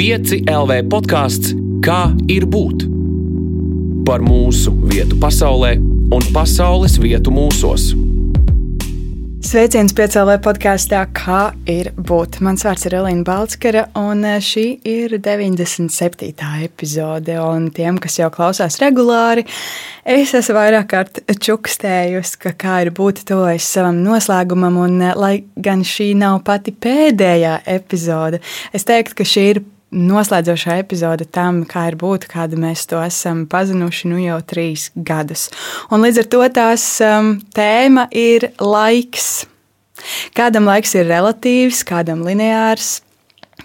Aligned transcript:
5 0.00 0.46
LV 0.48 0.86
podkāsts 0.88 1.50
Kā 1.84 2.14
ir 2.32 2.46
būt? 2.48 2.86
Par 4.08 4.22
mūsu 4.24 4.70
vietu 4.88 5.18
pasaulē 5.20 5.74
un 6.16 6.22
pasaules 6.32 6.94
vietu 7.02 7.28
mūsos. 7.34 7.90
Sveiciens 9.44 9.92
piecēlē 9.92 10.38
podkāstā, 10.40 11.02
kā 11.12 11.50
ir 11.68 11.90
būt. 12.00 12.38
Mans 12.40 12.64
vārds 12.64 12.86
ir 12.88 12.96
Elīna 12.96 13.26
Balskara, 13.28 13.82
un 14.00 14.24
eh, 14.24 14.38
šī 14.40 14.64
ir 14.88 15.18
97. 15.20 16.30
epizode. 16.64 17.36
Un 17.36 17.66
tiem, 17.76 17.98
kas 18.00 18.16
jau 18.22 18.30
klausās 18.32 18.78
regulāri, 18.80 19.44
es 20.08 20.32
esmu 20.38 20.56
vairāk 20.56 20.88
kārt 20.94 21.20
čukstējusi, 21.28 22.38
ka 22.46 22.54
kā 22.56 22.78
ir 22.86 22.92
būt 22.96 23.26
tuvojas 23.28 23.68
savam 23.68 24.00
noslēgumam, 24.06 24.80
un 24.80 24.96
eh, 25.10 25.12
lai 25.12 25.34
gan 25.60 25.84
šī 25.84 26.14
nav 26.24 26.40
pati 26.48 26.72
pēdējā 26.72 27.58
epizode, 27.76 28.40
es 28.72 28.88
teiktu, 28.88 29.18
ka 29.20 29.28
šī 29.28 29.46
ir 29.50 29.62
noslēdzošā 29.90 30.78
epizode 30.80 31.26
tam, 31.26 31.64
kā 31.68 31.88
ir 31.90 31.98
būt, 32.00 32.28
kāda 32.30 32.58
mēs 32.60 32.86
to 32.90 33.00
esam 33.02 33.44
pazinuši 33.50 34.10
nu 34.10 34.22
jau 34.22 34.38
trīs 34.46 34.90
gadus. 34.94 35.48
Un 35.90 36.04
līdz 36.06 36.22
ar 36.22 36.30
to 36.34 36.42
tās 36.60 36.86
um, 37.04 37.36
tēma 37.54 38.06
ir 38.14 38.52
laiks. 38.62 39.46
Kādam 40.36 40.68
laiks 40.70 40.94
ir 40.96 41.10
relatīvs, 41.10 41.84
kādam 41.88 42.24
lineārs, 42.26 43.00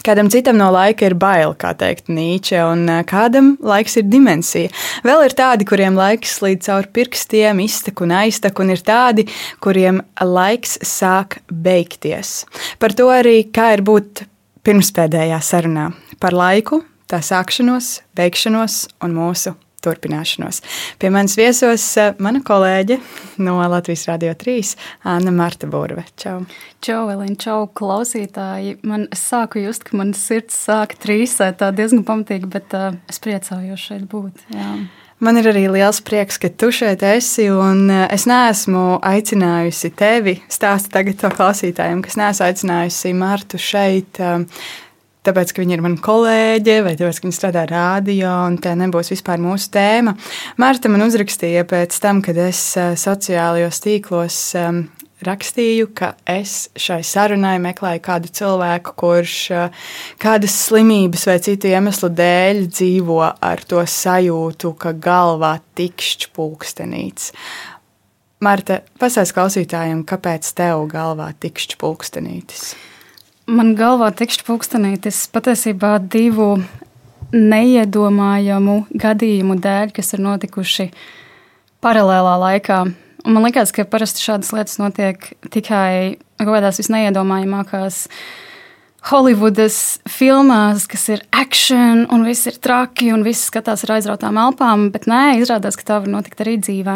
Kādam 0.05 0.27
citam 0.30 0.58
no 0.59 0.67
laika 0.73 1.08
ir 1.08 1.16
bail, 1.17 1.53
kā 1.58 1.72
teikt 1.77 2.12
Nīče, 2.12 2.58
un 2.67 2.84
uh, 2.92 3.00
kādam 3.08 3.53
laiks 3.64 3.95
ir 4.02 4.05
dimensija. 4.12 4.70
Vēl 5.08 5.23
ir 5.26 5.34
tādi, 5.38 5.66
kuriem 5.66 5.95
laiks 5.98 6.36
slīd 6.38 6.62
cauri 6.67 6.92
pirkstiem, 6.94 7.64
iztek 7.64 8.03
un 8.03 8.14
aiztek, 8.20 8.59
un 8.62 8.76
ir 8.76 8.84
tādi, 8.86 9.26
kuriem 9.64 10.03
laiks 10.20 10.78
sāk 10.86 11.39
beigties. 11.50 12.44
Par 12.78 12.94
to 12.94 13.08
arī 13.14 13.45
kā 13.55 13.72
ir 13.78 13.86
būt 13.88 14.28
pirmspēdējā 14.67 15.39
sarunā 15.42 15.94
par 16.20 16.36
laiku, 16.36 16.84
tā 17.12 17.22
sākšanos, 17.24 18.00
beigšanos 18.18 18.82
un 19.06 19.16
mūsu 19.18 19.56
turpināšanos. 19.86 20.62
Pie 21.00 21.12
manis 21.14 21.38
viesos 21.39 21.86
eh, 22.02 22.14
mana 22.23 22.42
kolēģe 22.45 23.00
no 23.45 23.58
Latvijas 23.72 24.08
Rādio 24.09 24.34
3, 24.38 24.73
Anna 25.16 25.34
Marta 25.36 25.70
Burve. 25.70 26.06
Čau! 26.22 26.42
Čau, 26.86 27.06
Elīna, 27.14 27.38
čau, 27.42 27.64
klausītāji! 27.78 28.80
Man 28.88 29.08
sāku 29.16 29.64
just, 29.64 29.86
ka 29.88 29.98
man 30.00 30.14
sirds 30.17 30.58
sāk 30.67 30.98
trīsēt 31.02 31.62
tā 31.62 31.72
diezgan 31.76 32.06
pamatīgi, 32.08 32.52
bet 32.52 32.78
uh, 32.78 32.94
es 33.11 33.22
priecājos 33.23 33.89
šeit 33.89 34.08
būt. 34.11 34.48
Jā. 34.54 34.76
Man 35.23 35.39
ir 35.39 35.48
arī 35.48 35.64
liels 35.72 36.02
prieks, 36.04 36.36
ka 36.42 36.50
tu 36.52 36.73
šeit 36.76 37.06
esi. 37.08 37.48
Eh, 37.48 37.94
es 38.14 38.26
neesmu 38.30 38.86
aicinājusi 39.06 39.94
tevi, 39.98 40.39
stāstu 40.52 40.92
tagad 40.98 41.22
to 41.22 41.32
klausītājiem, 41.34 42.02
kas 42.06 42.17
neesmu 42.20 42.50
aicinājusi 42.50 43.14
Martu 43.17 43.61
šeit 43.61 44.22
tāpēc, 45.26 45.54
ka 45.54 45.64
viņa 45.64 45.78
ir 45.78 45.84
mana 45.86 46.02
kolēģe, 46.04 46.76
vai 46.86 46.94
tāpēc, 46.98 47.20
ka 47.20 47.28
viņa 47.28 47.38
strādā 47.38 47.66
rādio, 47.70 48.30
un 48.48 48.59
tā 48.62 48.76
nebūs 48.80 49.12
vispār 49.14 49.42
mūsu 49.42 49.72
tēma. 49.73 50.16
Marta 50.62 50.92
man 50.92 51.06
uzrakstīja 51.08 51.66
pēc 51.70 51.98
tam, 52.04 52.22
kad 52.26 52.40
es 52.42 52.62
eh, 52.80 52.94
sociālajos 53.00 53.82
tīklos 53.84 54.40
um, 54.62 54.86
rakstīju, 55.26 55.90
ka 55.98 56.14
es 56.30 56.70
šai 56.80 57.02
sarunai 57.06 57.56
meklēju 57.64 58.04
kādu 58.06 58.32
cilvēku, 58.40 58.95
kurš 59.00 59.36
uh, 59.56 59.86
kādas 60.22 60.56
slimības 60.67 61.26
vai 61.30 61.38
citu 61.44 61.72
iemeslu 61.72 62.12
dēļ 62.16 62.66
dzīvo 62.70 63.22
ar 63.26 63.64
to 63.67 63.84
sajūtu, 63.89 64.76
ka 64.80 64.94
galvā 64.94 65.56
tikšķi 65.80 66.34
pulkstenīts. 66.36 67.32
Marta, 68.45 68.82
pasāst 69.00 69.34
klausītājiem, 69.34 70.04
kāpēc 70.06 70.52
tev 70.58 70.84
galvā 70.92 71.32
tikšķi 71.42 71.80
pulkstenītis? 71.82 72.76
Man 73.46 73.76
galvā 73.78 74.08
tikšķi 74.10 74.42
pulkstenītis 74.48 75.20
patiesībā 75.30 76.00
divu 76.02 76.56
neiedomājamu 77.30 78.78
gadījumu 78.98 79.58
dēļ, 79.62 79.92
kas 79.94 80.16
ir 80.16 80.24
notikuši 80.26 80.88
paralēlā 81.86 82.34
laikā. 82.42 82.80
Un 83.26 83.38
man 83.38 83.46
liekas, 83.46 83.70
ka 83.73 83.86
parasti 83.89 84.26
šādas 84.26 84.50
lietas 84.55 84.80
notiek 84.82 85.30
tikai 85.54 86.17
kaut 86.42 86.55
kādās 86.55 86.82
visneiedomājamākās 86.82 88.02
Holivudas 89.05 90.00
filmās, 90.10 90.88
kas 90.89 91.05
ir 91.14 91.22
action, 91.30 92.08
un 92.10 92.26
viss 92.26 92.50
ir 92.50 92.58
traki, 92.58 93.11
un 93.14 93.22
viss 93.22 93.52
skatās 93.52 93.86
ar 93.86 94.00
aizrautām 94.00 94.42
elpām, 94.42 94.89
bet 94.89 95.05
nē, 95.05 95.36
izrādās, 95.44 95.78
ka 95.78 95.86
tā 95.86 96.00
var 96.02 96.10
notikt 96.10 96.42
arī 96.42 96.58
dzīvē. 96.58 96.95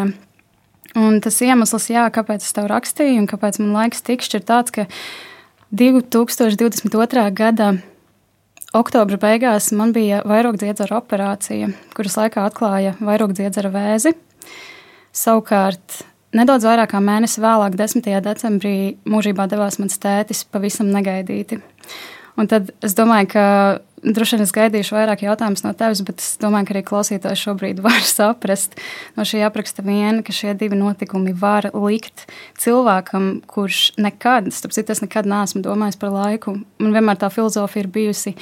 Un 0.98 1.20
tas 1.22 1.38
iemesls, 1.46 1.86
jā, 1.94 2.08
kāpēc 2.10 2.42
es 2.42 2.56
tev 2.56 2.66
rakstīju, 2.72 3.20
un 3.22 3.30
kāpēc 3.30 3.60
man 3.62 3.76
laiks 3.76 4.02
tikšķi, 4.02 4.40
ir 4.40 4.48
tāds, 4.48 4.74
ka 4.74 4.88
2022. 5.70 7.30
gada 7.30 7.68
oktobra 8.74 9.18
beigās 9.22 9.68
man 9.70 9.92
bija 9.94 10.18
vairogdziedzera 10.26 10.96
operācija, 10.98 11.68
kuras 11.94 12.16
laikā 12.18 12.42
atklāja 12.48 12.96
vairogdziedzera 12.98 13.70
vēzi. 13.70 14.10
Savukārt, 15.14 16.00
nedaudz 16.34 16.66
vairāk 16.66 16.90
kā 16.90 17.02
mēnesi 17.02 17.42
vēlāk, 17.42 17.78
10. 17.78 18.10
decembrī, 18.26 18.74
mūžībā 19.06 19.46
devās 19.50 19.78
mans 19.78 20.02
tētis 20.02 20.42
pavisam 20.50 20.90
negaidīti. 20.90 21.60
Un 22.34 22.50
tad 22.50 22.72
es 22.82 22.98
domāju, 22.98 23.30
ka 23.30 23.46
droši 24.02 24.36
vien 24.36 24.44
es 24.44 24.54
gaidīšu 24.54 24.96
vairāk 24.96 25.24
jautājumus 25.24 25.64
no 25.64 25.72
tevis, 25.76 26.02
bet 26.06 26.22
es 26.22 26.34
domāju, 26.40 26.68
ka 26.68 26.74
arī 26.74 26.82
klausītājs 26.88 27.44
šobrīd 27.44 27.82
var 27.86 28.00
saprast 28.06 28.76
no 29.18 29.26
šī 29.28 29.44
apraksta 29.46 29.84
viena, 29.86 30.24
ka 30.26 30.34
šie 30.34 30.54
divi 30.58 30.78
notikumi 30.78 31.34
var 31.36 31.70
likt 31.74 32.26
cilvēkam, 32.60 33.32
kurš 33.50 33.92
nekad, 34.00 34.50
starp 34.54 34.76
citu, 34.76 34.96
es 34.96 35.04
nekad 35.04 35.28
neesmu 35.30 35.62
domājis 35.64 36.00
par 36.00 36.14
laiku. 36.14 36.58
Man 36.82 36.96
vienmēr 36.96 37.20
tā 37.20 37.30
filozofija 37.32 37.84
ir 37.84 37.92
bijusi 37.92 38.36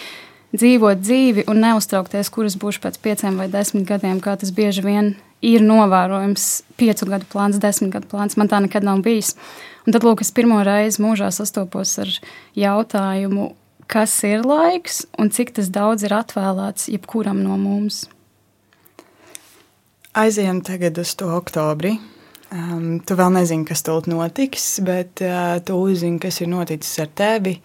dzīvot 0.56 1.00
dzīvi 1.02 1.46
un 1.50 1.60
neuztraukties, 1.64 2.30
kuras 2.32 2.56
būšu 2.60 2.82
pēc 2.84 3.00
pieciem 3.04 3.40
vai 3.40 3.50
desmit 3.52 3.88
gadiem, 3.88 4.22
kā 4.24 4.38
tas 4.40 4.52
bieži 4.54 4.84
vien 4.84 5.14
ir 5.44 5.62
novērojams. 5.64 6.46
Piecu 6.78 7.08
gadu 7.10 7.28
plāns, 7.30 7.60
desmit 7.62 7.92
gadu 7.94 8.08
plāns, 8.10 8.38
man 8.40 8.50
tā 8.50 8.62
nekad 8.64 8.86
nav 8.86 9.02
bijis. 9.04 9.34
Un 9.86 9.94
tad, 9.94 10.04
lūk, 10.04 10.22
es 10.24 10.32
pirmo 10.34 10.60
reizi 10.64 11.02
mūžā 11.04 11.30
sastopos 11.34 11.94
ar 12.02 12.10
jautājumu, 12.58 13.52
kas 13.88 14.14
ir 14.28 14.44
laiks 14.46 15.02
un 15.18 15.32
cik 15.32 15.54
tas 15.56 15.72
daudz 15.72 16.04
ir 16.06 16.14
atvēlēts 16.16 16.90
jebkuram 16.92 17.40
no 17.44 17.56
mums. 17.60 18.04
Aizejam 20.18 20.62
tagad 20.66 20.98
uz 20.98 21.14
to 21.16 21.28
oktobri. 21.36 21.96
Um, 22.48 22.98
tu 23.04 23.12
vēl 23.12 23.34
nezini, 23.34 23.66
kas 23.68 23.84
tur 23.84 24.06
notiks, 24.08 24.78
bet 24.80 25.20
uh, 25.20 25.58
tu 25.60 25.76
uzzini, 25.84 26.16
kas 26.20 26.40
ir 26.40 26.48
noticis 26.48 27.00
ar 27.04 27.10
tevi. 27.12 27.58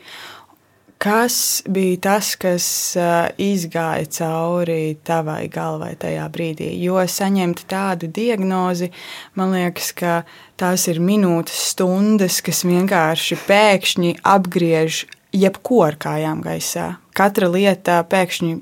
Kas 1.03 1.37
bija 1.71 1.99
tas, 2.03 2.33
kas 2.39 2.65
uh, 2.99 3.29
izgāja 3.39 4.09
cauri 4.19 4.97
tavai 5.07 5.47
galvai 5.51 5.93
tajā 5.99 6.27
brīdī? 6.35 6.69
Jo 6.83 6.99
saņemt 6.99 7.63
tādu 7.71 8.11
diagnozi, 8.11 8.91
man 9.39 9.55
liekas, 9.55 9.91
ka 9.95 10.21
tās 10.59 10.87
ir 10.91 10.99
minūtes, 11.03 11.71
stundas, 11.73 12.43
kas 12.43 12.63
vienkārši 12.67 13.39
pēkšņi 13.47 14.17
apgriež 14.35 15.05
jebko 15.33 15.83
ar 15.87 15.97
kājām 15.99 16.43
gaisā. 16.45 16.93
Katra 17.17 17.49
lieta 17.51 18.01
pēkšņi 18.09 18.53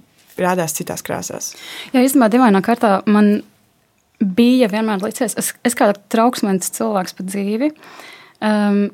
rādās 0.41 0.75
citās 0.77 1.03
krāsās. 1.05 1.51
Jā, 1.91 2.03
īstenībā, 2.03 2.31
dīvainā 2.31 2.61
kārtā 2.65 2.99
man 3.11 3.41
bija 4.21 4.69
vienmēr 4.71 5.03
licies, 5.03 5.35
es, 5.39 5.51
es 5.67 5.77
kā 5.77 5.91
trauksmīgs 6.13 6.73
cilvēks 6.77 7.17
pa 7.17 7.27
dzīvi. 7.27 7.71
Um, 8.41 8.87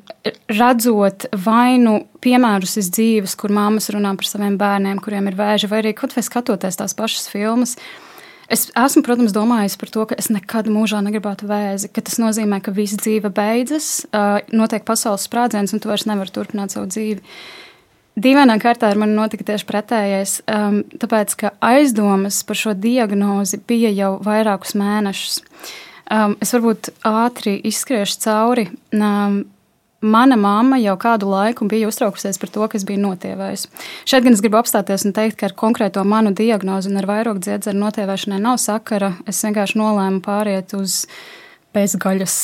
redzot 0.52 1.24
vainu 1.40 2.02
piemērus 2.20 2.74
iz 2.82 2.90
dzīves, 2.92 3.32
kur 3.40 3.54
māmas 3.56 3.88
runā 3.94 4.10
par 4.18 4.28
saviem 4.28 4.58
bērniem, 4.60 5.00
kuriem 5.00 5.30
ir 5.30 5.38
vēži, 5.38 5.70
vai 5.70 5.80
arī 5.80 5.94
kaut 5.96 6.12
vai 6.16 6.24
skatoties 6.26 6.76
tās 6.76 6.92
pašas 6.98 7.30
filmas, 7.32 7.78
Es 8.48 8.70
esmu, 8.72 9.02
protams, 9.04 9.34
domājis 9.36 9.76
par 9.76 9.90
to, 9.92 10.06
ka 10.08 10.16
es 10.16 10.30
nekad 10.32 10.70
mūžā 10.72 11.02
negribētu 11.04 11.44
vēzi, 11.50 11.90
ka 11.92 12.00
tas 12.00 12.16
nozīmē, 12.16 12.62
ka 12.64 12.72
visa 12.72 12.96
dzīve 12.96 13.28
beidzas, 13.36 14.06
uh, 14.08 14.38
notiek 14.56 14.86
pasaules 14.88 15.26
sprādziens, 15.28 15.74
un 15.76 15.82
tu 15.84 15.90
vairs 15.90 16.06
nevari 16.08 16.32
turpināt 16.32 16.72
savu 16.72 16.88
dzīvi. 16.88 17.20
Dīvainā 18.18 18.56
kārtā 18.62 18.90
ar 18.90 18.98
mani 18.98 19.14
notika 19.14 19.46
tieši 19.46 19.66
pretējais, 19.68 20.32
um, 20.50 20.80
tāpēc 20.98 21.36
ka 21.38 21.52
aizdomas 21.62 22.40
par 22.46 22.58
šo 22.58 22.74
diagnozi 22.74 23.60
bija 23.68 23.92
jau 23.94 24.16
vairākus 24.24 24.74
mēnešus. 24.78 25.38
Um, 26.08 26.34
es 26.42 26.54
varbūt 26.56 26.90
ātri 27.06 27.58
izskriešu 27.68 28.18
cauri. 28.24 28.66
Um, 28.96 29.44
Mana 29.98 30.36
mamma 30.38 30.76
jau 30.78 30.92
kādu 30.94 31.26
laiku 31.26 31.66
bija 31.66 31.88
uztraukusies 31.90 32.36
par 32.38 32.52
to, 32.54 32.62
kas 32.70 32.84
bija 32.86 33.00
notievējis. 33.02 33.64
Šeit 34.06 34.22
gan 34.22 34.36
es 34.36 34.42
gribu 34.44 34.60
apstāties 34.60 35.02
un 35.08 35.14
teikt, 35.16 35.34
ka 35.40 35.48
ar 35.48 35.56
konkrēto 35.58 36.04
manu 36.06 36.30
diagnozi 36.30 36.92
un 36.92 37.00
ar 37.00 37.08
vairāk 37.10 37.40
dziedzera 37.42 37.74
notievēšanai 37.74 38.38
nav 38.44 38.60
sakara. 38.62 39.16
Es 39.26 39.42
vienkārši 39.42 39.80
nolēmu 39.80 40.22
pāriet 40.22 40.76
uz 40.78 41.00
bezgaļas 41.76 42.36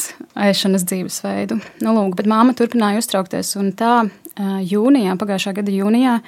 ēšanas 0.46 0.84
dzīvesveidu. 0.88 1.58
Nu, 1.84 1.94
lūk, 1.96 2.16
bet 2.18 2.28
māma 2.30 2.54
turpināja 2.56 3.00
uztraukties, 3.00 3.54
un 3.60 3.72
tā 3.76 4.04
jūnijā, 4.40 5.14
pagājušā 5.20 5.54
gada 5.56 5.72
jūnijā, 5.72 6.18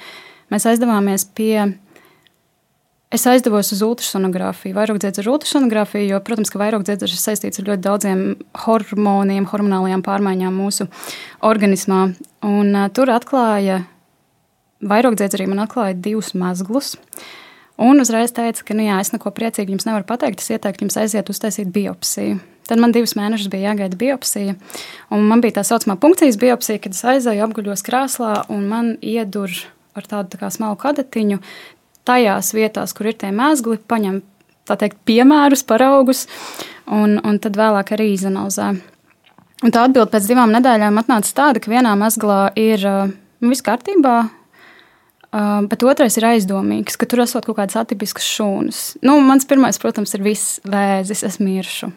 mēs 0.53 0.69
aizdevāmies 0.71 1.27
pie. 1.37 1.67
Es 3.07 3.23
aizdevos 3.23 3.69
uz 3.71 3.79
ultrasonogrāfiju, 3.85 4.75
vairāk 4.75 4.97
dziedāju 4.99 5.23
ar 5.23 5.29
ultrasonogrāfiju, 5.37 6.09
jo, 6.09 6.17
protams, 6.27 6.49
ka 6.51 6.59
vairāk 6.59 6.83
dziedāšana 6.83 7.15
ir 7.15 7.21
saistīts 7.21 7.61
ar 7.61 7.69
ļoti 7.69 7.85
daudziem 7.85 8.23
hormoniem, 8.65 9.45
hormonālajām 9.47 10.03
pārmaiņām 10.03 10.57
mūsu 10.59 10.89
organismā. 11.47 12.01
Un, 12.43 12.73
uh, 12.75 12.89
tur 12.91 13.13
atklāja 13.13 13.85
vairogdziedzerī 14.83 15.47
man 15.47 15.63
atklāja 15.63 15.95
divus 15.95 16.33
mazglus. 16.35 16.97
Un 17.79 18.03
uzreiz 18.03 18.35
teica, 18.35 18.65
ka, 18.67 18.75
nu 18.75 18.89
jā, 18.89 18.99
es 18.99 19.13
neko 19.13 19.31
priecīgi 19.31 19.75
jums 19.75 19.87
nevaru 19.87 20.03
pateikt, 20.09 20.43
es 20.43 20.51
ieteiktu 20.51 20.87
jums 20.87 20.99
aiziet 20.99 21.31
uztaisīt 21.31 21.71
biopsiju. 21.71 22.41
Tad 22.67 22.81
man 22.83 22.91
divus 22.95 23.15
mēnešus 23.15 23.49
bija 23.51 23.71
jāgaida 23.71 23.97
biopsija. 23.99 24.57
Man 25.09 25.43
bija 25.43 25.59
tā 25.59 25.65
saucamā 25.67 25.95
punkcijas 26.01 26.39
biopsija, 26.41 26.81
kad 26.83 26.95
es 26.97 27.03
aizēju, 27.07 27.45
apguļos 27.47 27.85
krēslā 27.87 28.33
un 28.53 28.67
man 28.67 28.95
iedur 29.01 29.53
ar 29.97 30.07
tādu 30.07 30.37
tā 30.37 30.49
smalku 30.53 30.89
adatiņu 30.89 31.39
tajās 32.07 32.53
vietās, 32.55 32.93
kur 32.95 33.09
ir 33.09 33.17
tie 33.19 33.31
mēsgli, 33.35 33.79
paņem 33.87 34.21
teikt, 34.67 34.99
piemērus, 35.07 35.63
paraugus, 35.67 36.25
un, 36.91 37.17
un 37.23 37.39
tad 37.43 37.59
vēlāk 37.59 37.93
arī 37.95 38.11
izanalizē. 38.13 38.73
Un 39.65 39.73
tā 39.73 39.87
atbilde 39.87 40.11
pēc 40.13 40.27
divām 40.29 40.51
nedēļām 40.53 40.99
atnāca 41.01 41.31
tāda, 41.39 41.61
ka 41.63 41.71
vienā 41.71 41.95
mazglā 41.97 42.51
ir 42.59 42.83
nu, 42.83 43.49
viss 43.49 43.65
kārtībā, 43.65 44.17
bet 45.71 45.85
otrais 45.87 46.19
ir 46.19 46.27
aizdomīgs, 46.29 46.99
ka 46.99 47.09
tur 47.09 47.23
esot 47.25 47.47
kaut 47.47 47.57
kādas 47.59 47.79
atipiskas 47.79 48.27
šūnas. 48.27 48.83
Nu, 49.05 49.17
mans 49.25 49.47
pirmais, 49.49 49.79
protams, 49.81 50.13
ir 50.13 50.25
viss 50.27 50.59
vēzis, 50.67 51.25
es 51.27 51.39
miršu. 51.41 51.89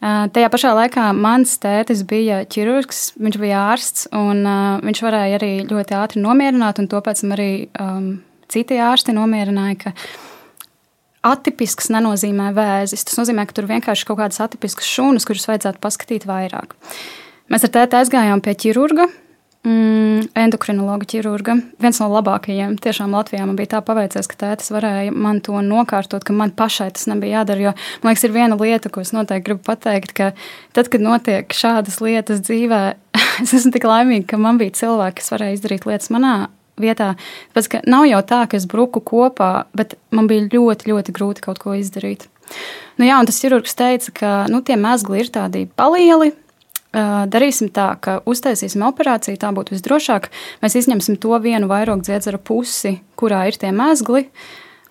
Tajā 0.00 0.48
pašā 0.48 0.70
laikā 0.72 1.10
mans 1.12 1.58
tētis 1.60 2.00
bija 2.08 2.40
ķirurgs, 2.48 3.10
viņš 3.20 3.36
bija 3.42 3.66
ārsts, 3.74 4.06
un 4.16 4.46
uh, 4.48 4.78
viņš 4.80 5.02
varēja 5.04 5.36
arī 5.36 5.50
ļoti 5.68 5.96
ātri 5.98 6.22
nomierināt, 6.24 6.80
un 6.80 6.88
to 6.88 7.02
pēc 7.04 7.20
tam 7.20 7.34
arī 7.36 7.50
um, 7.76 8.06
citi 8.48 8.80
ārsti 8.80 9.12
nomierināja, 9.12 9.76
ka 9.82 9.92
atipisks 11.34 11.90
nenozīmē 11.92 12.48
vēzis. 12.56 13.04
Tas 13.04 13.20
nozīmē, 13.20 13.44
ka 13.44 13.58
tur 13.58 13.68
vienkārši 13.68 14.08
kaut 14.08 14.22
kādas 14.22 14.40
atipiskas 14.40 14.88
šūnas, 14.88 15.28
kuras 15.28 15.44
vajadzētu 15.50 15.84
paskatīt 15.84 16.24
vairāk. 16.28 16.72
Mēs 17.52 17.66
ar 17.68 17.74
tēti 17.76 18.00
aizgājām 18.00 18.40
pie 18.40 18.56
ķirurga, 18.64 19.10
Mm, 19.60 20.30
endokrinologa 20.40 21.04
ķirurga. 21.04 21.58
Viens 21.84 21.98
no 22.00 22.06
labākajiem. 22.08 22.78
Tiešām 22.80 23.12
Latvijā 23.12 23.44
man 23.44 23.58
bija 23.58 23.74
tā 23.74 23.80
paveicies, 23.84 24.24
ka 24.30 24.38
tētis 24.40 24.72
varēja 24.72 25.12
man 25.12 25.42
to 25.44 25.60
nokārtot, 25.60 26.24
ka 26.24 26.32
man 26.32 26.54
pašai 26.56 26.86
tas 26.96 27.04
nebija 27.10 27.42
jādara. 27.42 27.66
Jo 27.66 27.72
man 28.00 28.14
liekas, 28.14 28.24
ir 28.24 28.32
viena 28.32 28.56
lieta, 28.56 28.88
ko 28.88 29.04
es 29.04 29.12
noteikti 29.12 29.50
gribu 29.50 29.60
pateikt, 29.68 30.14
ka 30.16 30.30
tad, 30.72 30.88
kad 30.88 31.04
notiek 31.04 31.52
šādas 31.52 32.00
lietas 32.00 32.40
dzīvē, 32.48 32.80
es 33.44 33.52
esmu 33.60 33.74
tik 33.76 33.84
laimīga, 33.84 34.30
ka 34.32 34.40
man 34.40 34.56
bija 34.62 34.78
cilvēki, 34.80 35.20
kas 35.20 35.32
varēja 35.36 35.58
izdarīt 35.58 35.84
lietas 35.90 36.08
manā 36.16 36.34
vietā. 36.80 37.12
Tāpēc 37.52 37.82
nav 37.84 38.08
jau 38.08 38.24
tā, 38.32 38.42
ka 38.48 38.56
es 38.56 38.64
bruku 38.64 39.04
kopā, 39.04 39.52
bet 39.76 39.98
man 40.08 40.30
bija 40.30 40.48
ļoti, 40.48 40.88
ļoti 40.88 41.20
grūti 41.20 41.44
kaut 41.44 41.60
ko 41.60 41.76
izdarīt. 41.76 42.30
Nu, 42.96 43.04
jā, 43.04 43.20
un 43.20 43.28
tas 43.28 43.44
ķirurgs 43.44 43.76
teica, 43.76 44.14
ka 44.16 44.30
nu, 44.48 44.64
tie 44.64 44.80
mēsli 44.80 45.20
ir 45.20 45.28
tādi 45.36 45.68
palieli, 45.76 46.32
Darīsim 46.90 47.68
tā, 47.70 47.92
ka 48.02 48.16
uztaisīsim 48.26 48.82
operāciju, 48.82 49.38
tā 49.38 49.52
būtu 49.54 49.76
visdrošāk. 49.76 50.26
Mēs 50.64 50.74
izņemsim 50.80 51.20
to 51.22 51.36
vienu 51.42 51.68
vairogu 51.70 52.02
dziedzera 52.02 52.40
pusi, 52.42 52.96
kurā 53.20 53.44
ir 53.46 53.58
tie 53.60 53.70
mēsgli. 53.70 54.24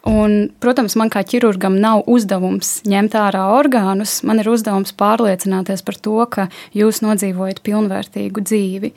Un, 0.07 0.47
protams, 0.63 0.95
man 0.95 1.11
kā 1.11 1.25
ķirurgam 1.27 1.75
nav 1.83 2.05
uzdevums 2.07 2.77
ņemt 2.87 3.17
ārā 3.19 3.41
orgānus. 3.51 4.21
Man 4.23 4.39
ir 4.39 4.47
uzdevums 4.47 4.95
pārliecināties 4.95 5.83
par 5.83 5.97
to, 5.99 6.15
ka 6.31 6.45
jūs 6.71 7.01
nodzīvojat 7.03 7.59
pilnvērtīgu 7.65 8.45
dzīvi. 8.47 8.93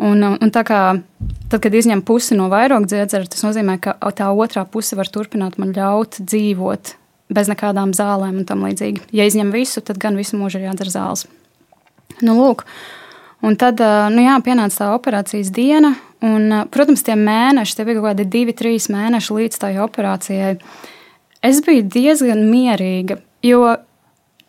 Un, 0.00 0.24
un 0.32 0.52
tā 0.54 0.62
kā 0.64 0.80
tad, 1.52 1.58
kad 1.60 1.76
izņem 1.76 2.00
pusi 2.08 2.38
no 2.38 2.48
vairogu 2.48 2.88
dziedzera, 2.88 3.28
tas 3.28 3.44
nozīmē, 3.44 3.76
ka 3.84 3.98
tā 4.16 4.30
otrā 4.32 4.64
puse 4.64 4.96
var 4.96 5.12
turpināt 5.12 5.60
man 5.60 5.76
ļaut 5.76 6.22
dzīvot 6.24 6.94
bez 7.30 7.52
nekādām 7.52 7.92
zālēm 7.94 8.40
un 8.40 8.48
tam 8.48 8.64
līdzīgi. 8.64 9.10
Ja 9.14 9.28
izņem 9.28 9.52
visu, 9.52 9.84
tad 9.84 10.00
gan 10.02 10.16
visu 10.18 10.40
mūžu 10.40 10.58
ir 10.58 10.70
jādara 10.70 10.96
zāles. 10.96 11.28
Nu, 12.26 12.36
lūk, 12.38 12.64
un 13.46 13.58
tad 13.60 13.80
nu, 14.14 14.24
jā, 14.24 14.38
pienāca 14.44 14.82
tā 14.82 14.88
operācijas 14.94 15.52
diena. 15.54 15.94
Un, 16.20 16.52
protams, 16.68 17.00
tie 17.04 17.14
mēneši, 17.16 17.78
tie 17.78 17.84
bija 17.88 17.96
kaut 17.96 18.10
kādi 18.10 18.26
divi, 18.28 18.52
trīs 18.56 18.90
mēneši 18.92 19.36
līdz 19.38 19.60
tai 19.62 19.70
operācijai. 19.80 20.56
Es 21.48 21.62
biju 21.64 21.86
diezgan 21.88 22.42
mierīga, 22.50 23.16
jo 23.46 23.62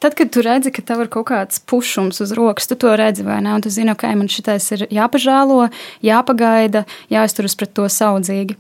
tad, 0.01 0.18
kad 0.18 0.33
tu 0.33 0.41
redzi, 0.44 0.73
ka 0.73 0.83
tev 0.83 1.06
ir 1.06 1.12
kaut 1.13 1.29
kāds 1.29 1.62
pušums 1.69 2.19
uz 2.23 2.33
rokas, 2.35 2.68
tu 2.68 2.75
to 2.79 2.91
redzi, 3.00 3.23
vai 3.23 3.38
ne? 3.45 3.53
Un 3.56 3.63
tu 3.63 3.71
zini, 3.71 3.94
ok, 3.94 4.07
man 4.17 4.31
šitais 4.31 4.65
ir 4.75 4.88
jāpažēlo, 4.91 5.69
jāpagaida, 6.03 6.83
jāizturas 7.13 7.56
pret 7.59 7.75
to 7.77 7.85
saudzīgi. 7.85 8.57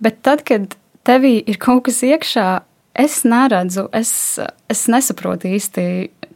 Bet 0.00 0.22
tad, 0.24 0.44
kad 0.46 0.78
tevī 1.06 1.40
ir 1.42 1.58
kaut 1.60 1.84
kas 1.88 2.00
iekšā, 2.06 2.48
es 2.96 3.18
neredzu, 3.28 3.88
es, 3.96 4.12
es 4.72 4.86
nesaprotu 4.92 5.50
īsti, 5.52 5.86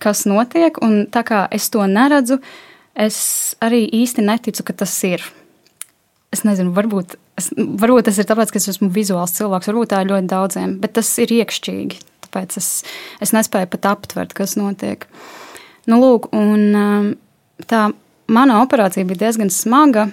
kas 0.03 0.25
notiek, 0.29 0.79
un 0.85 1.05
tā 1.13 1.23
kā 1.27 1.45
es 1.55 1.69
to 1.73 1.85
neredzu, 1.87 2.41
es 2.99 3.21
arī 3.63 3.85
īsti 4.01 4.25
neticu, 4.27 4.65
ka 4.67 4.77
tas 4.83 4.95
ir. 5.07 5.25
Es 6.35 6.45
nezinu, 6.47 6.73
varbūt, 6.77 7.17
es, 7.41 7.51
varbūt 7.57 8.09
tas 8.09 8.21
ir 8.21 8.29
tāpēc, 8.29 8.53
ka 8.53 8.61
es 8.61 8.71
esmu 8.75 8.91
vizuāls 8.95 9.35
cilvēks, 9.39 9.71
varbūt 9.71 9.93
tā 9.93 10.03
ir 10.05 10.13
ļoti 10.13 10.31
daudziem, 10.31 10.77
bet 10.83 10.95
tas 10.99 11.11
ir 11.23 11.33
iekšķīgi. 11.41 12.01
Tāpēc 12.27 12.61
es, 12.61 12.71
es 13.25 13.35
nespēju 13.35 13.71
pat 13.73 13.91
aptvert, 13.91 14.37
kas 14.39 14.55
notiek. 14.59 15.09
Nu, 15.91 15.99
lūk, 15.99 16.31
un 16.37 16.79
um, 16.79 17.11
tā 17.67 17.89
mana 18.31 18.61
operācija 18.63 19.09
bija 19.09 19.27
diezgan 19.27 19.51
smaga. 19.51 20.07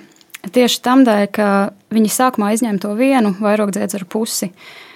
Tieši 0.47 0.81
tam 0.81 1.03
dēļ, 1.05 1.23
ka 1.35 1.47
viņi 1.93 2.11
sākumā 2.13 2.53
izņēma 2.55 2.81
to 2.81 2.95
vienu 2.97 3.35
vairogdziedzeru 3.37 4.07
pusi. 4.09 4.49
Uh, 4.49 4.86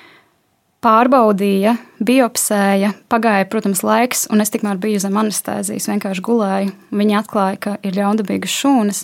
pārbaudīja, 0.82 1.76
biopsēja, 2.02 2.96
pagāja, 3.12 3.46
protams, 3.50 3.84
laiks, 3.86 4.26
un 4.34 4.42
es 4.42 4.50
tikmēr 4.54 4.80
biju 4.82 5.02
zem 5.04 5.18
anestēzijas, 5.22 5.88
vienkārši 5.92 6.24
gulēju. 6.26 6.72
Viņi 6.98 7.18
atklāja, 7.20 7.60
ka 7.62 7.74
ir 7.86 7.98
ļaundabīgas 8.00 8.56
šūnas, 8.64 9.04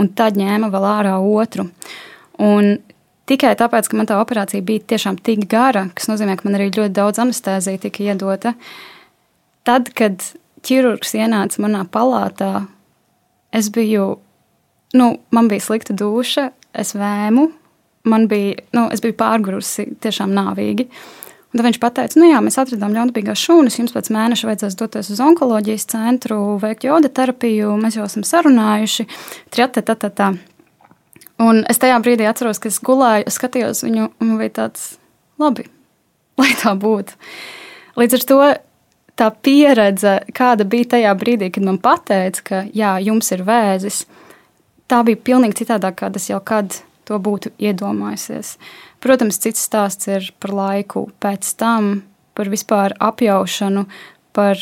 un 0.00 0.08
tad 0.16 0.40
ņēma 0.40 0.70
vēl 0.72 0.86
ārā 0.88 1.18
otru. 1.20 1.68
Un 2.40 2.78
tikai 3.28 3.52
tāpēc, 3.60 3.90
ka 3.90 4.00
man 4.00 4.08
tā 4.08 4.16
operācija 4.22 4.64
bija 4.64 4.86
tiešām 4.94 5.20
tik 5.20 5.44
gara, 5.52 5.88
kas 5.92 6.08
nozīmē, 6.08 6.38
ka 6.38 6.48
man 6.48 6.56
arī 6.56 6.70
ļoti 6.72 6.96
daudz 6.96 7.20
anestēzija 7.20 7.84
tika 7.84 8.08
iedota, 8.08 8.54
tad, 9.68 9.92
kad 9.92 10.24
ķirurgs 10.64 11.12
ienāca 11.18 11.60
manā 11.60 11.84
palātā, 11.92 12.64
es 13.52 13.68
biju, 13.74 14.14
nu, 14.96 15.12
man 15.34 15.52
bija 15.52 15.68
slikta 15.68 15.92
duša, 15.92 16.48
es 16.72 16.96
vēmu, 16.96 17.50
man 18.08 18.26
bija, 18.30 18.58
nu, 18.76 18.88
es 18.94 19.02
biju 19.04 19.16
pārgurusi 19.18 19.88
tiešām 20.02 20.34
nāvīgi. 20.36 20.88
Un 21.48 21.56
tad 21.56 21.64
viņš 21.64 21.78
teica, 21.80 22.20
nu 22.20 22.28
jā, 22.28 22.42
mēs 22.44 22.58
atradām 22.60 22.92
ļaunprātīgās 22.92 23.40
šūnas, 23.40 23.78
jums 23.78 23.94
pēc 23.94 24.10
mēneša 24.12 24.50
vajadzēs 24.50 24.76
doties 24.76 25.08
uz 25.14 25.22
onkoloģijas 25.24 25.86
centru, 25.88 26.36
veikt 26.60 26.84
joda 26.84 27.08
terapiju, 27.08 27.72
mēs 27.80 27.96
jau 27.96 28.04
esam 28.04 28.26
sarunājuši. 28.28 29.06
Triate, 29.54 29.80
tā, 29.80 29.96
tā, 29.96 30.12
tā. 30.12 30.28
Un 31.40 31.62
es 31.70 31.80
tajā 31.80 31.96
brīdī 32.04 32.26
atceros, 32.28 32.60
ka 32.60 32.68
es 32.68 32.80
gulēju, 32.84 33.28
es 33.30 33.38
skatījos 33.40 33.84
viņu, 33.86 34.10
un 34.10 34.32
man 34.32 34.42
bija 34.42 34.56
tāds, 34.60 34.90
labi, 35.40 35.64
lai 36.40 36.50
tā 36.58 36.74
būtu. 36.76 37.16
Līdz 37.98 38.18
ar 38.18 38.26
to 38.28 38.40
tā 39.18 39.28
pieredze, 39.42 40.18
kāda 40.34 40.66
bija 40.68 40.92
tajā 40.94 41.14
brīdī, 41.18 41.48
kad 41.54 41.64
man 41.66 41.78
teica, 41.80 42.42
ka 42.44 42.64
jā, 42.74 42.98
jums 43.02 43.32
ir 43.34 43.46
vēzis, 43.46 44.04
tā 44.90 45.00
bija 45.06 45.16
pilnīgi 45.16 45.62
citādāk, 45.62 45.98
kā 46.02 46.12
tas 46.12 46.28
jau 46.30 46.40
kad 46.44 46.82
to 47.08 47.18
būtu 47.18 47.54
iedomājusies. 47.58 48.56
Protams, 49.02 49.40
cits 49.42 49.64
stāsts 49.64 50.10
ir 50.10 50.30
par 50.42 50.54
laiku 50.54 51.08
pēc 51.22 51.54
tam, 51.60 52.02
par 52.38 52.50
vispār 52.52 52.94
apjaušanu, 53.02 53.86
par 54.36 54.60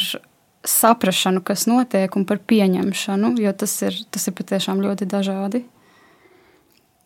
saprašanu, 0.66 1.42
kas 1.46 1.66
notiek, 1.70 2.10
un 2.16 2.26
par 2.26 2.40
pieņemšanu, 2.42 3.36
jo 3.42 3.54
tas 3.54 3.74
ir, 3.86 3.98
tas 4.10 4.28
ir 4.28 4.36
patiešām 4.38 4.82
ļoti 4.82 5.08
dažādi. 5.10 5.66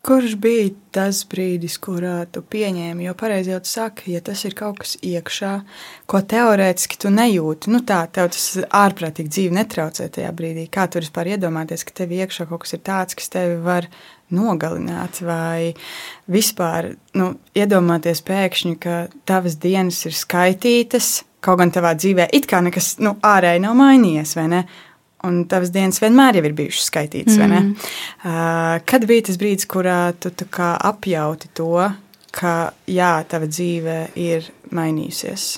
Kurš 0.00 0.32
bija 0.40 0.70
tas 0.96 1.18
brīdis, 1.28 1.74
kurā 1.76 2.22
tu 2.32 2.40
pieņēmi? 2.40 3.04
Jo 3.04 3.12
pareizi 3.20 3.52
jau 3.52 3.58
tu 3.60 3.68
saki, 3.68 4.14
ja 4.14 4.22
tas 4.24 4.46
ir 4.48 4.54
kaut 4.56 4.78
kas 4.80 4.94
iekšā, 5.04 5.50
ko 6.08 6.22
teorētiski 6.24 6.96
tu 7.02 7.12
nejūti, 7.12 7.68
nu 7.74 7.82
tā, 7.84 7.98
tev 8.08 8.30
tas 8.32 8.46
ārprātīgi 8.64 9.34
dzīve 9.34 9.58
netraucē 9.58 10.08
tajā 10.14 10.30
brīdī. 10.38 10.70
Kā 10.72 10.86
tu 10.88 11.02
vispār 11.04 11.34
iedomāties, 11.34 11.84
ka 11.84 11.98
tev 12.00 12.16
iekšā 12.16 12.48
kaut 12.48 12.64
kas 12.64 12.78
ir 12.78 12.82
tāds, 12.88 13.18
kas 13.18 13.28
tevi 13.34 13.60
var 13.66 13.90
nogalināt, 14.34 15.22
vai 15.26 15.72
vispār 16.30 16.92
nu, 17.18 17.32
iedomāties 17.56 18.22
pēkšņi, 18.26 18.76
ka 18.82 19.00
tavas 19.28 19.58
dienas 19.62 19.98
ir 20.08 20.16
skaitītas, 20.16 21.20
kaut 21.44 21.60
gan 21.62 21.72
tavā 21.74 21.94
dzīvē 21.98 22.28
it 22.36 22.46
kā 22.50 22.62
nekas 22.64 22.94
nu, 23.02 23.16
ārēji 23.24 23.64
nav 23.64 23.76
mainījies, 23.80 24.36
vai 24.38 24.46
ne? 24.52 24.62
Un 25.28 25.42
tavas 25.50 25.68
dienas 25.74 26.00
vienmēr 26.00 26.38
ir 26.40 26.54
bijušas 26.56 26.86
skaitītas, 26.88 27.36
mm. 27.36 27.40
vai 27.42 27.48
ne? 27.50 27.90
Uh, 28.24 28.76
kad 28.88 29.04
bija 29.08 29.26
tas 29.28 29.36
brīdis, 29.40 29.68
kurā 29.68 30.14
tu 30.16 30.32
apjauti 30.32 31.50
to, 31.52 31.74
ka 32.32 32.54
jā, 32.88 33.12
tava 33.28 33.50
dzīve 33.50 33.98
ir 34.16 34.48
mainījusies? 34.72 35.52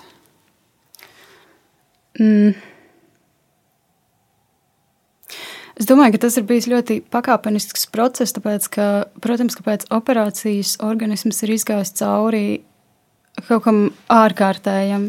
Mm. 2.18 2.71
Es 5.82 5.88
domāju, 5.90 6.14
ka 6.14 6.20
tas 6.28 6.36
ir 6.38 6.44
bijis 6.46 6.68
ļoti 6.70 7.00
pakāpenisks 7.10 7.88
process, 7.90 8.30
tāpēc, 8.36 8.68
ka, 8.70 8.84
protams, 9.24 9.56
ka 9.58 9.64
pēc 9.66 9.88
operācijas 9.90 10.76
organisms 10.86 11.42
ir 11.42 11.56
izgājis 11.56 11.90
cauri 11.98 12.44
kaut 13.48 13.64
kam 13.64 13.80
ārkārtējam. 14.12 15.08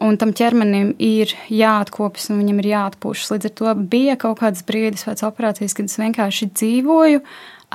Un 0.00 0.16
tam 0.16 0.32
ķermenim 0.32 0.94
ir 1.02 1.34
jāatkopjas, 1.52 2.30
un 2.32 2.40
viņam 2.40 2.62
ir 2.62 2.70
jāatpūšas. 2.70 3.34
Līdz 3.34 3.50
ar 3.50 3.54
to 3.60 3.76
bija 3.92 4.16
kaut 4.22 4.40
kāds 4.40 4.64
brīdis 4.64 5.04
pēc 5.04 5.26
operācijas, 5.28 5.76
kad 5.76 5.92
es 5.92 6.00
vienkārši 6.00 6.48
dzīvoju, 6.54 7.20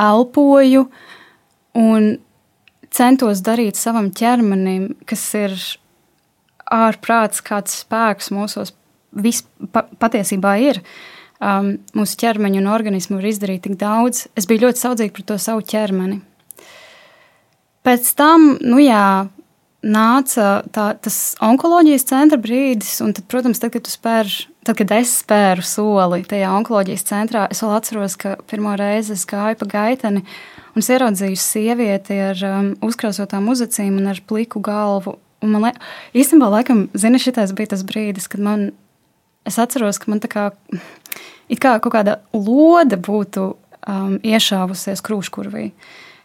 elpoju, 0.09 0.87
un 1.77 2.11
centos 2.97 3.45
darīt 3.45 3.77
savam 3.77 4.09
ķermenim, 4.09 4.95
kas 5.05 5.29
ir 5.37 5.59
ārprāts, 6.73 7.45
kāds 7.45 7.83
spēks 7.83 8.33
mūsos 8.33 8.73
vis, 9.13 9.43
pa, 9.69 9.85
patiesībā 10.01 10.57
ir. 10.65 10.81
Um, 11.43 11.73
mūsu 11.97 12.15
ķermeņa 12.21 12.61
un 12.61 12.69
organismu 12.71 13.17
var 13.19 13.27
izdarīt 13.27 13.65
tik 13.65 13.73
daudz. 13.81 14.27
Es 14.39 14.47
biju 14.47 14.67
ļoti 14.67 14.79
saudzīga 14.79 15.15
par 15.17 15.25
to 15.27 15.39
savu 15.41 15.65
ķermeni. 15.67 16.21
Pēc 17.83 18.13
tam, 18.15 18.53
nu 18.63 18.79
jā, 18.79 19.27
nāca 19.83 20.47
tā, 20.71 20.85
tas 21.03 21.17
onkoloģijas 21.43 22.07
centra 22.07 22.39
brīdis, 22.39 22.95
un 23.03 23.11
tad, 23.17 23.27
protams, 23.31 23.59
tad, 23.59 23.73
kad, 23.75 23.89
spēr, 23.91 24.29
tad, 24.63 24.77
kad 24.79 24.93
es 24.95 25.17
spēru 25.19 25.65
soli 25.67 26.23
tajā 26.27 26.53
onkoloģijas 26.61 27.03
centrā, 27.09 27.43
es 27.51 27.59
vēl 27.63 27.75
atceros, 27.75 28.15
ka 28.19 28.37
pirmo 28.47 28.77
reizi 28.79 29.17
es 29.17 29.27
gāju 29.27 29.59
pa 29.59 29.69
gaiteni 29.75 30.23
un 30.73 30.81
es 30.81 30.89
ieraudzīju 30.89 31.39
sievieti 31.39 32.17
ar 32.23 32.45
um, 32.47 32.71
uzkrāsotām 32.85 33.49
uzacīm 33.51 33.99
un 33.99 34.09
ar 34.13 34.21
pliku 34.27 34.61
galvu. 34.63 35.17
Un 35.43 35.51
man 35.53 35.67
liekas, 35.67 35.91
īstenībā, 36.15 36.47
laikam, 36.53 36.85
zini, 36.95 37.19
šitais 37.19 37.51
bija 37.55 37.73
tas 37.73 37.83
brīdis, 37.85 38.29
kad 38.31 38.41
man, 38.43 38.69
es 39.47 39.59
atceros, 39.59 39.99
ka 39.99 40.11
man 40.11 40.23
tā 40.23 40.31
kā, 40.31 40.45
it 41.53 41.61
kā 41.61 41.77
kaut 41.77 41.93
kāda 41.93 42.17
lode 42.33 42.97
būtu 42.97 43.45
um, 43.53 44.17
iešāvusies 44.19 45.05
krūškurvī. 45.05 45.69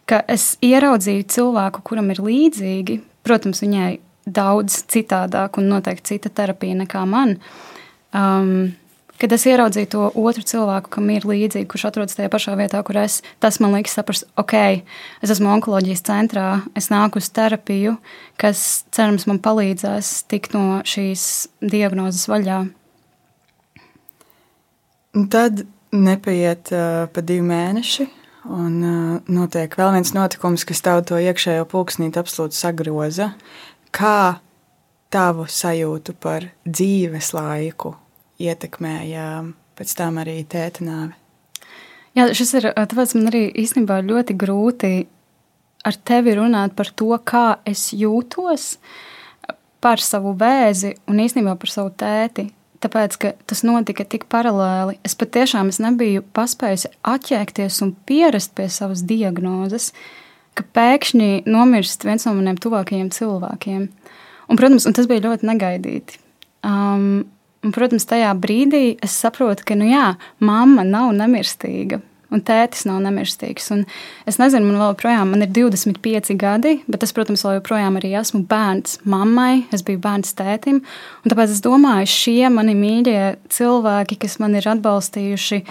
Ka 0.09 0.23
es 0.25 0.55
ieraudzīju 0.65 1.27
cilvēku, 1.29 1.85
kuram 1.85 2.09
ir 2.09 2.23
līdzīgi, 2.25 2.97
Protams, 3.29 3.63
viņai 3.63 3.99
daudz 4.29 4.83
citādāk 4.89 5.59
un 5.59 5.71
noteikti 5.71 6.15
cita 6.15 6.31
terapija 6.33 6.77
nekā 6.79 7.01
man. 7.09 7.35
Um, 8.15 8.71
kad 9.19 9.33
es 9.35 9.45
ieraudzīju 9.49 9.89
to 9.91 10.05
otru 10.17 10.45
cilvēku, 10.47 10.93
kam 10.95 11.09
ir 11.11 11.27
līdzīgi, 11.27 11.67
kurš 11.69 11.89
atrodas 11.89 12.17
tajā 12.17 12.31
pašā 12.31 12.55
vietā, 12.57 12.81
kur 12.87 13.01
es, 13.01 13.19
tas 13.43 13.59
man 13.61 13.75
liekas, 13.75 13.97
saprast, 13.99 14.25
ok, 14.39 14.55
es 15.21 15.33
esmu 15.35 15.51
onkoloģijas 15.57 16.05
centrā, 16.07 16.47
es 16.79 16.87
nāku 16.93 17.19
uz 17.19 17.29
terapiju, 17.35 17.97
kas 18.39 18.85
cerams 18.95 19.27
man 19.29 19.41
palīdzēs 19.43 20.13
tikt 20.31 20.55
no 20.55 20.79
šīs 20.87 21.23
diagnozes 21.61 22.29
vaļā. 22.31 22.63
Tad 25.13 25.63
nepaiet 25.95 26.71
uh, 26.75 27.05
pa 27.13 27.23
divi 27.25 27.45
mēneši, 27.49 28.09
Un 28.47 28.77
uh, 28.81 29.17
notiek 29.27 29.73
vēl 29.75 29.91
viens 29.97 30.13
notikums, 30.15 30.63
kas 30.63 30.79
tavu 30.81 31.03
to 31.05 31.17
iekšējo 31.19 31.65
pulksnīti 31.67 32.21
absolūti 32.21 32.55
sagroza. 32.55 33.33
Kā 33.91 34.39
tavu 35.11 35.43
sajūtu 35.49 36.15
par 36.21 36.47
dzīves 36.63 37.33
laiku 37.35 37.93
ietekmēja 38.39 39.25
pēc 39.75 39.95
tam 39.99 40.21
arī 40.23 40.39
tēta 40.47 40.85
nāve? 40.87 41.17
Jā, 42.15 42.29
šis 42.33 42.55
ir 42.57 42.69
tāpēc 42.73 43.15
man 43.17 43.29
arī 43.29 43.43
īstenībā 43.59 43.99
ļoti 44.07 44.35
grūti 44.39 44.93
ar 45.85 45.99
tevi 46.07 46.37
runāt 46.39 46.73
par 46.79 46.89
to, 46.95 47.11
kā 47.19 47.59
es 47.67 47.89
jūtos 47.95 48.77
par 49.83 50.01
savu 50.03 50.33
vēzi 50.39 50.95
un 51.11 51.19
īstenībā 51.23 51.53
par 51.59 51.71
savu 51.71 51.91
tēti 51.91 52.47
tāpēc, 52.83 53.17
ka 53.21 53.31
tas 53.49 53.63
notika 53.67 54.05
tik 54.07 54.27
paralēli. 54.31 54.97
Es 55.07 55.17
patiešām 55.19 55.71
es 55.71 55.81
nebiju 55.83 56.23
paspējusi 56.35 56.91
atķēkties 57.07 57.81
un 57.85 57.93
pierast 58.09 58.55
pie 58.57 58.69
savas 58.73 59.03
diagnozes, 59.07 59.91
ka 60.57 60.65
pēkšņi 60.75 61.45
nomirst 61.49 62.05
viens 62.07 62.27
no 62.27 62.35
maniem 62.37 62.59
tuvākajiem 62.59 63.11
cilvēkiem. 63.15 63.87
Un, 64.49 64.57
protams, 64.57 64.87
un 64.89 64.95
tas 64.97 65.07
bija 65.09 65.27
ļoti 65.27 65.47
negaidīti. 65.47 66.19
Um, 66.65 67.25
un, 67.63 67.73
protams, 67.75 68.07
tajā 68.09 68.31
brīdī 68.39 68.97
es 69.05 69.15
saprotu, 69.15 69.67
ka, 69.67 69.77
nu 69.79 69.91
jā, 69.91 70.13
mamma 70.43 70.87
nav 70.87 71.13
nemirstīga 71.15 72.01
un 72.33 72.43
tētis 72.45 72.85
nav 72.87 73.01
nemirstīgs. 73.03 73.69
Un 73.73 73.83
es 74.29 74.39
nezinu, 74.41 74.67
man 74.67 74.79
vēl 74.81 74.93
joprojām 74.93 75.33
man 75.33 75.45
ir 75.45 75.51
25 75.55 76.35
gadi, 76.39 76.75
bet 76.89 77.05
es, 77.05 77.13
protams, 77.15 77.43
vēl 77.45 77.59
joprojām 77.59 77.99
esmu 77.99 78.43
bērns 78.49 78.99
mammai, 79.09 79.65
es 79.75 79.83
biju 79.85 80.01
bērns 80.03 80.35
tētim. 80.37 80.81
Tāpēc 81.25 81.55
es 81.55 81.63
domāju, 81.65 82.09
šie 82.09 82.49
mani 82.53 82.75
mīļie 82.77 83.23
cilvēki, 83.53 84.19
kas 84.23 84.39
man 84.41 84.57
ir 84.59 84.69
atbalstījuši, 84.75 85.63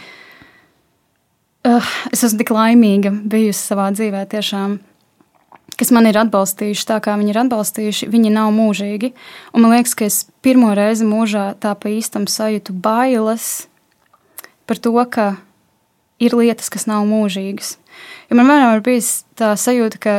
uh, 1.68 1.96
es 2.12 2.26
esmu 2.26 2.42
tik 2.42 2.54
laimīga 2.54 3.14
bijusi 3.14 3.72
savā 3.72 3.90
dzīvē 3.94 4.26
tiešām. 4.34 4.78
Kas 5.78 5.92
man 5.94 6.08
ir 6.10 6.16
atbalstījuši 6.18 6.86
tā, 6.88 6.96
kā 6.98 7.14
viņi 7.20 7.30
ir 7.30 7.38
atbalstījuši, 7.44 8.08
viņi 8.10 8.32
nav 8.34 8.48
mūžīgi. 8.56 9.12
Un 9.54 9.62
man 9.62 9.76
liekas, 9.76 9.94
ka 9.94 10.08
es 10.08 10.24
pirmo 10.42 10.72
reizi 10.74 11.06
mūžā 11.06 11.52
tā 11.62 11.76
pa 11.78 11.92
īstam 11.92 12.26
sajūtu 12.26 12.74
bailes 12.82 13.68
par 14.66 14.80
to, 14.82 14.92
ka 15.06 15.36
ir 16.22 16.34
lietas, 16.38 16.70
kas 16.72 16.88
nav 16.90 17.06
mūžīgas. 17.08 17.76
Jo 18.28 18.38
man 18.38 18.50
vienmēr 18.50 18.78
ir 18.78 18.84
bijis 18.86 19.12
tā 19.38 19.52
sajūta, 19.58 20.00
ka 20.02 20.16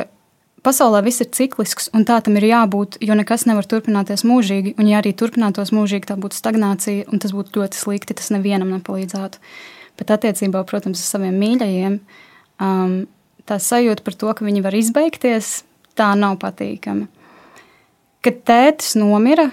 pasaulē 0.66 1.02
viss 1.06 1.24
ir 1.24 1.30
ciklisks, 1.36 1.90
un 1.96 2.06
tā 2.08 2.20
tam 2.24 2.38
ir 2.40 2.48
jābūt, 2.50 3.00
jo 3.04 3.16
nekas 3.18 3.46
nevar 3.50 3.68
turpināties 3.70 4.26
mūžīgi. 4.28 4.76
Un, 4.80 4.90
ja 4.92 5.00
arī 5.04 5.14
turpinātos 5.18 5.74
mūžīgi, 5.76 6.10
tā 6.10 6.18
būtu 6.20 6.40
stagnācija, 6.40 7.08
un 7.12 7.22
tas 7.24 7.36
būtu 7.36 7.62
ļoti 7.62 7.80
slikti. 7.80 8.18
Tas 8.18 8.32
nevienam 8.36 8.72
nepalīdzētu. 8.78 9.42
Bet 10.00 10.14
attiecībā, 10.16 10.64
protams, 10.68 11.02
uz 11.02 11.12
saviem 11.12 11.36
mīļajiem, 11.40 11.98
um, 12.64 13.00
tā 13.50 13.60
sajūta 13.60 14.06
par 14.06 14.16
to, 14.20 14.32
ka 14.36 14.48
viņi 14.48 14.64
var 14.64 14.78
izbeigties, 14.78 15.60
tā 16.00 16.14
nav 16.20 16.38
patīkama. 16.44 17.10
Kad 18.24 18.40
tētis 18.48 18.96
nomira, 19.00 19.50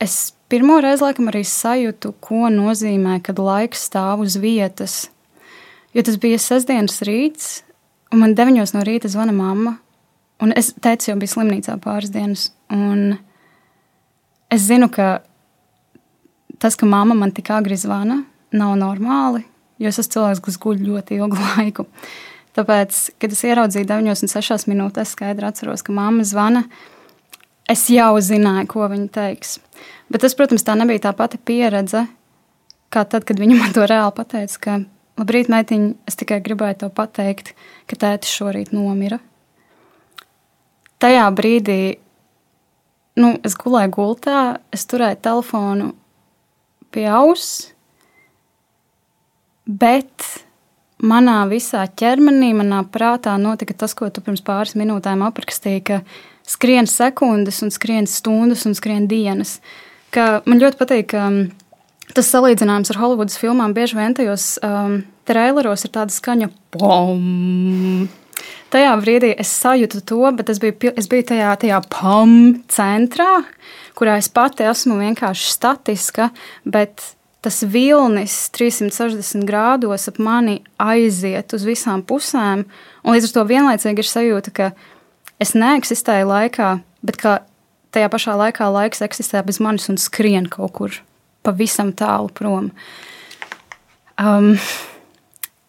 es 0.00 0.32
Pirmo 0.50 0.80
reizi 0.82 1.04
laikam 1.04 1.28
arī 1.30 1.44
sajūtu, 1.46 2.10
ko 2.18 2.48
nozīmē, 2.50 3.20
kad 3.22 3.38
laiks 3.38 3.84
stāv 3.86 4.24
uz 4.24 4.34
vietas. 4.42 5.04
Jo 5.94 6.02
tas 6.06 6.16
bija 6.18 6.40
sestdienas 6.42 6.98
rīts, 7.06 7.60
un 8.10 8.24
man 8.24 8.34
deviņos 8.34 8.74
no 8.74 8.82
rīta 8.86 9.10
zvana 9.10 9.34
mamma. 9.34 9.76
Un 10.42 10.54
es 10.56 10.72
teicu, 10.72 11.12
jau 11.12 11.18
bija 11.20 11.34
slimnīcā 11.34 11.76
pāris 11.84 12.10
dienas. 12.10 12.48
Un 12.72 13.20
es 14.50 14.66
zinu, 14.66 14.88
ka 14.90 15.20
tas, 16.58 16.74
ka 16.74 16.88
mamma 16.88 17.14
man 17.14 17.30
tik 17.36 17.52
agri 17.54 17.78
zvana, 17.78 18.24
nav 18.50 18.74
normāli, 18.80 19.44
jo 19.78 19.90
es 19.90 20.02
esmu 20.02 20.16
cilvēks, 20.16 20.44
kas 20.48 20.58
guļ 20.66 20.82
ļoti 20.88 21.20
ilgu 21.20 21.38
laiku. 21.46 21.86
Tāpēc, 22.58 23.04
kad 23.22 23.36
es 23.36 23.44
ieraudzīju 23.46 23.86
9 23.86 24.10
un 24.26 24.32
6 24.34 24.66
minūtes, 24.66 25.06
es 25.06 25.14
skaidri 25.14 25.46
atceros, 25.46 25.86
ka 25.86 25.94
mamma 25.94 26.26
zvana. 26.26 26.64
Es 27.70 27.84
jau 27.92 28.16
zināju, 28.18 28.66
ko 28.72 28.88
viņa 28.90 29.08
teiks. 29.14 29.58
Bet 30.10 30.24
tas, 30.24 30.34
protams, 30.34 30.64
tā 30.66 30.74
nebija 30.78 31.04
tā 31.04 31.12
pati 31.14 31.38
pieredze, 31.38 32.06
kā 32.90 33.04
tad, 33.06 33.26
kad 33.28 33.38
viņa 33.38 33.58
man 33.60 33.74
to 33.76 33.86
reāli 33.86 34.14
pateica, 34.16 34.60
ka, 34.64 34.76
labrīt, 35.20 35.50
meitiņ, 35.52 35.88
es 36.10 36.18
tikai 36.18 36.40
gribēju 36.44 36.82
tev 36.82 36.94
pateikt, 36.96 37.54
ka 37.90 37.98
tētis 38.00 38.34
šorīt 38.34 38.74
nomira. 38.74 39.20
Tajā 41.00 41.24
brīdī, 41.32 41.80
nu, 43.22 43.32
es 43.46 43.54
gulēju 43.56 43.94
gultā, 43.94 44.40
es 44.74 44.84
turēju 44.90 45.22
telefonu 45.24 45.92
pie 46.90 47.06
auss, 47.08 47.70
bet 49.64 50.26
manā 51.00 51.42
visā 51.50 51.84
ķermenī, 51.98 52.52
manā 52.56 52.82
prātā 52.92 53.36
notika 53.40 53.76
tas, 53.76 53.94
ko 53.96 54.10
tu 54.12 54.22
pirms 54.24 54.42
pāris 54.44 54.76
minūtēm 54.78 55.24
aprakstīji, 55.26 55.84
ka 55.86 56.00
skrien 56.48 56.88
sekundes, 56.90 57.62
un 57.64 57.72
skrien 57.74 58.08
stundas, 58.10 58.66
un 58.68 58.76
skrien 58.78 59.08
dienas. 59.10 59.58
Ka 60.14 60.40
man 60.48 60.62
ļoti 60.62 60.80
patīk 60.80 61.14
um, 61.18 61.42
tas 62.16 62.30
salīdzinājums 62.34 62.92
ar 62.92 63.00
Holivudas 63.00 63.38
filmām. 63.40 63.74
Bieži 63.76 63.98
vien 63.98 64.16
tajos 64.18 64.56
um, 64.66 65.02
traileros 65.28 65.86
ir 65.86 65.94
tāda 65.94 66.14
skaņa, 66.14 66.50
pom! 66.74 68.08
Tajā 68.70 68.90
brīdī 69.02 69.32
es 69.42 69.50
sajūtu 69.58 70.02
to, 70.06 70.20
bet 70.38 70.50
es 70.52 70.60
biju, 70.62 70.92
es 70.98 71.08
biju 71.10 71.26
tajā, 71.32 71.54
tajā 71.58 71.80
pam 71.90 72.34
centrā, 72.70 73.42
kurā 73.98 74.14
es 74.20 74.30
pati 74.30 74.66
esmu 74.70 75.00
vienkārši 75.00 75.48
statiska, 75.56 76.28
bet 76.62 77.02
tas 77.44 77.62
vilnis 77.64 78.34
360 78.56 79.46
grādos 79.48 80.08
ap 80.10 80.18
mani 80.20 80.60
aiziet 80.80 81.54
uz 81.56 81.64
visām 81.64 82.02
pusēm. 82.04 82.66
Un 83.04 83.16
līdz 83.16 83.30
ar 83.30 83.36
to 83.36 83.44
vienlaicīgi 83.48 84.04
ir 84.04 84.10
sajūta, 84.10 84.52
ka 84.52 84.70
es 85.40 85.54
neeksistēju 85.56 86.28
laikā, 86.28 86.72
bet 87.06 87.20
ka 87.20 87.38
tajā 87.94 88.10
pašā 88.12 88.36
laikā 88.38 88.68
laiks 88.72 89.02
eksistē 89.06 89.42
bez 89.46 89.60
manis 89.62 89.88
un 89.92 89.98
skrien 90.00 90.48
kaut 90.52 90.74
kur 90.76 91.00
pavisam 91.46 91.94
tālu 91.96 92.28
prom. 92.36 92.70
Um, 94.20 94.52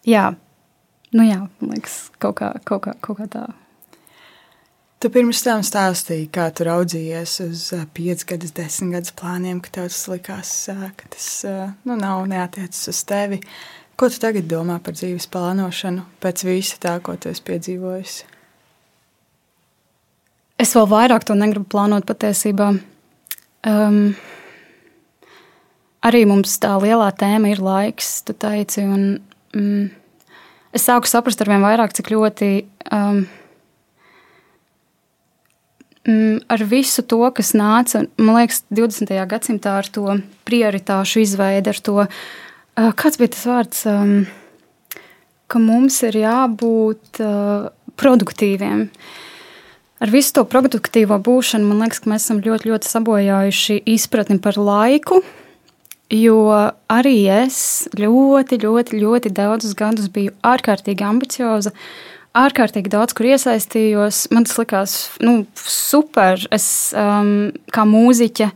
jā, 0.04 0.28
nu 1.16 1.24
jā, 1.24 1.40
man 1.62 1.72
liekas, 1.72 1.98
kaut 2.20 2.36
kā, 2.42 2.52
kaut 2.68 2.84
kā, 2.84 2.96
kaut 3.00 3.22
kā 3.22 3.28
tā. 3.32 3.46
Tu 5.02 5.10
pirms 5.10 5.40
tam 5.42 5.64
stāstīji, 5.66 6.28
kā 6.30 6.44
tu 6.54 6.62
raudzījies 6.68 7.32
uz 7.42 7.62
uh, 7.74 7.86
piecus 7.90 8.22
gadus, 8.28 8.52
desmit 8.54 8.94
gadus 8.94 9.14
plāniem, 9.18 9.58
ka 9.58 9.72
tev 9.74 9.88
tas 9.90 10.02
likās, 10.12 10.52
ka 10.70 11.08
tas 11.10 11.26
nu, 11.82 11.96
nav 11.98 12.22
neatiecas 12.30 12.84
uz 12.92 13.00
tevi. 13.08 13.40
Ko 13.98 14.06
tu 14.10 14.20
tagad 14.22 14.46
domā 14.46 14.78
par 14.78 14.94
dzīves 14.94 15.26
plānošanu 15.30 16.04
pēc 16.22 16.44
visa 16.46 16.78
tā, 16.82 16.94
ko 17.02 17.16
tu 17.18 17.32
esi 17.32 17.42
piedzīvojusi? 17.50 18.30
Es 20.62 20.76
vēl 20.78 20.86
vairāk 20.86 21.26
to 21.26 21.34
negribu 21.34 21.66
plānot 21.74 22.06
patiesībā. 22.06 22.70
Um, 23.66 24.00
arī 26.06 26.22
mums 26.30 26.54
tā 26.62 26.76
lielā 26.78 27.10
tēma 27.18 27.50
ir 27.50 27.62
laiks, 27.62 28.20
tu 28.26 28.38
teici. 28.38 28.86
Un, 28.86 29.16
mm, 29.50 29.88
es 30.78 30.86
sāku 30.86 31.10
saprast 31.10 31.42
ar 31.42 31.50
vien 31.50 31.66
vairāk, 31.66 31.98
cik 31.98 32.12
ļoti 32.14 32.52
um, 32.94 33.24
ar 36.06 36.64
visu 36.66 37.04
to, 37.06 37.20
kas 37.34 37.52
nāca, 37.54 38.04
man 38.18 38.40
liekas, 38.40 38.64
20. 38.74 39.12
gadsimtā 39.30 39.76
ar 39.82 39.90
to 39.92 40.18
prioritāšu 40.48 41.22
izveidi, 41.22 41.70
ar 41.70 41.82
to, 41.86 41.98
uh, 42.06 42.92
kāds 42.98 43.20
bija 43.20 43.34
tas 43.34 43.44
vārds, 43.46 43.84
ka 45.46 45.60
mums 45.60 46.00
ir 46.08 46.18
jābūt 46.22 47.20
uh, 47.22 47.68
produktīviem. 48.00 48.88
Ar 50.02 50.10
visu 50.10 50.34
to 50.34 50.42
produktīvo 50.50 51.20
būšanu, 51.22 51.68
man 51.68 51.84
liekas, 51.84 52.02
ka 52.02 52.10
mēs 52.10 52.26
esam 52.26 52.40
ļoti, 52.42 52.72
ļoti 52.72 52.90
sabojājuši 52.90 53.78
izpratni 53.94 54.40
par 54.42 54.58
laiku, 54.58 55.20
jo 56.12 56.38
arī 56.90 57.18
es 57.30 57.88
ļoti, 57.94 58.58
ļoti, 58.64 58.98
ļoti 58.98 59.32
daudzus 59.36 59.76
gadus 59.78 60.10
biju 60.12 60.34
ārkārtīgi 60.42 61.06
ambicioza, 61.06 61.70
ārkārtīgi 62.38 62.92
daudz 62.92 63.14
kur 63.16 63.28
iesaistījos. 63.32 64.26
Man 64.32 64.46
tas 64.48 64.58
likās 64.60 64.94
nu, 65.24 65.42
super. 65.58 66.40
Es 66.54 66.66
um, 66.96 67.52
kā 67.72 67.84
mūziķe. 67.88 68.48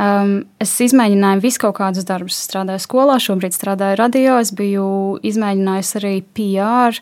Um, 0.00 0.32
es 0.62 0.72
izmēģināju 0.80 1.42
visu 1.44 1.60
kaut 1.60 1.76
kādus 1.76 2.06
darbus. 2.08 2.38
Es 2.38 2.48
strādāju 2.48 2.80
skolā, 2.80 3.18
šobrīd 3.20 3.52
strādāju 3.52 3.98
radio. 4.00 4.38
Es 4.40 4.52
biju 4.56 4.86
izmēģinājusi 5.28 5.96
arī 6.00 6.14
PR, 6.36 7.00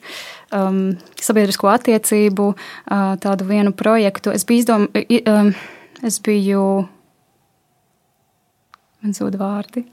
um, 0.56 0.80
sabiedrisko 1.22 1.70
attiecību, 1.70 2.48
uh, 2.56 3.12
tādu 3.22 3.46
vienu 3.46 3.74
projektu. 3.76 4.34
Es 4.34 4.46
biju 4.48 4.64
izdomājis, 4.64 5.22
um, 5.30 5.52
es 6.08 6.18
biju. 6.24 6.64
Man 8.98 9.14
zūd 9.14 9.38
vārdi. 9.38 9.84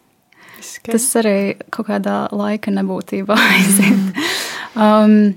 Skaidrs. 0.66 0.96
Tas 0.96 1.20
arī 1.22 1.38
kaut 1.70 1.92
kādā 1.92 2.24
laika 2.34 2.74
nebūtībā 2.74 3.38
aiziet. 3.54 4.24
um, 4.74 5.36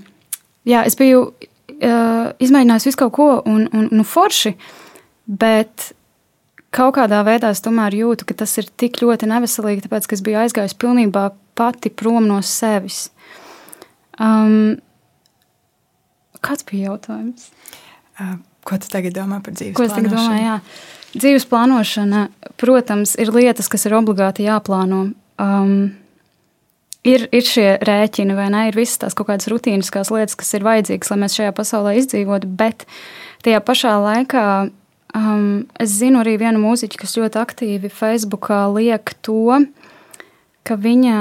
jā, 0.69 0.83
es 0.87 0.97
biju 0.99 1.25
uh, 1.29 2.31
izmēģinājis 2.41 2.89
visu 2.89 3.01
kaut 3.03 3.15
ko, 3.17 3.29
un, 3.49 3.67
un 3.75 3.87
nu, 3.91 4.05
forši, 4.07 4.53
bet 5.29 5.91
kaut 6.75 6.95
kādā 6.99 7.21
veidā 7.25 7.51
es 7.53 7.63
tomēr 7.65 7.97
jūtu, 7.97 8.27
ka 8.29 8.37
tas 8.43 8.53
ir 8.61 8.69
tik 8.79 9.01
ļoti 9.01 9.29
neveselīgi, 9.29 9.87
tāpēc, 9.87 10.09
ka 10.09 10.17
es 10.17 10.25
biju 10.25 10.43
aizgājusi 10.43 10.77
pilnībā 10.81 11.29
pati 11.59 11.91
prom 11.91 12.29
no 12.29 12.39
sevis. 12.45 13.07
Um, 14.19 14.77
kāds 16.45 16.67
bija 16.67 16.93
jautājums? 16.93 17.49
Uh, 18.19 18.37
Ko 18.67 18.77
tu 18.77 18.89
tagad 18.91 19.15
domā 19.15 19.39
par 19.43 19.55
dzīves 19.55 19.73
Ko 19.77 19.85
es 19.85 19.93
tagad 19.95 20.11
plānošanu? 20.11 20.35
domāju? 20.35 20.45
Jā. 20.45 21.15
Dzīves 21.15 21.45
plānošana, 21.49 22.23
protams, 22.59 23.15
ir 23.17 23.31
lietas, 23.33 23.69
kas 23.71 23.87
ir 23.87 23.95
obligāti 23.97 24.45
jāplāno. 24.45 24.99
Um, 25.41 25.71
ir, 27.07 27.27
ir 27.31 27.45
šie 27.45 27.67
rēķini, 27.85 28.35
vai 28.37 28.49
ne? 28.53 28.65
Ir 28.69 28.77
visas 28.79 28.99
tās 29.01 29.17
kaut 29.17 29.29
kādas 29.29 29.49
rutīniskās 29.51 30.11
lietas, 30.13 30.37
kas 30.39 30.51
ir 30.57 30.65
vajadzīgas, 30.67 31.13
lai 31.13 31.19
mēs 31.23 31.37
šajā 31.39 31.53
pasaulē 31.57 31.95
izdzīvotu, 32.01 32.49
bet 32.59 32.85
tajā 33.45 33.61
pašā 33.65 33.95
laikā 34.03 34.45
um, 35.15 35.47
es 35.79 35.95
zinu 35.99 36.23
arī 36.23 36.37
vienu 36.41 36.61
mūziķu, 36.63 36.99
kas 37.01 37.17
ļoti 37.19 37.41
aktīvi 37.41 37.93
Facebookā 37.93 38.65
liek 38.75 39.15
to, 39.25 39.61
ka 40.67 40.77
viņa 40.79 41.17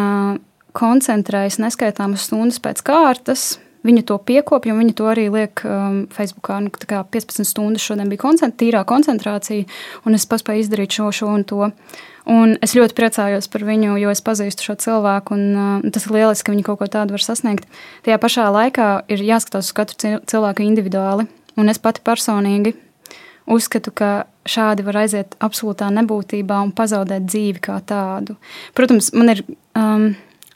koncentrējas 0.79 1.59
neskaitāmas 1.63 2.29
stundas 2.29 2.61
pēc 2.63 2.83
kārtas. 2.87 3.57
Viņa 3.87 4.03
to 4.11 4.17
piekopja, 4.19 4.75
un 4.75 4.83
viņa 4.83 4.95
to 4.99 5.07
arī 5.07 5.29
liek 5.31 5.63
um, 5.63 6.01
Facebookā. 6.11 6.59
Nu, 6.65 6.73
tā 6.75 6.89
kā 6.91 7.03
15 7.15 7.47
stundas 7.47 7.85
šodien 7.85 8.11
bija 8.11 8.25
koncent, 8.25 8.57
tīrā 8.59 8.83
koncentrācija, 8.89 9.69
un 10.05 10.19
es 10.19 10.27
paspēju 10.27 10.65
izdarīt 10.65 10.99
šo, 10.99 11.13
šo 11.15 11.31
un 11.31 11.47
to. 11.47 11.71
Un 12.29 12.57
es 12.65 12.75
ļoti 12.77 12.97
priecājos 12.99 13.47
par 13.49 13.65
viņu, 13.65 13.95
jo 14.03 14.11
es 14.13 14.21
pazīstu 14.25 14.67
šo 14.67 14.77
cilvēku, 14.83 15.39
un 15.39 15.47
uh, 15.55 15.87
tas 15.95 16.09
ir 16.09 16.17
lieliski, 16.19 16.49
ka 16.49 16.57
viņi 16.57 16.67
kaut 16.67 16.83
ko 16.83 16.91
tādu 16.91 17.17
var 17.17 17.25
sasniegt. 17.25 17.71
Tajā 18.05 18.19
pašā 18.21 18.51
laikā 18.53 18.91
ir 19.15 19.25
jāskatās 19.25 19.71
uz 19.71 19.79
katru 19.79 20.03
cil- 20.03 20.21
cilvēku 20.29 20.67
individuāli, 20.67 21.29
un 21.57 21.73
es 21.73 21.81
pati 21.81 22.05
personīgi 22.05 22.75
uzskatu, 23.49 23.93
ka 23.95 24.11
šādi 24.49 24.85
var 24.87 25.03
aiziet 25.05 25.37
absolūtā 25.45 25.89
nebūtībā 25.95 26.61
un 26.65 26.73
pazaudēt 26.77 27.27
dzīvi 27.29 27.63
kā 27.65 27.79
tādu. 27.87 28.37
Protams, 28.77 29.13
man 29.17 29.33
ir 29.33 29.45
um, 29.79 30.11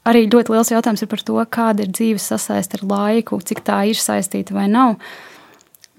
arī 0.08 0.26
ļoti 0.30 0.54
liels 0.54 0.72
jautājums 0.72 1.04
ir 1.04 1.10
par 1.10 1.22
to, 1.26 1.36
kāda 1.56 1.84
ir 1.84 1.92
dzīves 1.94 2.30
sasaiste 2.32 2.80
ar 2.80 2.86
laiku, 2.88 3.40
cik 3.40 3.62
tā 3.66 3.82
ir 3.90 3.98
saistīta 3.98 4.54
vai 4.56 4.68
nav. 4.70 4.96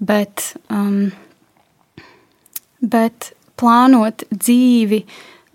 Bet, 0.04 0.50
um, 0.72 1.12
bet 2.82 3.32
plānot 3.60 4.26
dzīvi 4.32 5.04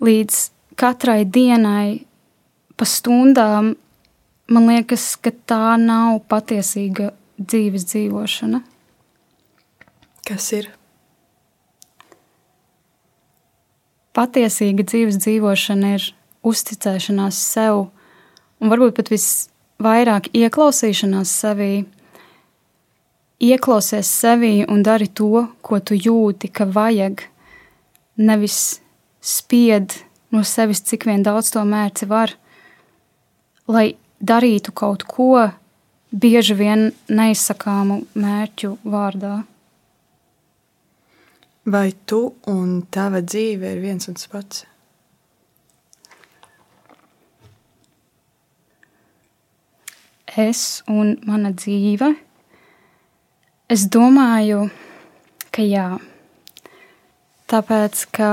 līdz 0.02 0.40
katrai 0.80 1.22
dienai 1.28 2.00
pa 2.80 2.88
stundām, 2.88 3.74
man 4.50 4.68
liekas, 4.70 5.12
ka 5.20 5.32
tā 5.46 5.76
nav 5.80 6.22
patiesīga 6.32 7.12
dzīves 7.40 7.86
dzīvošana. 7.92 8.62
Kas 10.26 10.50
ir? 10.56 10.70
Patiesīga 14.16 14.84
dzīves 14.88 15.20
dzīvošana 15.22 15.94
ir 15.98 16.08
uzticēšanās 16.46 17.38
sev, 17.52 17.90
un 18.60 18.72
varbūt 18.72 18.98
pat 18.98 19.10
visvairāk 19.12 20.30
ieklausīšanās 20.36 21.32
sevī. 21.42 21.72
Ieklausies 23.40 24.08
sevī 24.20 24.66
un 24.68 24.82
dari 24.84 25.08
to, 25.08 25.46
ko 25.64 25.80
tu 25.80 25.96
jūti, 25.96 26.50
ka 26.52 26.66
vajag. 26.68 27.24
Nevis 28.20 28.80
spied 29.24 29.96
no 30.30 30.44
sevis, 30.44 30.82
cik 30.84 31.06
vien 31.08 31.24
daudz 31.24 31.52
to 31.54 31.62
mērci 31.64 32.08
var, 32.10 32.34
lai 33.68 33.94
darītu 34.20 34.74
kaut 34.76 35.06
ko 35.08 35.48
bieži 36.10 36.56
vien 36.58 36.90
neizsakāmu 37.08 38.02
mērķu 38.18 38.74
vārdā. 38.84 39.38
Vai 41.70 41.92
tu 42.08 42.22
un 42.50 42.80
tava 42.90 43.20
dzīve 43.22 43.76
ir 43.76 43.80
viens 43.82 44.08
un 44.08 44.16
tas 44.18 44.28
pats? 44.32 44.64
Es 50.36 50.82
un 50.88 51.16
mana 51.26 51.50
dzīve. 51.54 52.14
Es 53.70 53.86
domāju, 53.86 54.68
ka 55.54 55.62
jā. 55.62 55.88
Tāpēc, 57.50 58.04
ka 58.14 58.30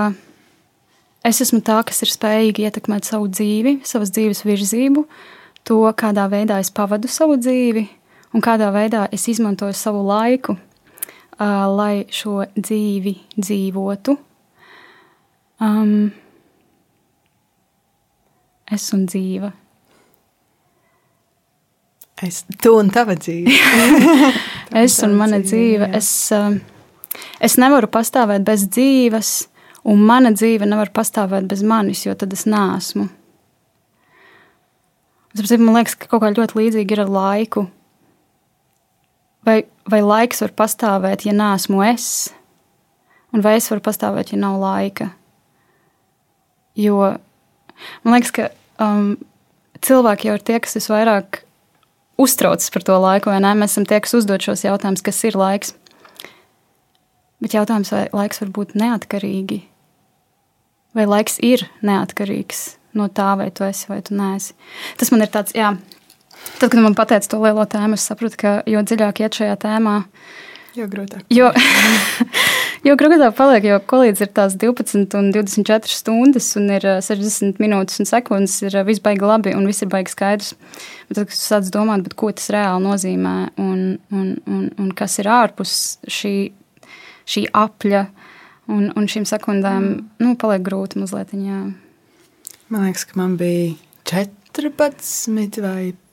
es 1.25 1.41
esmu 1.41 1.61
tā, 1.65 1.79
kas 1.85 2.01
ir 2.05 2.13
spējīga 2.13 2.67
ietekmēt 2.67 3.09
savu 3.09 3.29
dzīvi, 3.29 3.79
savas 3.85 4.13
dzīves 4.13 4.43
virzību, 4.45 5.05
to, 5.67 5.81
kādā 5.97 6.27
veidā 6.31 6.59
es 6.61 6.71
pavadu 6.73 7.09
savu 7.11 7.37
dzīvi 7.41 7.87
un 8.33 8.43
kādā 8.43 8.69
veidā 8.73 9.07
es 9.13 9.27
izmantoju 9.31 9.75
savu 9.75 10.03
laiku, 10.07 10.57
uh, 10.57 11.65
lai 11.73 12.05
šo 12.13 12.43
dzīvi 12.55 13.15
dzīvotu. 13.37 14.17
Um, 15.63 16.11
es 18.69 18.91
un 18.93 19.07
dzīve. 19.09 19.51
Es, 22.25 22.41
tu 22.63 22.73
un 22.79 22.89
tava 22.93 23.17
dzīve. 23.17 23.53
Es 24.77 24.97
un 25.05 25.13
tava 25.13 25.19
mana 25.21 25.37
dzīve, 25.39 25.85
dzīve. 25.85 25.91
Es, 25.95 26.09
um, 26.35 26.57
es 27.43 27.55
nevaru 27.61 27.87
pastāvēt 27.93 28.43
bez 28.45 28.65
dzīves, 28.73 29.29
un 29.87 30.01
mana 30.09 30.33
dzīve 30.35 30.67
nevar 30.67 30.91
pastāvēt 30.93 31.47
bez 31.47 31.61
manis, 31.63 32.03
jo 32.07 32.15
tad 32.17 32.33
es 32.35 32.43
nesmu. 32.49 33.07
Man 35.37 35.77
liekas, 35.77 35.93
ka 35.95 36.09
kaut 36.09 36.23
kā 36.23 36.33
ļoti 36.33 36.57
līdzīga 36.57 36.95
ir 36.97 37.03
ar 37.05 37.13
laiku. 37.13 37.67
Vai, 39.45 39.61
vai 39.87 40.01
laiks 40.03 40.41
var 40.43 40.55
pastāvēt, 40.57 41.23
ja 41.29 41.37
neesmu 41.37 41.85
es, 41.85 42.09
un 43.31 43.45
vai 43.45 43.55
es 43.61 43.69
varu 43.71 43.85
pastāvēt, 43.85 44.33
ja 44.33 44.41
nav 44.41 44.57
laika? 44.59 45.11
Jo 46.75 47.13
man 48.03 48.17
liekas, 48.17 48.33
ka 48.33 48.49
um, 48.83 49.13
cilvēki 49.85 50.27
jau 50.27 50.35
ir 50.35 50.43
tie, 50.49 50.57
kas 50.63 50.75
visvairāk 50.81 51.45
uztraucas 52.17 52.71
par 52.73 52.83
to 52.83 52.97
laiku, 53.01 53.31
vai 53.31 53.41
ne? 53.43 53.53
Mēs 53.57 53.75
esam 53.75 53.85
tie, 53.89 53.99
kas 54.03 54.15
uzdod 54.17 54.43
šos 54.43 54.65
jautājumus, 54.65 55.05
kas 55.05 55.23
ir 55.27 55.37
laiks. 55.37 55.73
Bet 57.43 57.53
jautājums, 57.53 57.91
vai 57.93 58.07
laiks 58.15 58.41
var 58.41 58.53
būt 58.55 58.73
neatkarīgi? 58.79 59.61
Vai 60.97 61.05
laiks 61.05 61.37
ir 61.45 61.67
neatkarīgs 61.85 62.63
no 62.97 63.05
tā, 63.13 63.35
vai 63.37 63.51
tu 63.53 63.65
esi 63.67 63.85
vai 63.91 63.99
tu 64.01 64.17
neesi? 64.17 64.55
Tas 64.97 65.13
man 65.13 65.21
ir 65.21 65.29
tāds, 65.33 65.53
jā. 65.57 65.75
Tad, 66.57 66.71
kad 66.71 66.79
man 66.81 66.95
pateica 66.97 67.29
to 67.29 67.39
lielo 67.43 67.65
tēmu, 67.69 67.97
es 67.97 68.07
sapratu, 68.09 68.39
ka 68.41 68.53
jo 68.69 68.81
dziļāk 68.81 69.21
iet 69.21 69.37
šajā 69.37 69.57
tēmā, 69.61 69.99
Jo 70.77 70.85
grūtāk. 70.91 71.23
Jo, 71.33 71.47
jo 72.87 72.95
grūtāk 72.99 73.33
paliek, 73.37 73.65
jo 73.65 73.79
kolīdz 73.89 74.21
ir 74.21 74.29
tās 74.37 74.53
12 74.61 75.15
un 75.17 75.31
24 75.33 75.89
stundas, 75.89 76.51
un 76.59 76.69
ir 76.75 76.85
ā, 76.85 76.97
60 77.05 77.57
minūtes 77.63 78.03
un 78.03 78.09
sekundes, 78.09 78.59
ir 78.61 78.77
ā, 78.77 78.83
viss 78.85 79.01
baigi 79.01 79.25
labi 79.25 79.55
un 79.57 79.65
viss 79.69 79.81
ir 79.81 79.89
baigi 79.89 80.13
skaidrs. 80.13 80.53
Bet 81.09 81.17
tad, 81.17 81.31
kad 81.31 81.33
tu 81.33 81.41
sāc 81.41 81.71
domāt, 81.73 82.11
ko 82.19 82.29
tas 82.35 82.51
reāli 82.53 82.85
nozīmē 82.85 83.35
un, 83.63 83.83
un, 84.13 84.31
un, 84.45 84.63
un 84.77 84.93
kas 84.97 85.17
ir 85.23 85.31
ārpus 85.33 85.73
šī, 86.05 86.35
šī 87.25 87.47
apļa 87.57 88.05
un, 88.69 88.89
un 88.93 89.09
šīm 89.09 89.25
sekundēm, 89.29 89.83
mm. 89.83 90.07
nu, 90.21 90.35
paliek 90.37 90.65
grūti 90.67 91.01
mazliet. 91.01 91.33
Jā. 91.33 91.63
Man 92.69 92.83
liekas, 92.83 93.07
ka 93.09 93.17
man 93.17 93.37
bija 93.39 93.73
14 94.11 95.63
vai 95.63 95.81
15 95.93 96.06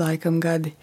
laikam, 0.00 0.40
gadi, 0.40 0.74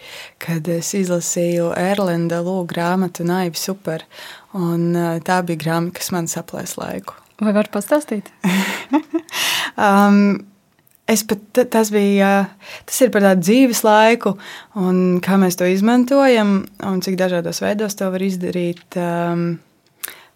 kad 0.41 0.67
es 0.72 0.94
izlasīju 0.98 1.72
Erlenda 1.78 2.41
Lūgu 2.41 2.67
grāmatu 2.72 3.26
Naivi 3.28 3.60
Super. 3.60 4.06
Un, 4.54 4.91
uh, 4.96 5.17
tā 5.24 5.41
bija 5.48 5.60
grāmata, 5.65 6.00
kas 6.00 6.12
man 6.12 6.28
saplēs 6.32 6.78
laiku. 6.80 7.15
Vai 7.41 7.54
var 7.56 7.72
pastāstīt? 7.74 8.30
um, 9.88 10.38
es 11.10 11.24
pat, 11.28 11.41
tas, 11.74 11.89
bija, 11.94 12.32
tas 12.86 13.02
ir 13.02 13.12
par 13.13 13.26
tādu 13.26 13.48
dzīves 13.48 13.82
laiku, 13.88 14.36
un 14.78 15.20
kā 15.24 15.39
mēs 15.41 15.58
to 15.60 15.67
izmantojam, 15.70 16.62
un 16.86 17.02
cik 17.02 17.17
dažādos 17.20 17.63
veidos 17.63 17.98
to 18.00 18.12
var 18.13 18.24
izdarīt. 18.24 18.86
Um, 19.00 19.60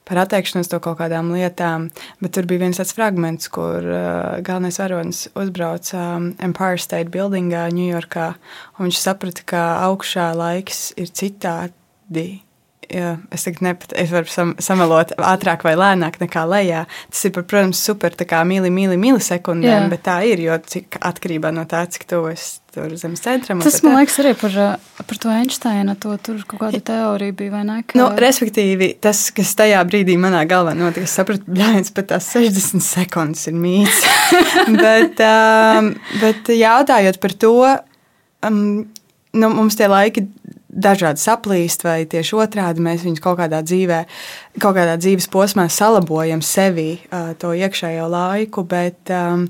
par 0.05 0.21
atteikšanos 0.23 0.71
no 0.71 0.79
kaut 0.83 0.99
kādām 1.01 1.31
lietām. 1.33 1.89
Bet 2.21 2.35
tur 2.37 2.47
bija 2.49 2.65
viens 2.65 2.79
tāds 2.79 2.93
fragments, 2.95 3.49
kur 3.51 3.85
uh, 3.85 4.37
galvenais 4.45 4.79
varonis 4.81 5.25
uzbrauca 5.33 6.01
um, 6.15 6.31
Empire 6.45 6.81
State 6.81 7.11
Buildingā, 7.13 7.67
Ņujorkā. 7.75 8.31
Viņš 8.79 9.01
saprata, 9.01 9.45
ka 9.49 9.67
augšā 9.89 10.31
laiks 10.37 10.91
ir 11.01 11.13
citādi 11.13 12.41
Jā, 12.91 13.15
es 13.33 13.45
tagad 13.45 13.63
nepateicu, 13.65 13.97
es 13.97 14.11
varu 14.13 14.29
sam, 14.29 14.51
samalot 14.61 15.13
ātrāk 15.17 15.63
vai 15.65 15.73
lēnāk 15.77 16.19
nekā 16.21 16.43
lejā. 16.49 16.83
Tas 17.09 17.23
ir, 17.25 17.33
par, 17.33 17.45
protams, 17.49 17.81
super 17.81 18.13
mīli, 18.13 18.69
mīli, 18.69 18.97
milisekundēm, 19.01 19.87
Jā. 19.87 19.89
bet 19.89 20.03
tā 20.05 20.19
ir, 20.29 20.43
jo 20.43 20.57
cik 20.57 20.99
atkarībā 21.01 21.51
no 21.55 21.65
tā, 21.65 21.85
cik 21.89 22.05
tuvu 22.09 22.33
es 22.35 22.59
tur 22.75 22.95
zemes 22.99 23.23
centram. 23.23 23.61
Tas, 23.63 23.79
man 23.85 23.97
liekas, 23.99 24.17
arī 24.21 24.33
par, 24.39 24.57
par 24.99 25.19
to 25.21 25.31
Einsteina, 25.31 25.95
to 25.99 26.15
tur 26.23 26.41
kaut 26.47 26.61
kāda 26.65 26.81
teorija 26.89 27.35
bija, 27.37 27.53
vai 27.53 27.63
ne? 27.67 27.77
Ka... 27.87 27.97
Nu, 27.99 28.09
respektīvi, 28.19 28.91
tas, 29.03 29.27
kas 29.35 29.55
tajā 29.59 29.81
brīdī 29.87 30.17
manā 30.21 30.43
galvā 30.49 30.75
notika, 30.77 31.07
es 31.07 31.15
sapratu, 31.15 31.47
bļāņas, 31.49 31.93
pat 31.95 32.11
tās 32.11 32.29
60 32.35 32.83
sekundes 32.83 33.47
ir 33.51 33.57
mīts. 33.59 34.03
bet, 34.83 35.23
um, 35.23 35.93
bet 36.21 36.51
jautājot 36.51 37.21
par 37.23 37.37
to, 37.45 37.55
um, 38.45 38.61
nu, 39.35 39.51
mums 39.55 39.79
tie 39.79 39.89
laiki 39.91 40.27
dažādi 40.75 41.21
saplīst, 41.21 41.85
vai 41.87 42.01
tieši 42.09 42.35
otrādi 42.43 42.83
mēs 42.83 43.05
viņus 43.05 43.23
kaut 43.23 43.39
kādā 43.39 43.61
dzīvē, 43.63 44.01
kaut 44.59 44.75
kādā 44.77 44.97
dzīves 44.99 45.29
posmā 45.31 45.69
salabojam 45.71 46.43
sevi 46.43 46.97
uh, 46.99 47.31
to 47.39 47.53
iekšējo 47.55 48.09
laiku, 48.11 48.65
bet 48.67 49.13
um, 49.15 49.47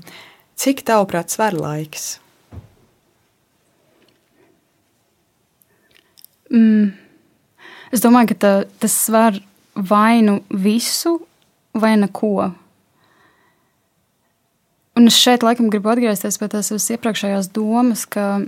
cik 0.54 0.86
tavuprāt 0.86 1.34
svar 1.34 1.58
laiks? 1.58 2.16
Mm. 6.52 6.92
Es 7.94 8.02
domāju, 8.02 8.34
ka 8.34 8.38
tā, 8.42 8.52
tas 8.82 8.94
svar 9.06 9.38
vai 9.76 10.22
nu 10.24 10.40
visu, 10.50 11.18
vai 11.76 11.94
neko. 12.00 12.52
Un 14.96 15.10
es 15.10 15.18
šeit 15.20 15.44
laikam 15.44 15.68
gribu 15.72 15.92
atgriezties 15.92 16.38
pie 16.40 16.48
tās 16.52 16.72
iepriekšējās 16.72 17.50
domas, 17.52 18.06
ka 18.08 18.46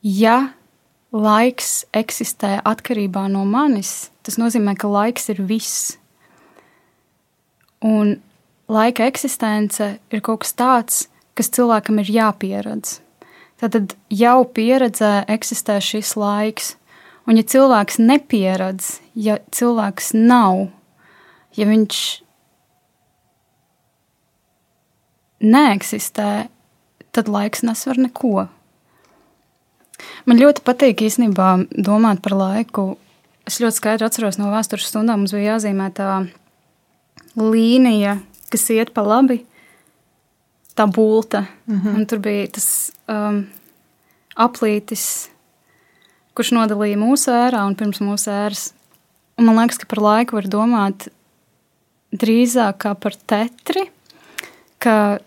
ja 0.00 0.38
laiks 1.12 1.84
eksistē 1.96 2.56
atkarībā 2.64 3.26
no 3.28 3.44
manis, 3.44 4.08
tas 4.24 4.38
nozīmē, 4.40 4.76
ka 4.78 4.88
laiks 4.88 5.28
ir 5.34 5.42
viss. 5.44 5.98
Un 7.84 8.16
laika 8.70 9.06
eksistence 9.08 9.94
ir 10.12 10.24
kaut 10.24 10.44
kas 10.44 10.56
tāds, 10.56 11.04
kas 11.36 11.52
cilvēkam 11.52 12.00
ir 12.00 12.12
jāpieredz. 12.16 13.00
Tad 13.60 13.94
jau 14.08 14.38
pieredzē 14.56 15.26
eksistē 15.28 15.76
šis 15.84 16.14
laiks. 16.16 16.74
Un, 17.28 17.36
ja 17.36 17.44
cilvēks 17.44 17.98
nepieredz, 18.00 18.96
ja 19.14 19.36
cilvēks 19.52 20.14
nav, 20.16 20.70
ja 21.54 21.66
viņš 21.68 21.98
neeksistē, 25.44 26.48
tad 27.12 27.28
laiks 27.28 27.62
nesver 27.66 28.00
neko. 28.00 28.48
Man 30.24 30.40
ļoti 30.40 30.64
patīk 30.64 31.04
īstenībā 31.04 31.52
domāt 31.76 32.22
par 32.24 32.36
laiku. 32.38 32.94
Es 33.48 33.60
ļoti 33.60 33.76
skaidri 33.76 34.06
atceros 34.06 34.40
no 34.40 34.50
vēstures 34.52 34.88
stundām, 34.88 35.22
mums 35.22 35.34
bija 35.36 35.56
jāzīmē 35.56 35.90
tā 35.96 36.10
līnija, 37.36 38.18
kas 38.52 38.68
iet 38.72 38.92
pa 38.96 39.04
labi, 39.06 39.40
tā 40.80 40.88
bulta. 40.88 41.44
Mm 41.66 41.80
-hmm. 41.80 41.94
Un 41.94 42.06
tur 42.06 42.18
bija 42.18 42.48
tas 42.56 42.92
um, 43.08 43.46
aplītis, 44.36 45.28
kurš 46.34 46.52
nodalīja 46.56 46.96
mūsu 46.96 47.30
ērā 47.30 47.66
un 47.66 47.76
pirms 47.76 48.00
mūsu 48.00 48.30
ēras. 48.30 48.72
Un 49.38 49.44
man 49.44 49.56
liekas, 49.56 49.78
ka 49.78 49.86
par 49.86 50.02
laiku 50.02 50.36
var 50.36 50.44
domāt 50.44 51.08
drīzāk 52.12 52.78
kā 52.78 52.94
par 52.94 53.12
tetri, 53.26 53.90
ka 54.78 55.18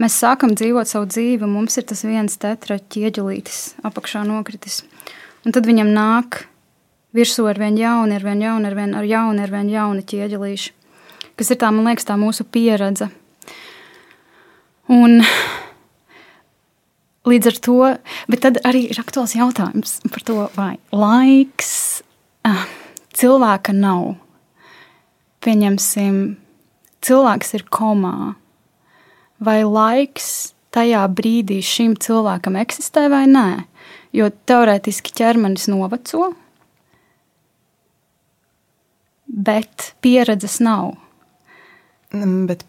Mēs 0.00 0.14
sākam 0.16 0.54
dzīvot 0.56 0.88
savu 0.88 1.04
dzīvi, 1.12 1.44
un 1.44 1.50
mums 1.52 1.74
ir 1.76 1.84
tas 1.84 2.00
viens 2.08 2.38
tetra 2.40 2.78
ķieģelītis 2.80 3.58
apakšā 3.84 4.22
nokritis. 4.24 4.78
Un 5.44 5.52
tad 5.52 5.68
viņam 5.68 5.90
nāk 5.92 6.46
virsū 7.12 7.44
ar 7.50 7.60
vien 7.60 7.76
jaunu, 7.76 8.16
ar 8.16 8.24
vien 8.24 8.40
jaunu, 8.40 8.64
ar 8.70 8.76
vien, 8.78 8.94
jaunu, 9.04 9.42
ar 9.44 9.52
vien 9.52 9.68
jaunu 9.68 10.04
ķieģelīšu, 10.08 10.72
kas 11.36 11.52
ir 11.52 11.60
tā, 11.60 11.68
man 11.68 11.90
liekas, 11.90 12.08
tā 12.08 12.16
mūsu 12.16 12.48
pieredze. 12.48 13.10
Un 14.90 15.20
līdz 17.30 17.50
ar 17.50 17.58
to, 17.62 17.78
bet 18.32 18.42
tad 18.46 18.60
arī 18.66 18.88
ir 18.90 19.00
aktuāls 19.02 19.36
jautājums 19.38 20.00
par 20.10 20.26
to, 20.26 20.38
vai 20.56 20.74
laiks 20.90 22.02
ah, 22.48 22.66
cilvēka 23.14 23.74
nav. 23.76 24.16
Pieņemsim, 25.40 26.20
cilvēks 27.06 27.54
ir 27.56 27.68
komā 27.72 28.34
vai 29.40 29.62
laiks 29.64 30.52
tajā 30.74 31.02
brīdī 31.16 31.60
šim 31.64 31.96
cilvēkam 32.00 32.58
eksistē 32.60 33.08
vai 33.12 33.24
nē. 33.30 33.48
Jo 34.14 34.28
teorētiski 34.50 35.14
ķermenis 35.14 35.68
noveco, 35.70 36.32
bet 39.30 39.92
pieredzes 40.02 40.58
nav. 40.62 40.96
Mm, 42.10 42.48
bet 42.50 42.64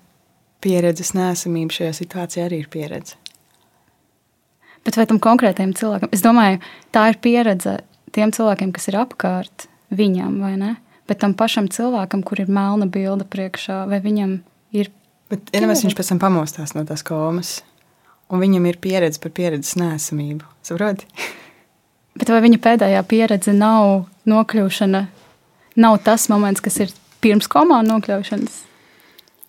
pieredzes 0.63 1.13
nesamība 1.17 1.76
šajā 1.76 1.95
situācijā 1.97 2.47
arī 2.47 2.62
ir 2.63 2.69
pieredze. 2.71 3.17
Bet 4.86 4.97
vai 4.97 5.06
tam 5.10 5.19
konkrētajam 5.21 5.76
cilvēkam, 5.78 6.10
es 6.15 6.24
domāju, 6.26 6.62
tā 6.93 7.10
ir 7.12 7.19
pieredze 7.21 7.76
tiem 8.15 8.34
cilvēkiem, 8.34 8.71
kas 8.74 8.89
ir 8.89 8.97
apkārt 9.02 9.67
viņam, 9.93 10.39
vai 10.41 10.56
ne? 10.58 10.71
Bet 11.10 11.21
tam 11.21 11.36
pašam 11.38 11.67
cilvēkam, 11.69 12.24
kur 12.26 12.41
ir 12.41 12.50
melna 12.50 12.88
bilde 12.89 13.28
priekšā, 13.28 13.84
vai 13.89 14.00
viņam 14.04 14.39
ir 14.78 14.89
Bet, 15.32 15.47
ja 15.56 15.62
nemaz 15.63 15.80
viņš 15.86 15.95
pēc 15.95 16.10
tam 16.12 16.19
pamostās 16.19 16.74
no 16.76 16.82
tās 16.84 17.06
komas, 17.08 17.62
un 18.28 18.41
viņam 18.41 18.65
ir 18.67 18.82
pieredze 18.84 19.21
par 19.24 19.32
pieredzes 19.32 19.78
nesamību, 19.80 20.43
saproti? 20.65 21.08
Bet 22.19 22.28
vai 22.28 22.41
viņa 22.43 22.60
pēdējā 22.60 23.04
pieredze 23.08 23.54
nav 23.56 24.10
nokļūšana, 24.28 25.06
nav 25.80 26.02
tas 26.04 26.28
moments, 26.32 26.60
kas 26.63 26.82
ir 26.84 26.91
pirms 27.24 27.47
komā 27.52 27.80
nokļūšanas? 27.88 28.58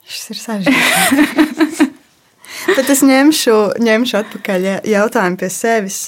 Šis 0.07 0.33
ir 0.33 0.41
sarežģīts. 0.43 1.83
Bet 2.77 2.89
es 2.95 3.03
ņemšu, 3.07 3.59
ņemšu 3.83 4.19
atpakaļ 4.23 4.67
jautājumu 4.89 5.41
pie 5.41 5.51
sevis. 5.53 6.01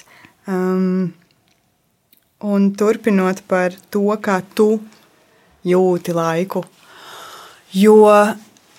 Um, 0.46 1.12
un 2.44 2.70
turpinot 2.78 3.42
par 3.50 3.74
to, 3.90 4.06
kā 4.22 4.40
tu 4.54 4.76
jūti 5.64 6.14
laiku. 6.14 6.64
Jo 7.74 8.02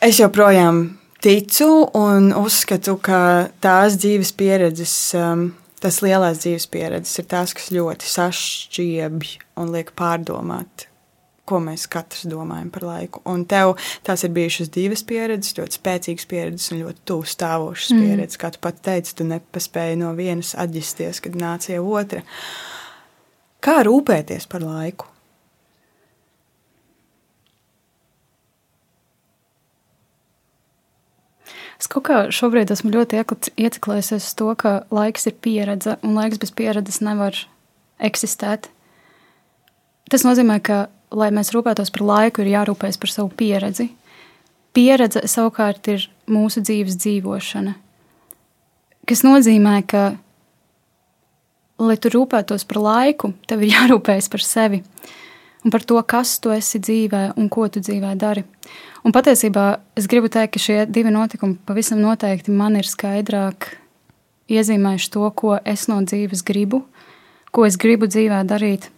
Es 0.06 0.20
joprojām 0.20 1.00
ticu 1.24 1.68
un 1.98 2.28
uzskatu, 2.38 2.98
ka 3.02 3.48
tās 3.64 3.96
dzīves 3.98 4.34
pieredzes, 4.38 4.92
um, 5.18 5.48
tas 5.82 6.02
lielās 6.04 6.44
dzīves 6.44 6.68
pieredzes, 6.70 7.16
ir 7.22 7.26
tās, 7.32 7.56
kas 7.58 7.72
ļoti 7.74 8.10
sašķiebj 8.12 9.32
un 9.64 9.72
liek 9.74 9.90
pārdomāt, 9.98 10.86
ko 11.46 11.62
mēs 11.64 11.86
katrs 11.92 12.26
domājam 12.30 12.70
par 12.74 12.88
laiku. 12.88 13.22
Un 13.30 13.46
tev 13.50 13.76
tās 14.06 14.26
ir 14.26 14.34
bijušas 14.36 14.72
divas 14.74 15.06
pieredzes, 15.08 15.56
ļoti 15.60 15.80
spēcīgas 15.80 16.30
pieredzes 16.30 16.72
un 16.74 16.84
ļoti 16.86 17.04
tuvu 17.10 17.28
stāvošas 17.30 17.96
mm. 17.96 18.06
pieredzes. 18.06 18.42
Kā 18.42 18.52
tu 18.54 18.62
pat 18.66 18.80
teici, 18.86 19.16
tu 19.18 19.28
nepaspēji 19.30 20.00
no 20.02 20.14
vienas 20.18 20.56
atģisties, 20.58 21.22
kad 21.26 21.38
nāca 21.40 21.76
jau 21.76 21.86
otra. 21.94 22.24
Kā 23.66 23.82
rūpēties 23.86 24.50
par 24.50 24.66
laiku? 24.66 25.12
Es 31.76 31.90
kaut 31.92 32.06
kā 32.08 32.20
šobrīd 32.34 32.72
esmu 32.72 32.94
ļoti 32.94 33.20
ieciklējusies 33.60 34.24
uz 34.24 34.36
to, 34.40 34.48
ka 34.58 34.78
laiks 34.96 35.28
ir 35.30 35.36
pieredze, 35.44 35.98
un 36.08 36.16
laiks 36.18 36.40
bez 36.42 36.54
pieredzes 36.56 37.02
nevar 37.04 37.38
eksistēt. 38.00 38.70
Tas 40.10 40.24
nozīmē, 40.26 40.60
ka, 40.66 40.86
lai 41.16 41.32
mēs 41.34 41.54
rūpētos 41.56 41.92
par 41.96 42.04
laiku, 42.06 42.44
ir 42.44 42.54
jārūpējas 42.54 43.00
par 43.02 43.12
savu 43.12 43.32
pieredzi. 43.40 43.90
Pieredze 44.76 45.24
savukārt 45.32 45.88
ir 45.94 46.08
mūsu 46.28 46.64
dzīves 46.66 46.98
dzīvošana. 47.00 47.76
Tas 49.06 49.22
nozīmē, 49.24 49.76
ka, 49.88 50.04
lai 51.80 51.96
tu 52.02 52.12
rūpētos 52.12 52.66
par 52.68 52.82
laiku, 52.84 53.32
tev 53.48 53.64
ir 53.64 53.76
jārūpējas 53.78 54.32
par 54.34 54.44
sevi. 54.44 54.84
un 55.66 55.72
par 55.74 55.82
to, 55.82 55.98
kas 56.06 56.38
tu 56.40 56.52
esi 56.54 56.78
dzīvē 56.78 57.32
un 57.42 57.50
ko 57.50 57.66
tu 57.68 57.82
dzīvē 57.82 58.14
dari. 58.22 58.44
Un 59.06 59.14
patiesībā 59.14 59.80
es 59.98 60.06
gribu 60.06 60.30
teikt, 60.30 60.54
ka 60.54 60.62
šie 60.62 60.86
divi 60.86 61.10
notikumi 61.10 61.58
pavisam 61.66 61.98
noteikti 62.02 62.54
man 62.54 62.78
ir 62.78 62.86
skaidrāk 62.86 63.72
iezīmējuši 64.50 65.10
to, 65.14 65.26
ko 65.34 65.58
es 65.66 65.88
no 65.90 65.98
dzīves 66.06 66.46
gribu, 66.46 66.84
ko 67.50 67.66
es 67.66 67.80
gribu 67.82 68.06
dzīvē 68.06 68.44
darīt, 68.46 68.92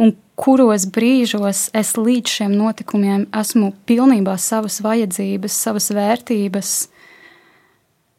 un 0.00 0.14
kuros 0.38 0.86
brīžos 0.92 1.68
es 1.76 1.94
līdz 1.98 2.36
šiem 2.38 2.54
notikumiem 2.56 3.26
esmu 3.36 3.72
pilnībā 3.88 4.36
savas 4.40 4.80
vajadzības, 4.84 5.56
savas 5.66 5.90
vērtības, 5.94 6.72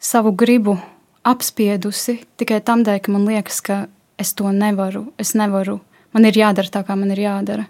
savu 0.03 0.33
gribu 0.37 0.77
apspiedusi 1.23 2.19
tikai 2.39 2.59
tam 2.65 2.83
dēļ, 2.85 2.99
ka 3.03 3.13
man 3.15 3.27
liekas, 3.29 3.61
ka 3.63 3.85
es 4.19 4.33
to 4.37 4.51
nevaru, 4.53 5.07
es 5.17 5.33
nevaru 5.37 5.79
man 6.13 6.27
ir 6.29 6.37
jādara 6.37 6.71
tā, 6.71 6.83
kā 6.85 6.97
man 6.99 7.13
ir 7.13 7.23
jādara. 7.23 7.67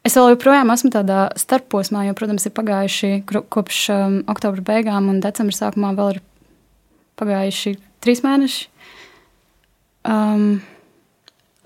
Es 0.00 0.16
vēl 0.16 0.32
joprojām 0.32 0.72
esmu 0.72 0.88
tādā 0.94 1.26
starposmā, 1.36 2.06
jo, 2.08 2.16
protams, 2.16 2.46
ir 2.48 2.54
pagājuši 2.56 3.10
kopš 3.28 3.80
um, 3.92 4.18
oktobra 4.32 4.64
beigām 4.64 5.10
un 5.12 5.20
decembra 5.20 5.56
sākumā 5.56 5.92
vēl 5.98 6.14
ir 6.14 6.20
pagājuši 7.20 7.74
trīs 8.00 8.24
mēneši. 8.24 8.62
Um, 10.08 10.62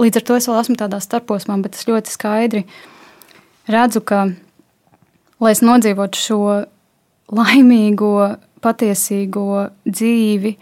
līdz 0.01 0.21
ar 0.21 0.27
to 0.27 0.39
es 0.39 0.49
vēl 0.51 0.61
esmu 0.61 0.77
tādā 0.81 1.01
starposmā, 1.03 1.59
bet 1.63 1.79
es 1.79 1.89
ļoti 1.89 2.13
skaidri 2.15 2.65
redzu, 3.71 4.03
ka, 4.05 4.27
lai 5.41 5.53
es 5.55 5.63
nodzīvotu 5.65 6.21
šo 6.21 6.41
laimīgo, 7.35 8.15
patiesīgo 8.65 9.69
dzīvi, 9.89 10.55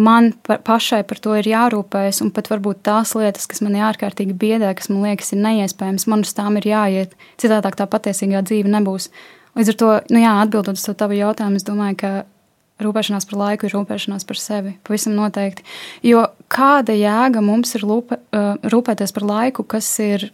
man 0.00 0.32
pa, 0.44 0.58
pašai 0.64 1.02
par 1.08 1.20
to 1.24 1.36
ir 1.36 1.48
jārūpējas, 1.52 2.22
un 2.24 2.32
pat 2.34 2.48
varbūt 2.52 2.82
tās 2.88 3.14
lietas, 3.18 3.48
kas 3.50 3.62
man 3.64 3.76
ārkārtīgi 3.90 4.36
biedē, 4.38 4.72
kas 4.76 4.88
man 4.92 5.04
liekas, 5.08 5.32
ir 5.34 5.42
neiespējams, 5.44 6.08
man 6.08 6.24
uz 6.24 6.32
tām 6.36 6.56
ir 6.60 6.68
jāiet. 6.72 7.16
Citādi 7.40 7.72
tā 7.76 7.88
patiesīgā 7.88 8.44
dzīve 8.48 8.72
nebūs. 8.72 9.10
Līdz 9.58 9.72
ar 9.72 9.80
to, 9.80 9.90
nu 10.14 10.22
jā, 10.22 10.36
atbildot 10.40 10.80
uz 10.80 10.86
to 10.86 10.94
tavu 10.96 11.18
jautājumu, 11.18 11.60
es 11.60 11.66
domāju, 11.68 11.98
ka 12.00 12.12
rūpēšanās 12.82 13.26
par 13.28 13.40
laiku 13.40 13.68
ir 13.68 13.74
rūpēšanās 13.76 14.26
par 14.28 14.40
sevi. 14.40 14.76
Pavisam 14.86 15.16
noteikti. 15.18 15.66
Jo 16.06 16.26
kāda 16.52 16.96
jēga 16.96 17.42
mums 17.44 17.74
ir 17.76 17.86
lūpe, 17.86 18.18
rūpēties 18.72 19.14
par 19.16 19.28
laiku, 19.28 19.66
kas 19.68 19.90
ir 20.02 20.30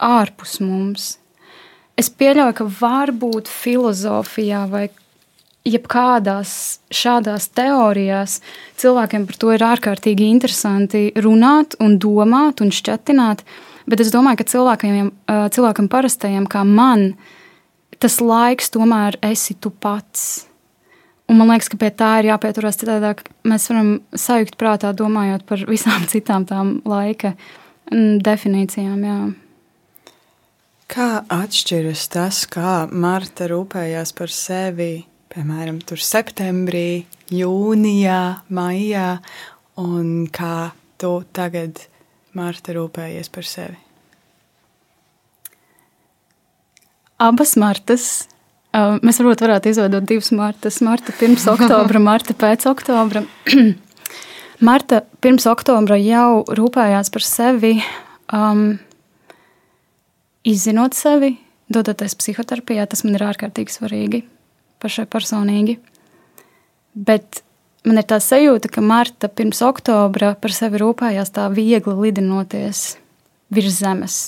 ārpus 0.00 0.58
mums? 0.64 1.14
Es 2.00 2.08
pieļauju, 2.08 2.56
ka 2.56 2.66
varbūt 2.80 3.50
filozofijā 3.50 4.64
vai 4.70 4.86
jebkādās 5.68 6.80
šādās 6.94 7.50
teorijās 7.52 8.38
cilvēkiem 8.80 9.26
par 9.28 9.40
to 9.40 9.50
ir 9.52 9.64
ārkārtīgi 9.66 10.30
interesanti 10.32 11.02
runāt 11.20 11.76
un 11.84 11.98
domāt 12.00 12.62
un 12.64 12.72
šķatināt, 12.72 13.44
bet 13.90 14.00
es 14.00 14.12
domāju, 14.14 14.40
ka 14.40 14.48
cilvēkiem, 14.54 15.10
cilvēkam 15.28 15.90
parastajam 15.92 16.48
kā 16.48 16.64
man, 16.64 17.10
tas 18.00 18.20
laiks 18.24 18.72
tomēr 18.72 19.20
esi 19.26 19.58
tu 19.60 19.68
pats. 19.70 20.49
Un 21.30 21.38
man 21.38 21.52
liekas, 21.52 21.70
ka 21.70 21.78
pie 21.78 21.92
tā 21.94 22.10
ir 22.20 22.32
jāpieturās 22.32 22.80
citādāk. 22.80 23.22
Mēs 23.46 23.68
varam 23.70 23.92
sajūt 24.18 24.56
prātā, 24.58 24.90
domājot 24.96 25.46
par 25.46 25.62
visām 25.70 26.08
citām 26.12 26.48
tām 26.48 26.80
laika 26.88 27.36
definīcijām. 27.90 29.06
Jā. 29.06 29.20
Kā 30.90 31.12
atšķiras 31.30 32.08
tas, 32.10 32.42
kā 32.50 32.74
Marta 32.90 33.46
rūpējās 33.50 34.10
par 34.18 34.34
sevi 34.34 34.92
piemēram, 35.30 35.78
tur 35.86 36.00
septembrī, 36.02 37.04
jūnijā, 37.30 38.20
maijā, 38.50 39.06
un 39.80 40.26
kā 40.34 40.72
tu 41.00 41.20
tagad, 41.36 41.86
Marta, 42.36 42.74
rūpējies 42.76 43.30
par 43.34 43.46
sevi? 43.46 43.78
Abas 47.20 47.56
Martas. 47.60 48.04
Mēs 48.70 49.18
varbūt 49.18 49.40
varētu 49.42 49.72
izveidot 49.72 50.04
divas 50.06 50.30
Martas. 50.30 50.78
Marta 50.86 51.14
pirms 51.18 51.46
oktobra, 51.50 52.02
Marta 52.10 52.36
pēc 52.38 52.68
oktobra. 52.70 53.24
Marta 54.68 55.00
pirms 55.24 55.46
oktobra 55.50 55.96
jau 55.98 56.44
rūpējās 56.46 57.10
par 57.10 57.24
sevi, 57.26 57.72
um, 58.30 58.76
izzinot 60.46 60.94
sevi, 60.94 61.32
dodoties 61.72 62.14
psihoterapijā. 62.20 62.86
Tas 62.86 63.02
man 63.02 63.18
ir 63.18 63.24
ārkārtīgi 63.26 63.74
svarīgi 63.74 64.22
pašai 64.80 65.08
personīgi. 65.10 65.80
Bet 66.94 67.42
man 67.88 67.98
ir 67.98 68.06
tā 68.06 68.20
sajūta, 68.22 68.70
ka 68.70 68.84
Marta 68.84 69.30
pirms 69.32 69.64
oktobra 69.66 70.36
par 70.38 70.54
sevi 70.54 70.78
rūpējās 70.78 71.34
tā 71.34 71.48
viegli 71.50 71.96
lidinoties 72.04 72.84
virs 73.50 73.80
zemes. 73.82 74.20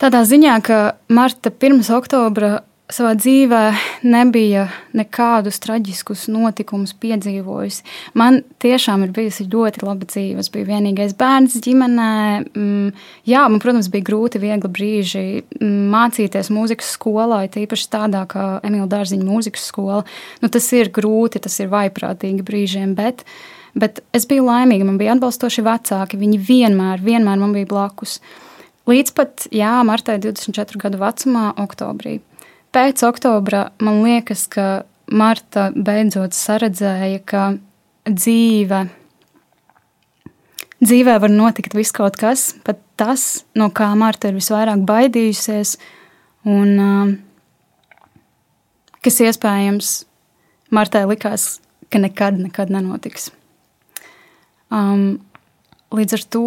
Tādā 0.00 0.22
ziņā, 0.28 0.56
ka 0.64 0.80
Marta 1.12 1.52
pirms 1.52 1.92
oktobra 1.92 2.62
savā 2.92 3.16
dzīvē 3.18 3.60
nebija 4.06 4.66
nekādus 4.96 5.58
traģiskus 5.62 6.26
notikumus 6.30 6.92
piedzīvojusi. 7.02 7.82
Man 8.18 8.40
tiešām 8.62 9.02
ir 9.06 9.14
bijusi 9.16 9.48
ļoti 9.50 9.82
laba 9.82 10.06
dzīve. 10.06 10.42
Es 10.42 10.50
biju 10.54 10.68
vienīgais 10.68 11.16
bērns 11.18 11.58
ģimenē. 11.64 12.12
Mm, 12.46 12.92
jā, 13.26 13.42
man, 13.50 13.62
protams, 13.62 13.90
bija 13.92 14.06
grūti, 14.06 14.42
viegli 14.42 14.70
brīži 14.78 15.24
mm, 15.42 15.74
mācīties 15.94 16.52
mūzikas 16.54 16.92
skolā, 16.94 17.42
tīpaši 17.50 17.90
tādā 17.92 18.22
kā 18.30 18.46
Emīļa 18.66 18.88
Dārziņa 18.94 19.26
mūzikas 19.26 19.66
skola. 19.72 20.04
Nu, 20.44 20.50
tas 20.52 20.70
ir 20.76 20.92
grūti, 20.94 21.42
tas 21.42 21.58
ir 21.62 21.72
vaiprātīgi 21.74 22.46
brīžiem, 22.46 22.94
bet, 22.98 23.26
bet 23.74 24.02
es 24.14 24.28
biju 24.30 24.46
laimīga. 24.46 24.86
Man 24.86 25.02
bija 25.02 25.18
atbalstoši 25.18 25.66
vecāki. 25.66 26.22
Viņi 26.22 26.38
vienmēr, 26.52 27.02
vienmēr 27.02 27.42
man 27.42 27.56
bija 27.56 27.72
blakus. 27.74 28.20
Līdz 28.86 29.10
pat, 29.18 29.48
jā, 29.50 29.74
Martai 29.82 30.20
24 30.22 30.78
gadu 30.86 31.02
vecumā, 31.02 31.50
oktobrī 31.58 32.20
pēc 32.76 33.02
oktobra 33.08 33.70
man 33.80 34.02
liekas, 34.04 34.44
ka 34.52 34.84
Marta 35.06 35.70
beidzot 35.72 36.34
saredzēja, 36.36 37.20
ka 37.24 37.42
dzīve, 38.10 38.80
dzīvē 40.82 41.14
var 41.22 41.32
notikt 41.32 41.76
viss 41.78 41.94
kaut 41.96 42.18
kas, 42.20 42.50
pat 42.66 42.82
tas, 42.98 43.46
no 43.56 43.70
kā 43.70 43.88
Marta 43.96 44.28
ir 44.28 44.36
visvairāk 44.36 44.82
baidījusies, 44.88 45.76
un 46.46 46.74
uh, 46.82 47.14
kas 49.04 49.22
iespējams 49.24 49.94
Martai 50.74 51.04
likās, 51.06 51.60
ka 51.94 52.00
nekad, 52.02 52.40
nekad 52.42 52.72
nenotiks. 52.74 53.30
Um, 54.74 55.20
līdz 55.94 56.16
ar 56.16 56.24
to 56.34 56.46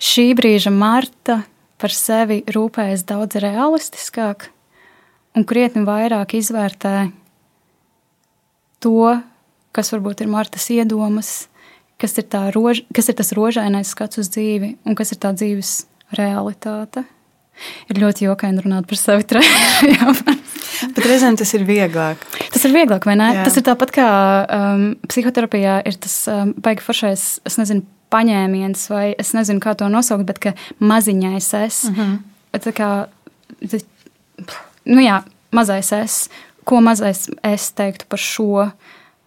šī 0.00 0.30
brīža 0.38 0.72
Marta 0.72 1.42
par 1.80 1.94
sevi 1.94 2.42
rūpējas 2.52 3.06
daudz 3.08 3.40
realistiskāk 3.42 4.50
un 5.36 5.46
krietni 5.48 5.84
vairāk 5.86 6.34
izvērtē 6.38 7.10
to, 8.84 9.20
kas 9.76 9.92
varbūt 9.94 10.24
ir 10.24 10.32
Martas 10.32 10.66
iedomas, 10.72 11.48
kas 12.00 12.16
ir, 12.18 12.26
rož, 12.56 12.82
kas 12.96 13.10
ir 13.12 13.18
tas 13.20 13.32
rožainais 13.36 13.92
skats 13.92 14.20
uz 14.20 14.30
dzīvi 14.32 14.74
un 14.84 14.98
kas 14.98 15.12
ir 15.14 15.20
tā 15.22 15.32
dzīves 15.36 15.74
realitāte. 16.16 17.04
Ir 17.92 17.98
ļoti 18.00 18.24
jokaini 18.24 18.62
runāt 18.64 18.86
par 18.88 18.96
sevi 18.96 19.26
trešajā. 19.28 20.14
Bet 20.96 21.04
reizēm 21.04 21.36
tas 21.36 21.50
ir 21.52 21.66
vieglāk. 21.68 22.22
Tas 22.54 22.62
ir 22.64 22.72
vieglāk, 22.72 23.04
vai 23.04 23.18
ne? 23.20 23.26
Jā. 23.36 23.42
Tas 23.44 23.58
ir 23.60 23.66
tāpat 23.66 23.92
kā 23.92 24.06
um, 24.56 24.84
psihoterapijā 25.10 25.80
ir 25.84 25.98
tas 26.00 26.14
um, 26.32 26.54
baigi 26.56 26.86
foršais, 26.86 27.26
es 27.44 27.58
nezinu, 27.60 27.84
paņēmiens, 28.10 28.86
vai 28.90 29.04
es 29.18 29.32
nezinu, 29.36 29.62
kā 29.62 29.74
to 29.78 29.88
nosaukt, 29.92 30.26
bet 30.28 30.40
ka 30.42 30.54
maziņais 30.78 31.50
es. 31.64 31.84
Uh 31.84 31.90
mhm. 31.90 32.00
-huh. 32.00 32.18
Tā 32.60 32.72
kā, 32.74 33.06
nu 34.84 35.00
jā, 35.00 35.22
mazais 35.50 35.92
es. 35.92 36.28
Ko 36.64 36.80
mazais 36.80 37.28
es 37.42 37.72
teiktu 37.72 38.04
par 38.08 38.18
šo? 38.18 38.70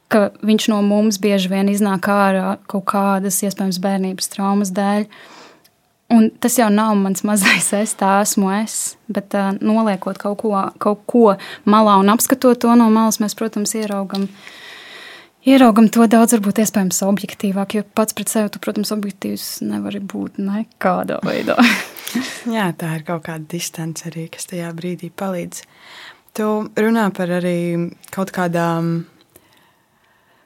Ka 0.08 0.30
viņš 0.44 0.70
no 0.70 0.82
mums 0.82 1.18
bieži 1.18 1.50
vien 1.50 1.70
iznāk 1.70 2.08
ārā 2.08 2.58
kaut 2.68 2.86
kādas, 2.86 3.44
iespējams, 3.44 3.80
bērnības 3.80 4.28
traumas 4.30 4.72
dēļ. 4.72 5.06
Un 6.10 6.30
tas 6.40 6.58
jau 6.58 6.70
nav 6.70 6.96
mans 6.96 7.24
mazais 7.24 7.74
es, 7.74 7.96
tā 7.96 8.22
esmu 8.22 8.52
es. 8.64 8.98
Bet 9.08 9.34
uh, 9.34 9.56
noliekot 9.62 10.18
kaut 10.18 10.38
ko, 10.38 10.72
kaut 10.78 11.00
ko 11.06 11.38
malā 11.66 12.00
un 12.00 12.10
apskatot 12.10 12.60
to 12.60 12.76
no 12.76 12.90
malas, 12.90 13.20
mēs, 13.20 13.36
protams, 13.36 13.74
ieraugam 13.74 14.24
uh, 14.24 14.30
ieraugam 15.50 15.90
to 15.92 16.08
daudz, 16.10 16.36
varbūt 16.38 16.62
iespējams, 16.64 17.02
objektīvāk, 17.08 17.78
jo 17.78 17.86
pats 17.98 18.16
pret 18.18 18.32
sevi, 18.32 18.52
tu, 18.54 18.62
protams, 18.64 18.94
objektīvs 18.96 19.48
nevari 19.68 20.00
būt 20.00 20.40
nekādā 20.44 21.20
veidā. 21.26 21.58
Jā, 22.56 22.70
tā 22.78 22.98
ir 23.00 23.08
kaut 23.08 23.26
kāda 23.28 23.48
distance 23.56 24.08
arī, 24.10 24.28
kas 24.34 24.48
tajā 24.52 24.70
brīdī 24.78 25.12
palīdz. 25.14 25.64
Tu 26.34 26.52
runā 26.82 27.10
par 27.14 27.32
arī 27.42 27.58
kaut 28.14 28.32
kādām 28.34 28.94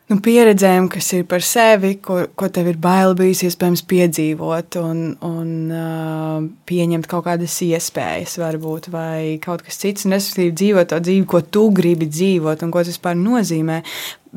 nu, 0.08 0.18
pieredzēm, 0.24 0.88
kas 0.92 1.10
ir 1.16 1.26
par 1.30 1.44
sevi, 1.46 1.94
ko, 2.04 2.20
ko 2.40 2.50
tev 2.54 2.70
ir 2.72 2.80
bail 2.82 3.16
bijis 3.18 3.44
iespējams 3.48 3.84
piedzīvot 3.90 4.80
un, 4.82 5.02
un 5.28 5.50
uh, 5.72 6.48
pieņemt 6.70 7.10
kaut 7.12 7.28
kādas 7.28 7.58
iespējas, 7.66 8.38
varbūt, 8.42 8.92
vai 8.94 9.38
kaut 9.44 9.66
kas 9.68 9.80
cits, 9.82 10.08
un 10.08 10.16
respektīvi 10.16 10.56
dzīvot 10.62 10.92
to 10.94 11.02
dzīvi, 11.04 11.28
ko 11.28 11.44
tu 11.44 11.68
gribi 11.76 12.08
dzīvot 12.12 12.64
un 12.64 12.74
ko 12.74 12.84
tas 12.84 12.94
vispār 12.96 13.20
nozīmē. 13.20 13.82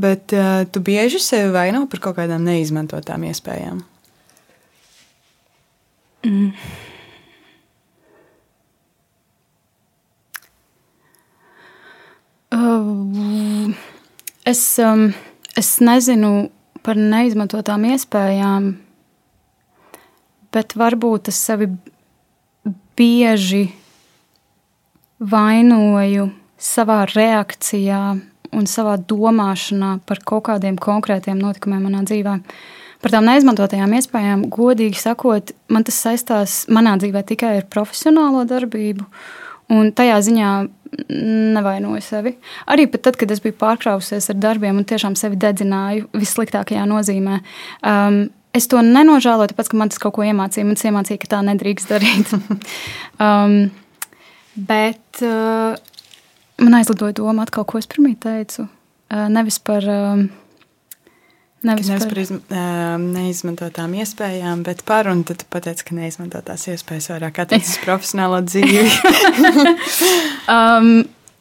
Bet 0.01 0.33
uh, 0.33 0.63
tu 0.73 0.81
bieži 0.85 1.21
sevi 1.21 1.51
vaino 1.53 1.85
par 1.91 2.01
kaut 2.05 2.17
kādām 2.21 2.47
neizmantotām 2.47 3.27
iespējām. 3.29 3.83
Mm. 6.25 6.53
Uh, 12.51 13.75
es, 14.45 14.63
um, 14.83 15.11
es 15.57 15.77
nezinu 15.85 16.51
par 16.83 16.99
neizmantotām 16.99 17.85
iespējām, 17.93 18.73
bet 20.51 20.75
varbūt 20.81 21.31
es 21.31 21.39
sevi 21.47 21.71
bieži 22.99 23.69
vainoju 25.21 26.27
savā 26.61 27.05
reakcijā 27.13 28.03
un 28.57 28.67
savā 28.71 28.97
domāšanā 28.99 29.99
par 30.07 30.23
kaut 30.27 30.49
kādiem 30.49 30.79
konkrētiem 30.81 31.39
notikumiem 31.41 31.87
manā 31.89 32.03
dzīvē. 32.09 32.37
Par 33.01 33.15
tām 33.15 33.25
neizmantotajām 33.29 33.95
iespējām, 33.97 34.49
godīgi 34.53 34.99
sakot, 35.01 35.55
man 35.73 35.87
tas 35.89 36.01
saistās 36.05 36.65
manā 36.73 36.99
dzīvē 37.01 37.23
tikai 37.31 37.55
ar 37.63 37.69
profesionālo 37.73 38.43
darbību, 38.49 39.07
un 39.73 39.93
tajā 39.97 40.19
ziņā 40.27 40.51
nevainoju 41.55 42.03
sevi. 42.05 42.35
Arī 42.71 42.89
tad, 42.91 43.17
kad 43.17 43.31
es 43.31 43.41
biju 43.43 43.57
pārkrausies 43.61 44.29
ar 44.33 44.39
darbiem 44.43 44.81
un 44.81 44.87
tiešām 44.89 45.17
sevi 45.19 45.39
dedzināju 45.41 46.11
vissliktākajā 46.17 46.85
nozīmē. 46.91 47.41
Um, 47.87 48.25
es 48.57 48.67
to 48.71 48.83
nenožēloju, 48.85 49.53
tāpēc, 49.53 49.71
ka 49.71 49.79
man 49.79 49.93
tas 49.93 50.03
kaut 50.03 50.17
ko 50.19 50.27
iemācīja. 50.27 50.67
Man 50.67 50.79
tas 50.79 50.89
iemācīja, 50.91 51.23
ka 51.23 51.31
tā 51.37 51.45
nedrīkst 51.47 51.93
darīt. 51.95 52.35
um, 53.27 53.57
bet 54.71 55.23
uh, 55.23 55.79
man 56.61 56.77
aizlidoja 56.81 57.17
doma 57.19 57.47
atkal, 57.47 57.67
ko 57.69 57.81
es 57.81 57.89
pirmie 57.91 58.15
teicu. 58.21 58.69
Uh, 59.11 59.27
nevis 59.33 59.59
par. 59.63 59.87
Uh, 59.87 60.29
Nevis, 61.61 61.91
nevis 61.91 62.07
par, 62.09 62.17
par 62.49 62.57
uh, 62.57 62.95
neizmantotām 63.03 63.93
iespējām, 64.01 64.63
bet 64.65 64.79
par, 64.89 65.11
un 65.13 65.19
tad 65.29 65.43
pateici, 65.53 65.85
ka 65.85 65.93
neizmantotās 65.93 66.63
iespējas 66.73 67.11
vairāk 67.13 67.43
attiecas 67.43 67.75
uz 67.75 67.83
profesionālo 67.85 68.39
dzīvi. 68.47 68.87
um, 70.49 70.89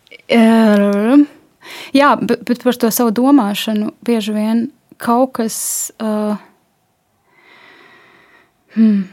uh, 0.42 1.24
jā, 1.96 2.10
bet, 2.20 2.44
bet 2.52 2.66
par 2.68 2.82
to 2.84 2.92
savu 2.92 3.16
domāšanu 3.16 3.94
bieži 4.04 4.36
vien 4.36 4.66
kaut 5.00 5.38
kas. 5.40 5.62
Uh, 6.04 6.36
hmm, 8.76 9.08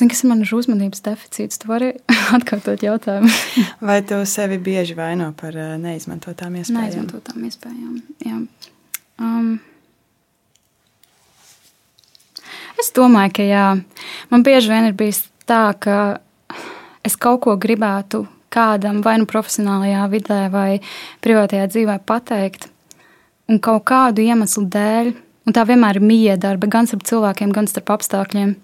Zini, 0.00 0.08
kas 0.14 0.22
ir 0.24 0.52
uzmanības 0.56 1.02
deficīts? 1.04 1.58
Tu 1.60 1.68
vari 1.68 1.90
atkārtot 2.36 2.80
jautājumu. 2.80 3.28
Vai 3.88 3.98
tu 4.08 4.16
sevi 4.24 4.56
bieži 4.56 4.94
vaino 4.96 5.26
par 5.36 5.52
eh, 5.52 5.74
neizmantotām 5.80 6.56
iespējām? 6.56 6.78
Neizmantotām 6.80 7.42
iespējām, 7.44 7.98
jā. 8.24 8.38
Um, 9.20 9.50
es 12.80 12.88
domāju, 12.96 13.34
ka 13.36 13.44
jā. 13.44 13.66
Man 14.32 14.46
bieži 14.46 14.72
vien 14.72 14.88
ir 14.88 14.96
bijis 14.96 15.26
tā, 15.44 15.66
ka 15.76 15.98
es 17.04 17.20
kaut 17.20 17.42
ko 17.44 17.58
gribētu 17.60 18.24
kādam 18.48 19.02
vai 19.04 19.18
nu 19.20 19.28
profesionālajā 19.28 20.06
vidē 20.14 20.42
vai 20.54 20.80
privātajā 21.20 21.66
dzīvē 21.74 21.98
pateikt, 22.08 22.70
un 23.52 23.60
kaut 23.60 23.84
kādu 23.90 24.24
iemeslu 24.24 24.64
dēļ, 24.72 25.12
un 25.44 25.56
tā 25.56 25.68
vienmēr 25.68 26.00
ir 26.00 26.08
miedarba 26.08 26.72
gan 26.72 26.88
starp 26.88 27.04
cilvēkiem, 27.04 27.52
gan 27.52 27.68
starp 27.68 27.98
apstākļiem. 27.98 28.56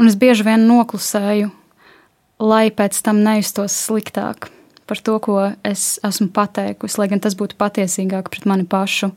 Un 0.00 0.08
es 0.08 0.16
bieži 0.16 0.46
vien 0.46 0.62
noklusēju, 0.64 1.50
lai 2.40 2.70
pēc 2.72 3.02
tam 3.04 3.20
nejustos 3.20 3.74
sliktāk 3.76 4.48
par 4.88 4.98
to, 5.04 5.18
ko 5.22 5.34
es 5.62 6.00
esmu 6.06 6.30
pateikusi, 6.34 6.96
lai 6.98 7.06
gan 7.12 7.20
tas 7.22 7.36
būtu 7.38 7.58
patiesīgāk 7.60 8.30
pret 8.32 8.46
mani 8.48 8.64
pašu. 8.66 9.12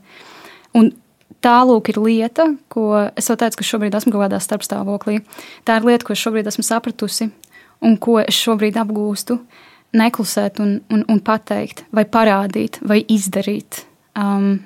Un 0.77 0.91
tā 1.41 1.55
lūk 1.65 1.89
ir 1.93 2.01
lieta, 2.03 2.49
ko 2.69 3.07
es 3.15 3.31
jau 3.31 3.37
teicu, 3.39 3.61
ka 3.61 3.67
šobrīd 3.69 3.95
esmu 3.97 4.13
kaut 4.13 4.25
kādā 4.25 4.41
starpstāvoklī. 4.43 5.21
Tā 5.65 5.79
ir 5.79 5.87
lieta, 5.87 6.05
ko 6.05 6.13
es 6.13 6.21
šobrīd 6.21 6.51
esmu 6.51 6.65
sapratusi 6.67 7.31
un 7.83 7.97
ko 7.97 8.19
es 8.21 8.35
šobrīd 8.37 8.77
apgūstu. 8.83 9.39
Neklusēt 9.93 10.59
un, 10.61 10.77
un, 10.93 11.03
un 11.09 11.19
pateikt, 11.21 11.85
vai 11.93 12.05
parādīt, 12.09 12.79
vai 12.85 13.03
izdarīt. 13.13 13.83
Um, 14.17 14.57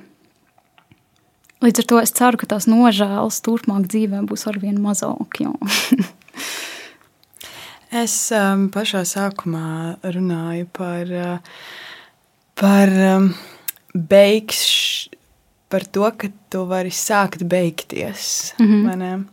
Līdz 1.64 1.82
ar 1.82 1.88
to 1.90 2.00
es 2.04 2.14
ceru, 2.14 2.38
ka 2.38 2.50
tās 2.54 2.68
nožēlas 2.70 3.40
turpmāk 3.46 3.88
dzīvē 3.90 4.22
būs 4.30 4.46
arvien 4.50 4.78
mazāk. 4.82 5.40
es 8.04 8.16
um, 8.36 8.68
pašā 8.74 9.02
sākumā 9.10 9.98
runāju 10.06 10.68
par, 10.78 11.10
uh, 11.10 11.40
par 12.62 12.94
um, 13.10 13.32
beigs, 13.94 15.10
par 15.74 15.88
to, 15.90 16.06
ka 16.14 16.30
tu 16.54 16.66
vari 16.70 16.94
sākt 16.94 17.48
beigties. 17.50 18.54
Mm 18.60 18.92
-hmm. 18.92 19.26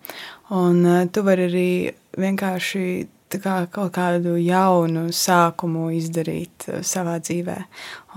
Un 0.50 0.86
uh, 0.86 1.06
tu 1.12 1.22
vari 1.22 1.48
arī 1.48 1.94
vienkārši 2.16 3.06
kā 3.42 3.56
kaut 3.72 3.94
kādu 3.96 4.36
jaunu 4.40 5.06
sākumu 5.14 5.88
izdarīt 5.96 6.68
uh, 6.68 6.82
savā 6.86 7.16
dzīvē. 7.22 7.56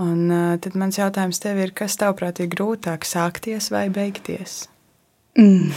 Un 0.04 0.28
uh, 0.28 0.58
tad 0.62 0.78
mans 0.80 1.00
jautājums 1.00 1.42
tev 1.44 1.62
ir, 1.64 1.74
kas 1.78 1.98
tavuprāt 2.02 2.42
ir 2.44 2.52
grūtāk 2.54 3.08
sākties 3.08 3.72
vai 3.74 3.88
beigties? 3.94 4.66
Mm. 5.38 5.74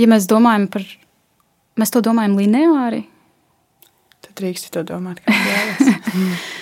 Ja 0.00 0.06
mēs 0.08 0.24
domājam 0.30 0.64
par, 0.72 0.86
mēs 1.76 1.92
to 1.92 2.00
domājam 2.04 2.38
lineāri, 2.38 3.02
tad 4.24 4.32
drīkst 4.40 4.72
to 4.72 4.84
domāt, 4.88 5.20
kā 5.24 5.34
vēlaties. 5.44 6.59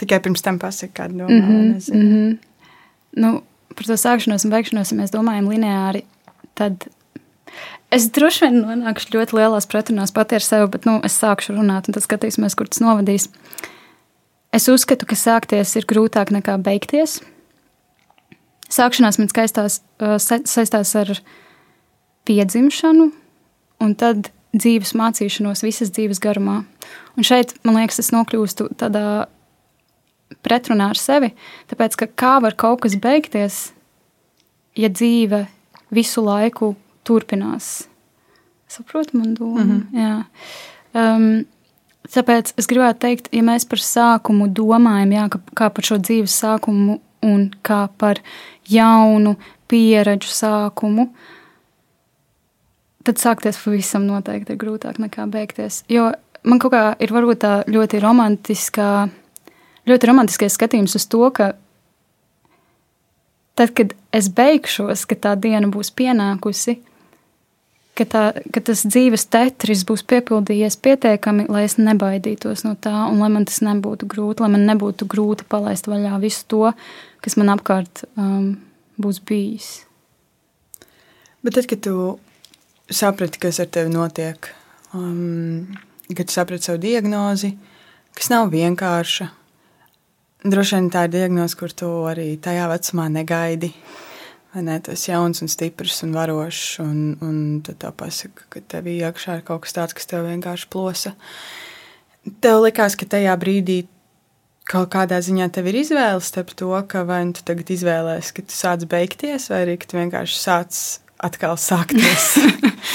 Tikai 0.00 0.20
pirms 0.24 0.42
tam 0.42 0.58
pasakāt, 0.58 0.94
kāda 0.96 1.18
doma. 1.18 1.30
Mm 1.30 1.42
-hmm, 1.48 1.94
mm 1.94 2.08
-hmm. 2.10 2.38
nu, 3.22 3.42
par 3.74 3.86
to 3.86 3.92
sākšanos 3.92 4.44
un 4.44 4.50
beigšanos, 4.50 4.92
ja 4.92 4.98
mēs 4.98 5.14
domājam 5.14 5.48
lineāri, 5.48 6.04
tad 6.54 6.86
es 7.90 8.10
droši 8.10 8.44
vien 8.44 8.60
nonākšu 8.62 9.14
ļoti 9.14 9.36
lielās 9.38 9.66
pretrunās 9.66 10.12
pati 10.12 10.34
ar 10.34 10.42
sevi, 10.42 10.66
bet 10.66 10.84
nu, 10.84 11.00
es 11.04 11.22
sākšu 11.22 11.54
runāt, 11.54 11.88
un 11.88 11.94
tad 11.94 12.02
skatīsimies, 12.02 12.54
kur 12.54 12.68
tas 12.68 12.80
novadīs. 12.80 13.28
Es 14.52 14.68
uzskatu, 14.68 15.06
ka 15.06 15.14
sākties 15.14 15.76
ir 15.76 15.86
grūtāk 15.90 16.30
nekā 16.30 16.58
beigties. 16.62 17.20
Sākšanās 18.70 19.18
man 19.18 19.28
skaistās, 19.28 19.80
saistās 20.46 20.94
ar 20.94 21.10
piedzimšanu, 22.24 23.12
un 23.80 23.94
tad 23.94 24.30
dzīves 24.54 24.94
mācīšanos 24.94 25.64
visas 25.66 25.90
dzīves 25.90 26.22
garumā. 26.22 26.62
Un 27.18 27.26
šeit, 27.26 27.54
man 27.66 27.80
liekas, 27.80 27.98
es 28.02 28.12
nokļūstu 28.14 28.70
tādā 28.78 29.26
pretrunā 30.44 30.90
ar 30.92 31.00
sevi. 31.00 31.32
Tāpēc, 31.70 31.96
ka 32.00 32.10
kā 32.20 32.34
var 32.44 32.56
kaut 32.60 32.84
kas 32.84 32.96
beigties, 33.00 33.72
ja 34.78 34.90
dzīve 34.92 35.46
visu 35.94 36.24
laiku 36.24 36.74
turpinās? 37.06 37.88
Saprotu, 38.68 39.18
man 39.18 39.34
doma. 39.34 39.64
Mm 39.64 39.70
-hmm. 39.70 40.00
Jā. 40.00 40.24
Um, 40.94 41.44
tāpēc 42.08 42.52
es 42.56 42.66
gribētu 42.66 42.98
teikt, 42.98 43.28
ja 43.32 43.42
mēs 43.42 43.68
par 43.68 43.78
sākumu 43.78 44.48
domājam, 44.48 45.12
jā, 45.12 45.28
kā, 45.28 45.40
kā 45.54 45.70
par 45.70 45.84
šo 45.84 45.96
dzīves 45.98 46.40
sākumu 46.42 47.00
un 47.22 47.50
kā 47.62 47.88
par 47.98 48.20
jaunu 48.68 49.36
pieredžu 49.68 50.28
sākumu, 50.28 51.08
tad 53.04 53.16
sākties 53.16 53.60
pavisam 53.64 54.06
noteikti 54.06 54.52
ir 54.52 54.58
grūtāk 54.58 54.98
nekā 54.98 55.26
beigties. 55.30 55.84
Jo 55.88 56.12
man 56.44 56.58
kaut 56.58 56.72
kā 56.72 56.84
ir 57.00 57.12
varbūt 57.12 57.42
tā 57.44 57.52
ļoti 57.70 58.00
romantiskā 58.02 59.08
ļoti 59.88 60.10
romantiskais 60.10 60.56
skatījums 60.56 60.96
uz 60.98 61.06
to, 61.10 61.22
ka 61.34 61.52
tad, 63.58 63.74
kad 63.76 63.94
es 64.14 64.30
beigšos, 64.32 65.06
ka 65.08 65.18
tā 65.18 65.34
diena 65.40 65.68
būs 65.72 65.92
pienākusi, 65.96 66.78
ka, 67.98 68.06
tā, 68.10 68.24
ka 68.54 68.62
tas 68.64 68.84
dzīves 68.86 69.26
tetris 69.30 69.84
būs 69.86 70.04
piepildījies 70.10 70.78
pietiekami, 70.84 71.46
lai 71.52 71.64
es 71.68 71.78
nebaidītos 71.78 72.64
no 72.66 72.74
tā, 72.74 72.94
un 73.10 73.22
lai 73.22 73.30
man 73.32 73.46
tas 73.48 73.62
nebūtu 73.64 74.08
grūti, 74.10 74.44
lai 74.44 74.52
man 74.56 74.66
nebūtu 74.70 75.08
grūti 75.10 75.46
palaist 75.50 75.88
vaļā 75.90 76.18
visu 76.22 76.46
to, 76.50 76.64
kas 77.24 77.38
man 77.40 77.54
apkārt 77.54 78.04
um, 78.16 78.56
būs 79.00 79.22
bijis. 79.26 79.70
Bet 81.44 81.58
tad, 81.58 81.68
kad 81.68 81.82
tu 81.84 82.16
saprati, 82.90 83.40
kas 83.40 83.60
ar 83.60 83.70
tevi 83.72 83.92
notiek, 83.92 84.48
um, 84.96 85.68
kad 86.16 86.32
saprati 86.32 86.70
savu 86.70 86.80
diagnozi, 86.82 87.52
kas 88.16 88.30
nav 88.32 88.50
vienkārša, 88.54 89.28
Droši 90.44 90.76
vien 90.76 90.90
tā 90.92 91.06
ir 91.06 91.14
diagnoze, 91.14 91.56
kur 91.56 91.72
tu 91.72 91.88
arī 92.04 92.34
tajā 92.36 92.66
vecumā 92.68 93.06
negaidi. 93.08 93.70
Ne, 94.54 94.76
tu 94.84 94.92
esi 94.92 95.08
jauns 95.08 95.40
un 95.42 95.48
stiprs 95.50 96.02
un 96.04 96.12
varošs, 96.14 96.78
un, 96.84 96.98
un 97.24 97.38
tad 97.64 97.80
tev 97.82 97.94
pasaka, 97.98 98.44
ka 98.52 98.60
tev 98.74 98.86
iekšā 98.92 99.38
ir 99.40 99.46
kaut 99.46 99.64
kas 99.64 99.74
tāds, 99.74 99.96
kas 99.96 100.06
tev 100.10 100.28
vienkārši 100.28 100.68
plosa. 100.70 101.14
Tev 102.44 102.60
likās, 102.62 102.94
ka 102.94 103.08
tajā 103.16 103.34
brīdī 103.40 103.80
kaut 104.68 104.92
kādā 104.92 105.18
ziņā 105.24 105.48
tev 105.52 105.68
ir 105.72 105.80
izvēle 105.82 106.20
starp 106.24 106.52
to, 106.60 106.70
ka 106.88 107.02
vai 107.08 107.22
nu 107.28 107.34
tu 107.36 107.44
tagad 107.48 107.72
izvēlēsies, 107.74 108.34
ka 108.36 108.44
tu 108.44 108.56
sāc 108.56 108.84
beigties, 108.90 109.48
vai 109.52 109.64
arī 109.64 109.78
ka 109.80 109.88
tu 109.90 109.98
vienkārši 109.98 110.38
sāc 110.40 110.82
atkal 111.24 111.56
sākties. 111.60 112.28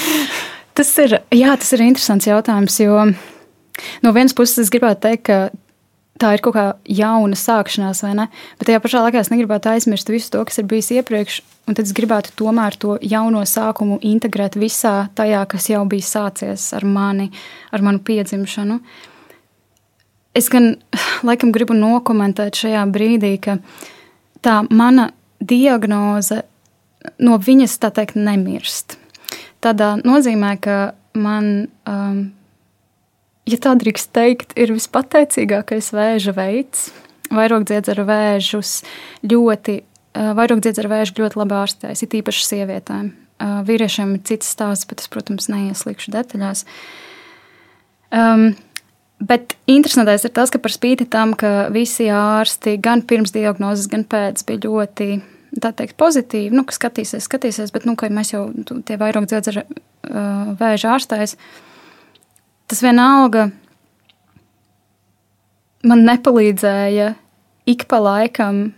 tas, 0.78 0.92
ir, 1.02 1.18
jā, 1.34 1.54
tas 1.58 1.74
ir 1.76 1.84
interesants 1.86 2.30
jautājums, 2.30 2.78
jo 2.82 3.10
no 4.06 4.14
vienas 4.16 4.38
puses 4.38 4.64
es 4.64 4.72
gribētu 4.72 5.04
teikt, 5.08 5.26
ka 5.28 5.40
tā 6.20 6.32
ir 6.34 6.42
kaut 6.44 6.56
kā 6.56 6.64
jauna 6.88 7.36
sākšanās, 7.38 8.02
vai 8.04 8.14
ne? 8.18 8.26
Bet 8.58 8.70
tajā 8.70 8.80
pašā 8.82 9.04
laikā 9.04 9.22
es 9.22 9.30
negribētu 9.32 9.70
aizmirst 9.72 10.10
visu 10.12 10.32
to, 10.34 10.42
kas 10.48 10.60
ir 10.60 10.68
bijis 10.70 10.90
iepriekš, 10.98 11.40
un 11.68 11.76
tad 11.78 11.86
es 11.86 11.94
gribētu 11.96 12.34
tomēr 12.38 12.76
to 12.80 12.96
jauno 13.02 13.44
sākumu 13.46 14.00
integrēt 14.06 14.58
visā 14.60 15.10
tajā, 15.16 15.44
kas 15.50 15.70
jau 15.72 15.84
bija 15.88 16.08
sācies 16.08 16.70
ar 16.76 16.86
mani, 16.88 17.30
ar 17.72 17.84
manu 17.86 18.02
piedzimšanu. 18.04 18.80
Es 20.36 20.50
gan 20.52 20.74
laikam 21.28 21.54
gribu 21.54 21.76
nokomentēt 21.78 22.64
šajā 22.64 22.84
brīdī, 22.92 23.36
ka 23.42 23.58
tā 24.44 24.60
mana 24.70 25.10
diagnoze 25.40 26.42
no 27.22 27.38
viņas 27.40 27.78
tā 27.80 27.92
teikt 27.96 28.18
nemirst. 28.20 28.98
Tādā 29.60 29.94
nozīmē, 30.00 30.54
ka 30.60 30.76
man 31.16 31.68
um, 31.88 32.20
ja 33.54 33.60
tā 33.62 33.74
drīkst 33.78 34.12
teikt, 34.16 34.54
ir 34.58 34.72
vispateicīgākais 34.76 35.92
vēža 35.96 36.34
veids. 36.36 36.90
Vairogdziedzaru 37.30 38.04
vēžus 38.08 38.80
ļoti, 39.30 39.76
vairogdziedzaru 40.38 40.90
vēžu 40.90 41.20
ļoti 41.20 41.38
labi 41.38 41.56
ārstējas, 41.60 42.02
it 42.06 42.16
īpaši 42.18 42.48
sievietēm. 42.48 43.12
Vīriešiem 43.68 44.16
ir 44.16 44.24
cits 44.26 44.50
stāsts, 44.52 44.88
bet 44.90 45.04
es, 45.04 45.08
protams, 45.12 45.46
neieslīgšu 45.52 46.16
detaļās. 46.16 46.66
Um, 48.10 48.52
Bet 49.20 49.52
interesantais 49.68 50.22
ir 50.24 50.30
tas, 50.32 50.48
ka 50.48 50.56
par 50.64 50.72
spīti 50.72 51.04
tam, 51.12 51.34
ka 51.36 51.66
visi 51.68 52.06
ārsti 52.08 52.78
gan 52.80 53.02
pirms 53.04 53.34
diagnozes, 53.34 53.90
gan 53.92 54.06
pēc 54.08 54.40
bija 54.48 54.62
ļoti 54.64 55.08
teikt, 55.60 55.98
pozitīvi, 56.00 56.56
nu, 56.56 56.64
ka 56.64 56.72
skatīsies, 56.72 57.26
skatīsies, 57.28 57.68
bet 57.74 57.84
nu, 57.84 57.92
mēs 58.00 58.32
jau 58.32 58.46
tie 58.88 58.96
vairāk 58.96 59.28
dzirdam, 59.28 59.76
uh, 60.08 60.54
vēža 60.56 60.94
ārstais. 60.94 61.36
Uh, 61.36 61.69
tas 62.70 62.82
vienalga 62.84 63.48
man 65.86 66.04
nepalīdzēja 66.06 67.14
ik 67.70 67.86
pa 67.90 68.00
laikam 68.02 68.70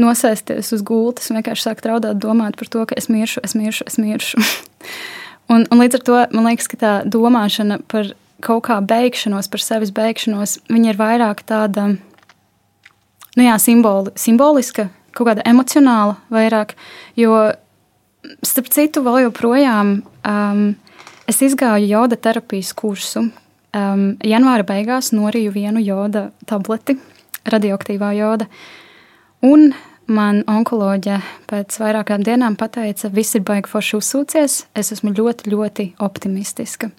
nosēsties 0.00 0.74
uz 0.76 0.82
gultas 0.84 1.30
un 1.30 1.38
vienkārši 1.38 1.68
sākt 1.68 1.88
raudāt, 1.88 2.20
domāt 2.20 2.58
par 2.60 2.68
to, 2.72 2.84
ka 2.88 2.96
es 2.98 3.08
miršu, 3.08 3.40
es 3.46 3.56
miršu, 3.56 3.86
es 3.88 3.96
miršu. 4.00 4.42
un, 5.52 5.64
un 5.64 5.82
līdz 5.82 5.98
ar 5.98 6.04
to 6.08 6.18
man 6.36 6.50
liekas, 6.50 6.68
ka 6.68 6.80
tā 6.80 6.92
domāšana 7.08 7.80
par 7.88 8.12
kaut 8.44 8.66
kā 8.68 8.76
beigšanos, 8.84 9.48
par 9.48 9.64
sevis 9.64 9.92
beigšanos, 9.96 10.58
viņa 10.68 10.92
ir 10.92 11.00
vairāk 11.00 11.40
tāda, 11.48 11.88
nu 13.36 13.46
jā, 13.46 13.56
simboli, 13.62 14.12
simboliska, 14.20 14.90
kaut 15.16 15.30
kāda 15.30 15.46
emocionāla 15.48 16.18
vairāk, 16.32 16.76
jo 17.16 17.46
starp 18.44 18.68
citu 18.74 19.00
vēl 19.06 19.22
joprojām 19.26 20.00
um, 20.26 20.66
Es 21.26 21.42
izgāju 21.42 21.88
joda 21.90 22.16
terapijas 22.16 22.70
kursu. 22.78 23.26
Um, 23.76 24.04
janvāra 24.24 24.64
beigās 24.66 25.10
noriju 25.12 25.50
vienu 25.52 25.82
joda 25.82 26.30
tableti, 26.46 26.96
radioaktīvā 27.50 28.12
joda. 28.16 28.46
Un 29.44 29.72
man 30.06 30.44
onkoloģija 30.46 31.18
pēc 31.50 31.80
vairākām 31.82 32.22
dienām 32.24 32.56
teica, 32.56 33.10
viss 33.10 33.34
ir 33.34 33.42
baigi 33.42 33.72
forši 33.72 33.98
uzsūcies. 33.98 34.60
Es 34.74 34.92
esmu 34.94 35.12
ļoti, 35.16 35.50
ļoti 35.50 35.88
optimistiska. 35.98 36.92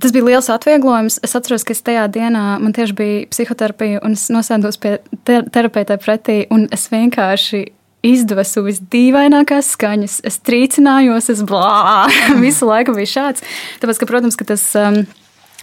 Tas 0.00 0.14
bija 0.16 0.24
liels 0.24 0.48
atvieglojums. 0.50 1.20
Es 1.22 1.36
atceros, 1.36 1.64
ka 1.64 1.74
es 1.76 1.84
tajā 1.84 2.06
dienā 2.10 2.58
man 2.62 2.72
tieši 2.74 2.96
bija 2.96 3.26
psihoterapija, 3.30 4.00
un 4.02 4.16
es 4.16 4.26
nosēdos 4.32 4.80
pie 4.80 4.96
ter 5.28 5.46
terapeita 5.52 6.00
pretī, 6.00 6.42
un 6.50 6.66
es 6.72 6.88
vienkārši 6.90 7.66
izdevusi 8.06 8.62
visdīvainākās 8.64 9.72
skaņas. 9.76 10.20
Es 10.28 10.40
trīcinājos, 10.46 11.30
es 11.32 11.42
blā, 11.46 12.08
visu 12.44 12.68
laiku 12.68 12.94
bija 12.96 13.14
šāds. 13.14 13.44
Tāpēc, 13.82 14.00
ka, 14.00 14.08
protams, 14.10 14.38
ka 14.40 14.46
tas 14.52 14.64
um, 14.78 15.02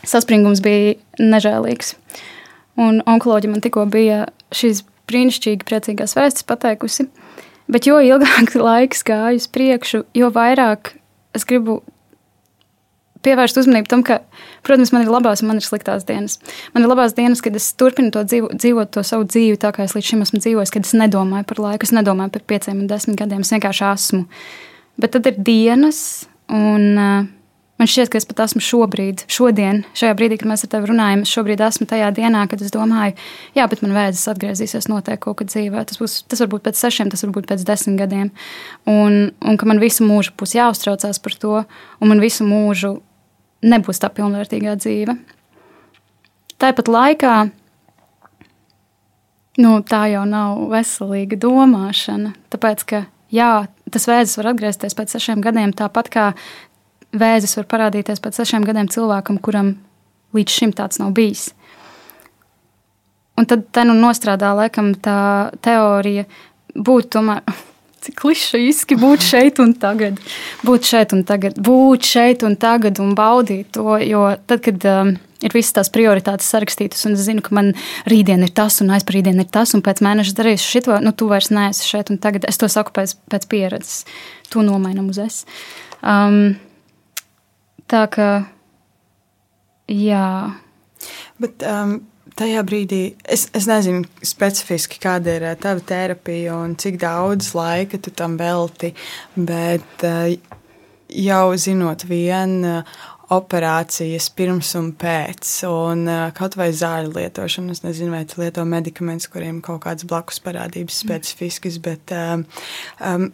saspringums 0.06 0.62
bija 0.66 0.98
nežēlīgs. 1.22 1.96
Un 2.78 3.02
onkoloģija 3.10 3.54
man 3.56 3.64
tikko 3.66 3.88
bija 3.90 4.26
šīs 4.54 4.84
brīnišķīgi 5.10 5.66
priecīgās 5.68 6.18
vēstis 6.18 6.46
pateikusi. 6.48 7.08
Bet 7.72 7.88
jo 7.90 8.00
ilgāk 8.04 8.56
laiks 8.70 9.04
gāja 9.08 9.36
uz 9.40 9.50
priekšu, 9.52 10.06
jo 10.16 10.32
vairāk 10.34 10.94
es 11.36 11.46
gribu 11.48 11.82
pievērst 13.26 13.60
uzmanību 13.62 13.90
tam, 13.92 14.04
ka, 14.06 14.20
protams, 14.68 14.92
man 14.96 15.06
ir 15.06 15.12
labās 15.12 15.44
un 15.44 15.52
man 15.52 15.62
ir 15.62 15.66
sliktās 15.66 16.06
dienas. 16.08 16.38
Man 16.76 16.86
ir 16.86 16.92
labās 16.92 17.16
dienas, 17.18 17.42
kad 17.46 17.56
es 17.58 17.70
turpinu 17.80 18.14
to 18.14 18.24
dzīvo, 18.28 18.52
dzīvot 18.56 18.94
to 18.96 19.04
savu 19.08 19.28
dzīvi 19.30 19.60
tā, 19.62 19.74
kā 19.76 19.86
es 19.88 19.96
līdz 19.98 20.12
šim 20.12 20.26
esmu 20.26 20.42
dzīvojis, 20.44 20.74
kad 20.74 20.88
es 20.88 20.96
nedomāju 20.98 21.48
par 21.50 21.64
laiku, 21.64 21.88
es 21.88 21.96
nedomāju 21.96 22.36
par 22.38 22.46
pieciem 22.54 22.84
un 22.84 22.92
desmit 22.92 23.20
gadiem, 23.20 23.46
es 23.46 23.54
vienkārši 23.56 23.88
esmu. 23.92 24.26
Bet 24.98 25.14
tad 25.14 25.30
ir 25.30 25.42
dienas, 25.46 26.00
un 26.50 26.88
uh, 26.98 27.26
man 27.78 27.90
šķiet, 27.90 28.10
ka 28.12 28.20
es 28.20 28.26
pat 28.28 28.42
esmu 28.48 28.62
šobrīd, 28.64 29.24
šodien, 29.32 29.84
šajā 29.98 30.16
brīdī, 30.18 30.40
kad 30.42 30.50
mēs 30.50 30.66
ar 30.66 30.72
tevi 30.74 30.90
runājam, 30.90 31.24
es 31.26 31.34
šobrīd 31.34 31.62
esmu 31.68 31.88
tajā 31.90 32.10
dienā, 32.18 32.44
kad 32.50 32.62
es 32.66 32.74
domāju, 32.74 33.16
jā, 33.58 33.68
bet 33.70 33.84
man 33.86 33.96
vajadzēs 33.98 34.32
atgriezīsies 34.34 34.90
noteikti 34.92 35.24
kaut 35.28 35.40
kad 35.42 35.52
dzīvē. 35.52 35.86
Tas, 35.90 36.02
būs, 36.02 36.20
tas 36.30 36.42
varbūt 36.44 36.66
pēc 36.68 36.82
sešiem, 36.82 37.12
tas 37.14 37.26
varbūt 37.26 37.50
pēc 37.52 37.66
desmit 37.68 38.00
gadiem. 38.02 38.32
Un, 38.90 39.20
un 39.38 39.60
ka 39.60 39.70
man 39.70 39.82
visu 39.84 40.08
mūžu 40.08 40.34
būs 40.40 40.58
jāuztraucās 40.58 41.22
par 41.24 41.38
to, 41.38 41.62
un 42.02 42.14
man 42.14 42.24
visu 42.24 42.48
mūžu 42.48 42.98
nebūs 43.68 44.02
tā 44.02 44.10
pilnvērtīgā 44.14 44.76
dzīve. 44.80 45.16
Tāpat 46.58 46.90
laikā 46.90 47.34
nu, 49.62 49.74
tā 49.86 50.04
jau 50.12 50.24
nav 50.30 50.64
veselīga 50.72 51.40
domāšana. 51.42 52.34
Tāpēc, 52.54 52.86
ka 52.90 53.04
jā, 53.34 53.52
tas 53.94 54.08
vēzis 54.10 54.40
var 54.40 54.52
atgriezties 54.54 54.98
pēc 54.98 55.16
sešiem 55.16 55.44
gadiem, 55.46 55.74
tāpat 55.78 56.10
kā 56.14 56.26
vēzis 57.18 57.58
var 57.60 57.70
parādīties 57.74 58.22
pēc 58.24 58.42
sešiem 58.42 58.66
gadiem 58.68 58.90
cilvēkam, 58.94 59.40
kuram 59.44 59.76
līdz 60.38 60.58
šim 60.60 60.76
tāds 60.78 61.02
nav 61.02 61.14
bijis. 61.18 61.50
Un 63.38 63.46
tad 63.46 63.68
te 63.74 63.84
nu 63.86 63.94
nostrādā 63.98 64.50
laikam 64.58 64.96
tā 64.98 65.54
teorija 65.62 66.26
būt 66.74 67.12
tomēr 67.14 67.46
klišejiski 68.16 68.98
būt 69.00 69.26
šeit 69.26 69.62
un 69.64 69.74
tagad. 69.78 70.20
Būt 70.68 70.90
šeit 70.90 71.14
un 71.16 71.24
tagad, 71.28 71.58
būt 71.64 72.08
šeit 72.08 72.44
un 72.48 72.58
tagad 72.60 73.02
un 73.04 73.16
baudīt 73.18 73.74
to. 73.78 73.98
Jo 74.04 74.30
tad, 74.50 74.62
kad 74.66 74.86
um, 74.92 75.14
ir 75.44 75.56
visas 75.56 75.76
tās 75.76 75.92
prioritātes 75.94 76.50
sarakstītas, 76.52 77.06
un 77.10 77.18
es 77.18 77.26
zinu, 77.28 77.44
ka 77.46 77.56
man 77.58 77.74
rītdien 78.10 78.44
ir 78.46 78.54
tas, 78.58 78.80
un 78.84 78.92
aizpārīdien 78.96 79.40
ir 79.44 79.50
tas, 79.54 79.74
un 79.78 79.84
pēc 79.86 80.02
mēneša 80.06 80.36
darīšu 80.40 80.72
šito, 80.76 80.98
nu, 81.04 81.14
tu 81.14 81.30
vairs 81.32 81.52
neesi 81.54 81.88
šeit 81.88 82.12
un 82.14 82.22
tagad. 82.24 82.48
Es 82.50 82.60
to 82.62 82.70
saku 82.72 82.96
pēc, 82.98 83.18
pēc 83.32 83.48
pieredzes. 83.52 84.04
To 84.54 84.66
nomainam 84.66 85.12
uz 85.14 85.22
es. 85.22 85.40
Um, 86.02 86.56
tā 87.92 88.06
kā, 88.14 88.32
jā. 89.92 90.28
Bet, 91.42 91.66
um, 91.68 92.00
tajā 92.38 92.64
brīdī 92.68 93.02
es, 93.26 93.48
es 93.58 93.68
nezinu 93.70 94.06
specifiski, 94.26 95.02
kāda 95.04 95.38
ir 95.38 95.48
eh, 95.50 95.58
tava 95.62 95.84
terapija 95.84 96.58
un 96.58 96.76
cik 96.80 97.00
daudz 97.02 97.54
laika 97.58 98.00
tu 98.02 98.14
tam 98.16 98.38
velti, 98.40 98.94
bet 99.36 100.06
eh, 100.08 100.38
jau 101.28 101.46
zinot 101.58 102.06
vienu 102.10 102.82
operācijas 103.34 104.30
pirms 104.32 104.70
un 104.80 104.94
pēc, 104.96 105.44
un 105.68 106.06
uh, 106.08 106.30
kaut 106.36 106.56
vai 106.56 106.70
zāļu 106.72 107.12
lietošanu. 107.18 107.74
Es 107.76 107.82
nezinu, 107.84 108.14
vai 108.16 108.22
tu 108.30 108.40
lieto 108.40 108.64
medikamentus, 108.68 109.28
kuriem 109.32 109.60
kaut 109.64 109.82
kādas 109.84 110.08
blakus 110.08 110.40
parādības 110.44 110.96
mm. 110.96 111.02
specifiskas, 111.04 111.80
bet 111.84 112.14
um, 112.16 112.46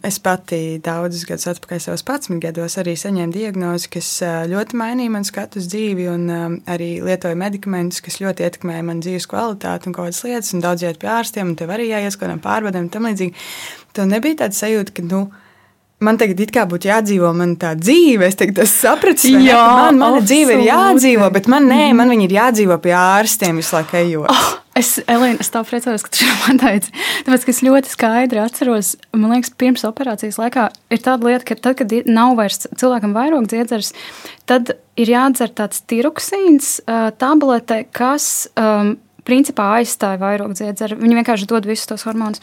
es 0.02 0.18
pati 0.22 0.80
daudzus 0.82 1.28
gadus 1.28 1.46
atpakaļ, 1.52 1.82
savos 1.84 2.02
11 2.02 2.42
gados, 2.42 2.78
arī 2.82 2.96
saņēmu 2.98 3.36
diagnozi, 3.36 3.92
kas 3.94 4.10
uh, 4.26 4.40
ļoti 4.50 4.80
mainīja 4.82 5.14
man 5.14 5.28
skatu 5.28 5.62
uz 5.62 5.70
dzīvi, 5.70 6.08
un 6.10 6.26
um, 6.26 6.58
arī 6.74 6.96
lietoju 7.04 7.38
medikamentus, 7.38 8.02
kas 8.02 8.18
ļoti 8.24 8.48
ietekmēja 8.48 8.88
man 8.90 9.04
dzīves 9.04 9.30
kvalitāti 9.30 9.90
un 9.90 9.94
kaut 9.94 10.10
kādas 10.10 10.24
lietas, 10.26 10.52
un 10.58 10.66
daudz 10.66 10.82
iet 10.82 10.98
pie 10.98 11.12
ārstiem, 11.14 11.54
un 11.54 11.58
tev 11.60 11.70
arī 11.70 11.92
jāies 11.92 12.18
kaut 12.18 12.26
kādam 12.26 12.42
pārbaudēm 12.42 12.88
un 12.88 12.92
tam 12.92 13.06
līdzīgi. 13.06 13.46
Tev 13.94 14.10
nebija 14.10 14.42
tāds 14.42 14.58
sajūta, 14.58 14.96
ka, 14.96 15.06
nu, 15.06 15.28
man 16.02 16.18
tagad 16.20 16.40
it 16.42 16.52
kā 16.54 16.64
būtu 16.68 16.90
jādzīvo 16.90 17.30
man 17.36 17.54
tā 17.60 17.74
dzīve. 17.78 18.26
Es 18.26 18.40
tagad 18.40 18.64
sapratu, 18.70 19.30
ka 19.30 19.44
jā, 19.44 19.60
man 19.60 20.00
mana 20.00 20.18
absolūti. 20.18 20.30
dzīve 20.30 20.58
ir 20.58 20.66
jādzīvo, 20.68 21.30
bet 21.34 21.48
man 21.52 21.70
nē, 21.70 21.86
man 21.96 22.12
viņa 22.12 22.26
ir 22.26 22.36
jādzīvo 22.40 22.80
pie 22.82 22.94
ārstiem 22.98 23.62
visu 23.62 23.78
laiku 23.78 24.00
ejot. 24.02 24.30
Oh. 24.32 24.52
Es, 24.74 24.96
Elīna, 25.06 25.38
es 25.38 25.52
tā 25.54 25.60
priecājos, 25.62 26.02
ka 26.02 26.10
tu 26.10 26.26
man 26.48 26.58
teici. 26.58 26.90
Tāpēc, 27.22 27.44
ka 27.46 27.52
es 27.52 27.60
ļoti 27.62 27.92
skaidri 27.92 28.40
atceros, 28.42 28.88
man 29.14 29.30
liekas, 29.30 29.52
pirms 29.54 29.84
operācijas 29.86 30.38
laikā 30.40 30.64
ir 30.90 31.02
tāda 31.04 31.30
lieta, 31.30 31.46
ka 31.46 31.56
tad, 31.62 31.76
kad 31.78 31.94
nav 32.10 32.34
vairs 32.40 32.66
cilvēkam 32.66 33.14
vairāk 33.14 33.46
dziedzers, 33.52 33.92
tad 34.50 34.74
ir 34.98 35.12
jādzer 35.14 35.54
tāds 35.54 35.84
tiroksīns 35.86 36.80
tablete, 37.22 37.84
kas 37.94 38.48
um, 38.58 38.96
principā 39.22 39.76
aizstāja 39.78 40.18
vairāk 40.18 40.56
dziedzeru. 40.58 40.98
Viņi 40.98 41.20
vienkārši 41.20 41.50
dod 41.54 41.70
visus 41.70 41.86
tos 41.90 42.02
hormonus. 42.08 42.42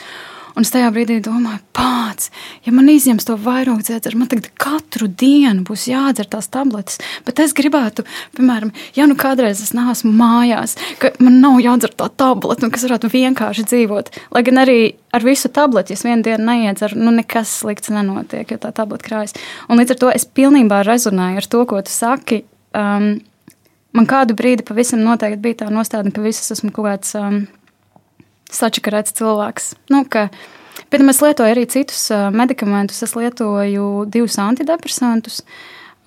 Un 0.55 0.65
es 0.65 0.71
tajā 0.73 0.89
brīdī 0.93 1.19
domāju, 1.23 1.61
pats, 1.75 2.31
ja 2.65 2.73
man 2.75 2.89
izņems 2.91 3.27
to 3.27 3.37
vairāk 3.39 3.83
dzērt, 3.85 4.15
man 4.19 4.29
tagad 4.31 4.49
katru 4.59 5.07
dienu 5.07 5.63
būs 5.67 5.87
jādzer 5.89 6.27
tās 6.31 6.49
tabletes. 6.51 6.99
Bet 7.27 7.39
es 7.43 7.55
gribētu, 7.57 8.05
piemēram, 8.37 8.73
ja 8.97 9.07
nu 9.07 9.15
kādreiz 9.19 9.63
es 9.63 9.71
neesmu 9.77 10.11
mājās, 10.17 10.75
ka 11.01 11.13
man 11.23 11.39
nav 11.43 11.61
jādzer 11.63 11.95
tā 11.95 12.09
tablete, 12.19 12.65
nu, 12.65 12.73
kas 12.73 12.85
varētu 12.87 13.11
vienkārši 13.13 13.67
dzīvot. 13.71 14.11
Lai 14.35 14.43
gan 14.47 14.61
arī 14.63 14.79
ar 15.15 15.25
visu 15.25 15.51
tableti, 15.53 15.95
ja 15.95 15.99
es 15.99 16.05
vienu 16.07 16.25
dienu 16.27 16.47
neiedzeru, 16.47 16.99
nu 16.99 17.15
nekas 17.15 17.57
slikts 17.61 17.91
nenotiek, 17.93 18.51
jo 18.51 18.59
tā 18.61 18.73
tablete 18.75 19.07
krājas. 19.07 19.35
Un 19.69 19.79
līdz 19.81 19.95
ar 19.95 20.01
to 20.03 20.13
es 20.13 20.27
pilnībā 20.27 20.83
rezonēju 20.87 21.41
ar 21.41 21.49
to, 21.55 21.65
ko 21.69 21.81
tu 21.85 21.93
saki. 21.93 22.43
Um, 22.77 23.13
man 23.95 24.07
kādu 24.07 24.35
brīdi 24.37 24.65
pavisam 24.67 25.03
noteikti 25.03 25.41
bija 25.43 25.63
tā 25.63 25.71
nostādne, 25.73 26.13
ka 26.15 26.23
visas 26.23 26.53
esmu 26.55 26.71
kaut 26.75 26.87
kāds 26.87 27.15
um, 27.19 27.43
sačakarēts 28.51 29.15
cilvēks. 29.17 29.71
Nu, 29.93 30.03
ka, 30.09 30.27
bet 30.91 31.03
es 31.03 31.21
lietoju 31.23 31.55
arī 31.55 31.65
citus 31.71 32.09
medikamentus. 32.35 33.01
Es 33.05 33.15
lietoju 33.17 34.05
divus 34.11 34.37
antidepresantus. 34.41 35.41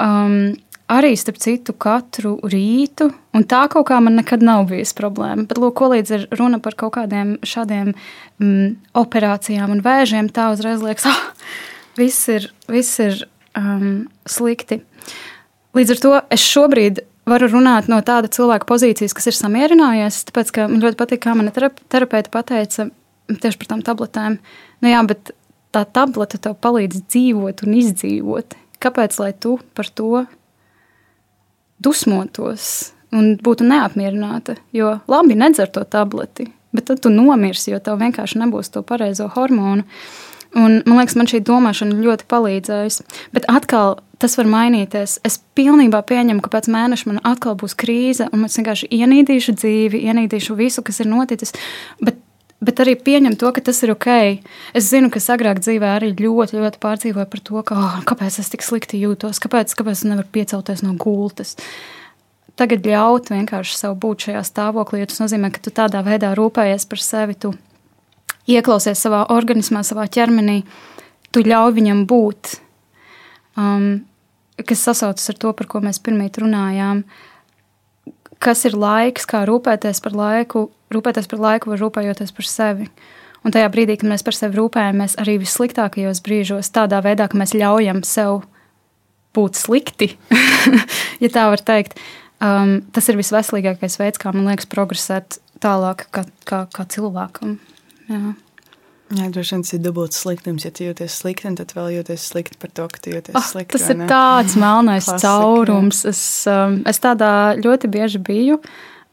Um, 0.03 0.55
arī, 0.91 1.15
starp 1.19 1.39
citu, 1.43 1.75
katru 1.77 2.37
rītu. 2.51 3.11
Un 3.35 3.47
tā 3.49 3.65
kaut 3.73 3.89
kā 3.91 4.01
man 4.05 4.19
nekad 4.21 4.45
nav 4.45 4.67
bijusi 4.71 4.97
problēma. 4.99 5.47
Bet, 5.49 5.61
lūk, 5.61 5.85
līdz 5.95 6.17
ir 6.17 6.27
runa 6.39 6.61
par 6.63 6.77
kaut 6.79 6.97
kādiem 6.99 7.37
šādiem 7.47 7.95
mm, 7.95 8.75
operācijām 9.01 9.75
un 9.75 9.85
vēžiem, 9.85 10.31
tā 10.35 10.51
uzreiz 10.55 10.85
liekas, 10.85 11.09
ah, 11.11 11.23
viss 11.99 12.29
ir, 12.33 12.51
viss 12.71 13.01
ir 13.03 13.25
um, 13.59 14.07
slikti. 14.29 14.83
Līdz 15.75 15.97
ar 15.97 16.03
to 16.05 16.15
es 16.37 16.45
šobrīd 16.47 17.03
varu 17.29 17.49
runāt 17.53 17.89
no 17.91 18.01
tāda 18.05 18.31
cilvēka 18.33 18.68
pozīcijas, 18.68 19.14
kas 19.16 19.31
ir 19.31 19.39
samierinājies. 19.39 20.25
Tāpēc, 20.29 20.53
ka 20.55 20.66
man 20.70 20.83
ļoti 20.85 21.01
patīk, 21.01 21.22
kā 21.25 21.35
mana 21.39 21.55
terapeita 21.55 22.33
pateica 22.33 22.89
tieši 23.29 23.61
par 23.61 23.70
tām 23.72 23.85
tabletēm. 23.85 24.39
Nu, 24.85 24.91
jā, 24.91 25.01
bet 25.09 25.33
tā 25.75 25.85
tablete 25.85 26.41
tev 26.43 26.59
palīdz 26.62 27.05
dzīvot 27.09 27.64
un 27.66 27.79
izdzīvot. 27.81 28.59
Kāpēc 28.85 29.16
lai 29.22 29.33
tu 29.41 29.57
par 29.77 29.89
to 29.89 30.27
dusmotos 31.85 32.93
un 33.14 33.35
būtu 33.41 33.66
neapmierināta. 33.68 34.59
Jo 34.77 34.99
labi 35.11 35.39
nedzer 35.39 35.70
to 35.72 35.85
tableti, 35.89 36.51
bet 36.75 36.89
tad 36.91 37.03
tu 37.05 37.12
nomirsi, 37.12 37.72
jo 37.72 37.81
tev 37.83 38.01
vienkārši 38.03 38.41
nebūs 38.43 38.72
to 38.75 38.85
pareizo 38.87 39.31
hormonu. 39.37 39.87
Un, 40.55 40.83
man 40.87 41.01
liekas, 41.01 41.17
man 41.19 41.27
šī 41.31 41.41
domāšana 41.43 41.97
ļoti 41.99 42.27
palīdzējusi. 42.31 43.07
Bet 43.35 43.47
atkal 43.51 43.97
tas 44.23 44.37
var 44.39 44.49
mainīties. 44.49 45.19
Es 45.27 45.41
pilnībā 45.59 46.01
pieņemu, 46.07 46.43
ka 46.45 46.53
pēc 46.53 46.69
mēneša 46.73 47.11
man 47.11 47.19
atkal 47.27 47.57
būs 47.59 47.75
krīze, 47.79 48.29
un 48.33 48.47
es 48.47 48.55
vienkārši 48.59 48.91
ienīdīšu 48.95 49.57
dzīvi, 49.59 50.05
ienīdīšu 50.11 50.57
visu, 50.59 50.85
kas 50.87 51.03
ir 51.03 51.11
noticis. 51.11 51.55
Bet, 52.01 52.21
bet 52.65 52.85
arī 52.85 52.95
pieņem 52.97 53.35
to, 53.41 53.51
ka 53.55 53.65
tas 53.67 53.83
ir 53.85 53.93
ok. 53.97 54.09
Es 54.79 54.89
zinu, 54.93 55.11
ka 55.13 55.23
agrāk 55.35 55.61
dzīvē 55.65 55.91
arī 55.97 56.15
ļoti, 56.15 56.61
ļoti 56.61 56.81
pārdzīvoju 56.87 57.29
par 57.35 57.45
to, 57.51 57.67
ka, 57.67 57.81
oh, 57.81 57.99
kāpēc 58.07 58.39
es 58.41 58.55
tik 58.55 58.65
slikti 58.65 59.03
jūtos, 59.03 59.43
kāpēc, 59.43 59.75
kāpēc 59.75 59.99
es 59.99 60.07
nevaru 60.09 60.31
piecelties 60.39 60.87
no 60.87 60.95
gultas. 60.95 61.59
Tagad 62.55 62.87
ļaut 62.87 63.33
vienkārši 63.35 63.75
sev 63.81 63.99
būt 63.99 64.29
šajā 64.29 64.47
stāvoklī, 64.47 65.03
tas 65.11 65.19
nozīmē, 65.25 65.51
ka 65.51 65.59
tu 65.59 65.75
tādā 65.75 66.05
veidā 66.07 66.37
rūpējies 66.39 66.87
par 66.87 67.03
sevi. 67.03 67.35
Tu 67.35 67.51
ieklausies 68.51 69.01
savā 69.01 69.25
organismā, 69.33 69.85
savā 69.87 70.07
ķermenī, 70.13 70.63
tu 71.33 71.45
ļauj 71.45 71.75
viņam 71.79 72.05
būt. 72.11 72.57
Um, 73.61 74.05
kas 74.63 74.85
sasaucas 74.87 75.31
ar 75.31 75.39
to, 75.41 75.53
par 75.57 75.69
ko 75.71 75.83
mēs 75.85 76.01
pirmie 76.03 76.29
runājām. 76.31 77.03
Kas 78.43 78.65
ir 78.69 78.77
laiks, 78.77 79.27
kā 79.27 79.45
rūpēties 79.49 80.03
par 80.05 80.15
laiku? 80.15 80.69
Rūpēties 80.95 81.29
par 81.31 81.41
laiku 81.43 81.73
var 81.73 81.81
rūpējoties 81.83 82.35
par 82.35 82.49
sevi. 82.49 82.89
Un 83.45 83.53
tajā 83.53 83.69
brīdī, 83.73 83.99
kad 84.01 84.09
mēs 84.09 84.25
par 84.25 84.37
sevi 84.37 84.57
rūpējamies, 84.57 85.19
arī 85.21 85.37
vissliktākajos 85.43 86.23
brīžos, 86.25 86.73
tādā 86.73 87.03
veidā, 87.05 87.27
ka 87.29 87.39
mēs 87.41 87.53
ļaujam 87.57 88.01
sev 88.09 88.45
būt 89.37 89.59
slikti, 89.59 90.15
ja 91.25 91.31
tā 91.35 91.49
var 91.51 91.61
teikt, 91.61 91.99
um, 92.39 92.79
tas 92.95 93.11
ir 93.11 93.19
visveselīgākais 93.19 93.99
veids, 94.01 94.21
kā 94.23 94.33
man 94.33 94.49
liekas, 94.49 94.71
progresēt 94.71 95.41
tālāk 95.61 96.07
kā, 96.15 96.25
kā, 96.49 96.65
kā 96.73 96.87
cilvēkam. 96.95 97.59
Jā. 98.11 98.35
Jā, 99.13 99.27
droši 99.29 99.53
vien 99.55 99.63
tas 99.67 99.75
ir 99.77 99.83
dubults 99.85 100.23
sliktums. 100.25 100.65
Ja 100.65 100.73
tu 100.75 100.87
jūties 100.87 101.19
slikti, 101.21 101.51
tad 101.61 101.75
vēl 101.77 101.99
jūties 101.99 102.25
slikti 102.33 102.57
par 102.61 102.73
to, 102.75 102.87
ka 102.91 103.03
tu 103.05 103.13
jūties 103.13 103.37
oh, 103.37 103.45
slikti. 103.45 103.77
Tas 103.77 103.93
ir 103.93 104.01
ne? 104.01 104.09
tāds 104.11 104.57
melnais 104.59 105.07
Klasika, 105.07 105.29
caurums. 105.29 106.01
Es, 106.09 106.25
um, 106.51 106.81
es 106.89 107.01
tādā 107.05 107.31
ļoti 107.61 107.91
bieži 107.93 108.21
biju. 108.25 108.59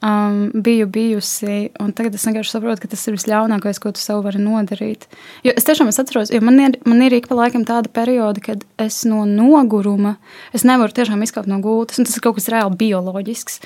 Um, 0.02 0.48
biju 0.66 0.88
bijusi, 0.90 1.68
un 1.78 1.92
tagad 1.94 2.16
es 2.18 2.24
vienkārši 2.26 2.56
saprotu, 2.56 2.82
ka 2.82 2.90
tas 2.90 3.04
ir 3.06 3.14
visļaunākais, 3.14 3.78
ko 3.84 3.92
tu 3.94 4.02
sev 4.02 4.24
vari 4.26 4.40
nodarīt. 4.42 5.06
Jo 5.46 5.54
es 5.54 5.68
tiešām 5.68 5.92
es 5.92 6.02
atceros, 6.02 6.32
jo 6.34 6.40
man 6.42 6.58
ir, 6.58 6.80
man 6.90 7.04
ir 7.06 7.14
ik 7.14 7.28
pa 7.30 7.38
laikam 7.38 7.68
tāda 7.70 7.92
perioda, 7.94 8.42
kad 8.42 8.66
es 8.82 9.04
no 9.06 9.28
noguruma, 9.30 10.16
es 10.58 10.66
nevaru 10.66 10.98
tiešām 10.98 11.22
izkāpt 11.22 11.52
no 11.52 11.62
gultas, 11.62 12.02
un 12.02 12.10
tas 12.10 12.18
ir 12.18 12.26
kaut 12.26 12.40
kas 12.40 12.50
reāli 12.50 12.80
bioloģisks. 12.82 13.62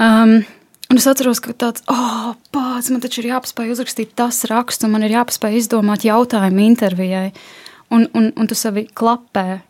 Um, 0.00 0.38
Un 0.92 1.00
es 1.00 1.06
atceros, 1.08 1.40
ka 1.40 1.54
tāds, 1.56 1.84
oh, 1.88 2.34
pats, 2.52 2.90
man 2.92 3.00
taču 3.00 3.22
ir 3.22 3.30
jāpaspēj 3.32 3.72
uzrakstīt 3.72 4.12
tas 4.18 4.42
raksts, 4.50 4.84
un 4.84 4.92
man 4.92 5.06
ir 5.06 5.14
jāpaspēj 5.16 5.62
izdomāt 5.62 6.04
jautājumu 6.04 6.66
intervijai. 6.66 7.30
Un, 7.94 8.08
un, 8.16 8.30
un 8.36 8.50
tu 8.50 8.56
sevi 8.58 8.84
klapē. 8.92 9.62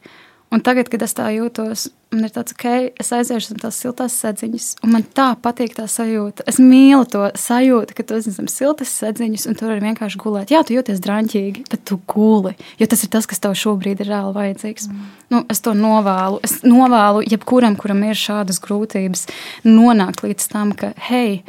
Un 0.54 0.60
tagad, 0.62 0.86
kad 0.86 1.02
es 1.02 1.16
tā 1.18 1.24
jūtos, 1.34 1.88
man 2.14 2.28
ir 2.28 2.30
tāds, 2.30 2.54
okay, 2.54 2.92
es 3.02 3.08
aiziešu 3.16 3.50
zem 3.50 3.58
tās 3.58 3.78
siltās 3.82 4.14
sēdziņas, 4.22 4.66
un 4.86 4.92
man 4.92 5.04
tā 5.16 5.32
patīk 5.42 5.72
tā 5.74 5.88
sajūta. 5.90 6.44
Es 6.46 6.60
mīlu 6.62 7.08
to 7.10 7.24
sajūtu, 7.42 7.96
ka 7.98 8.04
tu 8.06 8.18
esi 8.20 8.30
zem 8.36 8.46
siltas 8.52 8.92
sēdziņas, 9.00 9.48
un 9.50 9.56
tur 9.58 9.72
var 9.72 9.82
vienkārši 9.82 10.20
gulēt. 10.22 10.52
Jā, 10.54 10.60
tu 10.62 10.76
jūties 10.76 11.00
drāmķīgi, 11.02 11.64
bet 11.72 11.82
tu 11.90 11.98
guli, 12.12 12.52
jo 12.78 12.88
tas 12.92 13.02
ir 13.02 13.10
tas, 13.10 13.26
kas 13.26 13.42
tev 13.42 13.56
šobrīd 13.58 14.04
ir 14.04 14.12
reāli 14.12 14.30
vajadzīgs. 14.36 14.86
Mm. 14.92 15.08
Nu, 15.34 15.40
es 15.50 15.64
to 15.64 15.74
novēlu. 15.74 16.38
Es 16.46 16.60
novēlu 16.62 17.24
jebkuram, 17.26 17.74
kuram 17.80 18.04
ir 18.06 18.20
šādas 18.20 18.62
grūtības, 18.62 19.26
nonākt 19.66 20.22
līdz 20.22 20.46
tam, 20.52 20.70
ka, 20.78 20.92
hei, 21.08 21.40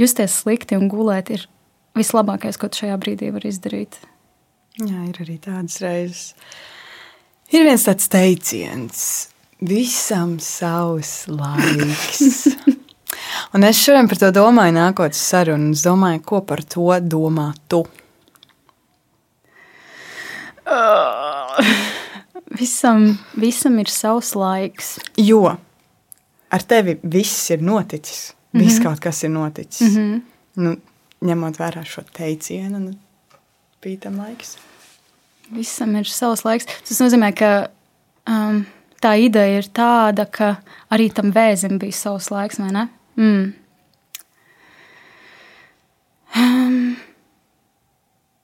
justies 0.00 0.38
slikti 0.40 0.80
un 0.80 0.88
gulēt 0.88 1.34
ir 1.36 1.44
vislabākais, 1.98 2.56
ko 2.56 2.72
tu 2.72 2.86
šajā 2.86 2.96
brīdī 3.04 3.28
vari 3.36 3.52
izdarīt. 3.52 4.00
Jā, 4.80 5.04
ir 5.10 5.20
arī 5.24 5.36
tādas 5.44 5.76
reizes. 5.84 6.32
Ir 7.54 7.66
viens 7.66 7.84
tāds 7.86 8.08
teiciens, 8.10 9.02
visam 9.60 10.38
savs 10.42 11.26
laiks. 11.30 12.48
Un 13.54 13.64
es 13.64 13.78
šodien 13.80 14.08
par 14.10 14.18
to 14.20 14.32
domāju, 14.34 14.74
nākot 14.76 15.14
uz 15.14 15.20
sarunu. 15.20 15.70
Es 15.76 15.84
domāju, 15.86 16.22
ko 16.26 16.42
par 16.46 16.64
to 16.66 16.88
domā 17.02 17.52
tu. 17.70 17.84
Uh, 20.66 21.54
visam, 22.58 23.12
visam 23.38 23.78
ir 23.78 23.92
savs 23.92 24.34
laiks. 24.34 24.96
Jo 25.20 25.54
ar 26.56 26.62
tevi 26.62 26.96
viss 27.02 27.50
ir 27.50 27.62
noticis. 27.62 28.34
Mm 28.52 28.60
-hmm. 28.60 28.64
Viss 28.64 28.82
kaut 28.82 29.00
kas 29.00 29.24
ir 29.24 29.30
noticis. 29.30 29.80
Mm 29.80 29.96
-hmm. 29.96 30.20
nu, 30.54 30.76
ņemot 31.20 31.58
vērā 31.58 31.84
šo 31.84 32.02
teicienu, 32.12 32.78
nu, 32.78 32.94
bija 33.82 34.00
tam 34.00 34.18
laiks. 34.18 34.56
Visam 35.54 35.94
ir 35.98 36.08
savs 36.10 36.42
laiks. 36.46 36.66
Tas 36.88 37.00
nozīmē, 37.02 37.30
ka 37.36 37.50
um, 38.30 38.64
tā 39.02 39.14
ideja 39.22 39.60
ir 39.60 39.68
tāda, 39.74 40.26
ka 40.26 40.56
arī 40.92 41.08
tam 41.14 41.30
vēzim 41.34 41.78
bija 41.82 41.94
savs 41.94 42.30
laiks, 42.34 42.60
vai 42.62 42.72
ne? 42.74 42.86
Mm. 43.20 43.44
Um, 46.36 46.80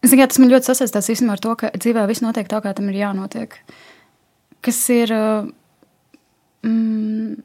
Ziniet, 0.02 0.32
tas 0.32 0.40
man 0.42 0.50
ļoti 0.50 0.70
sasaistās 0.70 1.10
ar 1.30 1.42
to, 1.42 1.54
ka 1.58 1.70
dzīvē 1.74 2.06
viss 2.10 2.24
notiek 2.24 2.48
tā, 2.50 2.60
kā 2.62 2.72
tam 2.74 2.88
ir 2.90 3.00
jānotiek. 3.02 3.54
Kas 4.62 4.78
ir 4.94 5.12
uh, 5.14 5.48
mm, 6.66 7.36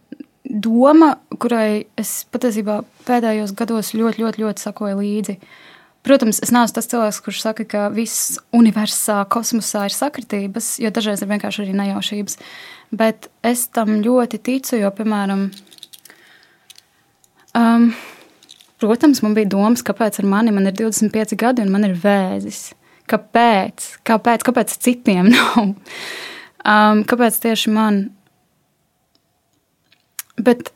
doma, 0.45 1.15
kurai 1.41 1.87
es 1.97 2.25
patiesībā 2.33 2.83
pēdējos 3.07 3.53
gados 3.57 3.93
ļoti, 3.97 4.21
ļoti, 4.21 4.45
ļoti 4.45 4.65
sakoju 4.67 5.01
līdzi. 5.01 5.37
Uh, 5.37 5.76
Protams, 6.07 6.37
es 6.39 6.53
neesmu 6.55 6.71
tas 6.77 6.87
cilvēks, 6.87 7.17
kurš 7.25 7.39
saka, 7.43 7.65
ka 7.67 7.87
viss 7.91 8.37
universā, 8.55 9.25
kosmosā 9.27 9.87
ir 9.89 9.95
sakritības, 9.95 10.77
jo 10.79 10.91
dažreiz 10.95 11.19
ir 11.19 11.27
vienkārši 11.27 11.65
arī 11.65 11.73
nejaušības. 11.75 12.37
Bet 12.95 13.27
es 13.43 13.65
tam 13.75 13.97
ļoti 14.05 14.39
ticu, 14.39 14.77
jo, 14.79 14.91
piemēram, 14.95 15.41
um, 17.59 17.89
protams, 18.79 19.19
man 19.25 19.35
bija 19.35 19.49
domas, 19.51 19.83
kāpēc 19.83 20.21
ar 20.21 20.29
mani 20.31 20.53
man 20.55 20.71
ir 20.71 20.77
25 20.79 21.35
gadi 21.41 21.65
un 21.65 21.73
man 21.75 21.89
ir 21.89 21.97
vēzis. 21.99 22.69
Kāpēc? 23.11 23.89
Kāpēc, 24.07 24.47
kāpēc 24.47 24.77
citiem 24.87 25.27
nav? 25.35 25.73
Um, 26.63 27.03
kāpēc 27.07 27.41
tieši 27.43 27.75
man? 27.75 27.99
Bet 30.39 30.71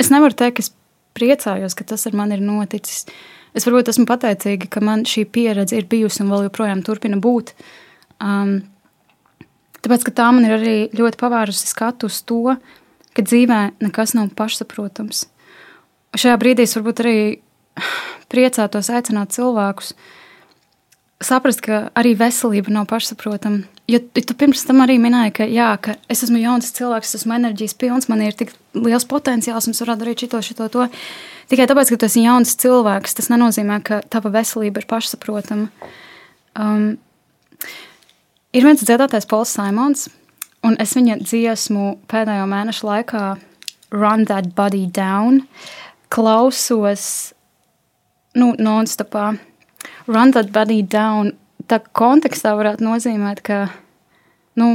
es 0.00 0.08
nevaru 0.14 0.32
teikt, 0.32 0.56
ka 0.56 0.64
es 0.64 0.72
priecājos, 1.12 1.76
ka 1.76 1.84
tas 1.92 2.08
ar 2.08 2.16
mani 2.16 2.40
ir 2.40 2.44
noticis. 2.48 3.04
Es 3.52 3.66
varbūt 3.68 3.90
esmu 3.92 4.06
pateicīga, 4.08 4.68
ka 4.72 4.80
man 4.84 5.04
šī 5.08 5.26
pieredze 5.28 5.76
ir 5.76 5.88
bijusi 5.90 6.22
un 6.24 6.30
vēl 6.32 6.46
joprojām 6.48 6.80
turpina 6.86 7.18
būt. 7.20 7.52
Um, 8.22 8.62
tāpēc, 9.84 10.06
ka 10.08 10.14
tā 10.22 10.30
man 10.32 10.48
ir 10.48 10.56
arī 10.56 10.76
ļoti 10.96 11.20
pavērusi 11.20 11.68
skatu 11.68 12.08
uz 12.08 12.22
to, 12.24 12.56
ka 13.12 13.24
dzīvē 13.26 13.60
nekas 13.84 14.16
nav 14.16 14.32
pašsaprotams. 14.38 15.26
Šajā 16.16 16.38
brīdī 16.40 16.64
es 16.64 16.76
varbūt 16.78 17.04
arī 17.04 17.16
priecātos 18.32 18.90
aicināt 18.92 19.36
cilvēkus 19.36 19.92
saprast, 21.22 21.62
ka 21.64 21.88
arī 21.98 22.14
veselība 22.18 22.72
nav 22.74 22.88
pašsaprotama. 22.90 23.62
Jo 23.90 24.00
tu 24.00 24.34
pirms 24.38 24.64
tam 24.66 24.82
arī 24.84 24.96
minēji, 25.02 25.34
ka, 25.36 25.46
jā, 25.50 25.68
ka 25.82 25.96
es 26.10 26.22
esmu 26.26 26.40
jauns 26.42 26.72
cilvēks, 26.74 27.12
es 27.12 27.22
esmu 27.22 27.36
enerģijas 27.36 27.76
pilns, 27.78 28.08
man 28.10 28.24
ir 28.24 28.36
tik 28.38 28.52
liels 28.78 29.06
potenciāls, 29.08 29.68
un 29.68 29.76
es 29.76 29.82
varu 29.84 29.98
darīt 30.00 30.24
šito, 30.24 30.40
šito, 30.44 30.68
to. 30.72 30.88
Tikai 31.52 31.66
tāpēc, 31.68 31.90
ka 31.92 31.96
tu 32.00 32.06
esi 32.08 32.22
jauns 32.24 32.54
cilvēks, 32.62 33.12
tas 33.18 33.26
nenozīmē, 33.28 33.74
ka 33.84 33.98
tava 34.08 34.30
veselība 34.32 34.80
ir 34.80 34.86
pašsaprotama. 34.88 35.66
Um, 36.56 36.94
ir 38.56 38.64
viens 38.64 38.80
dziedātājs, 38.80 39.26
Pols 39.28 39.52
Simons, 39.52 40.06
un 40.64 40.78
es 40.80 40.94
viņa 40.96 41.18
dziesmu 41.20 41.90
pēdējo 42.08 42.46
mēnešu 42.48 42.88
laikā 42.88 43.24
Run 43.92 44.24
That 44.30 44.54
Body 44.56 44.86
Down, 44.88 45.42
klausos 46.08 47.04
nu, 48.40 48.54
non-stopā. 48.56 49.34
Run 50.08 50.32
That 50.32 50.48
Body 50.56 50.80
Down, 50.80 51.34
tā 51.68 51.82
kontekstā 51.84 52.54
varētu 52.56 52.88
nozīmēt, 52.88 53.44
ka, 53.44 53.66
nu, 54.56 54.72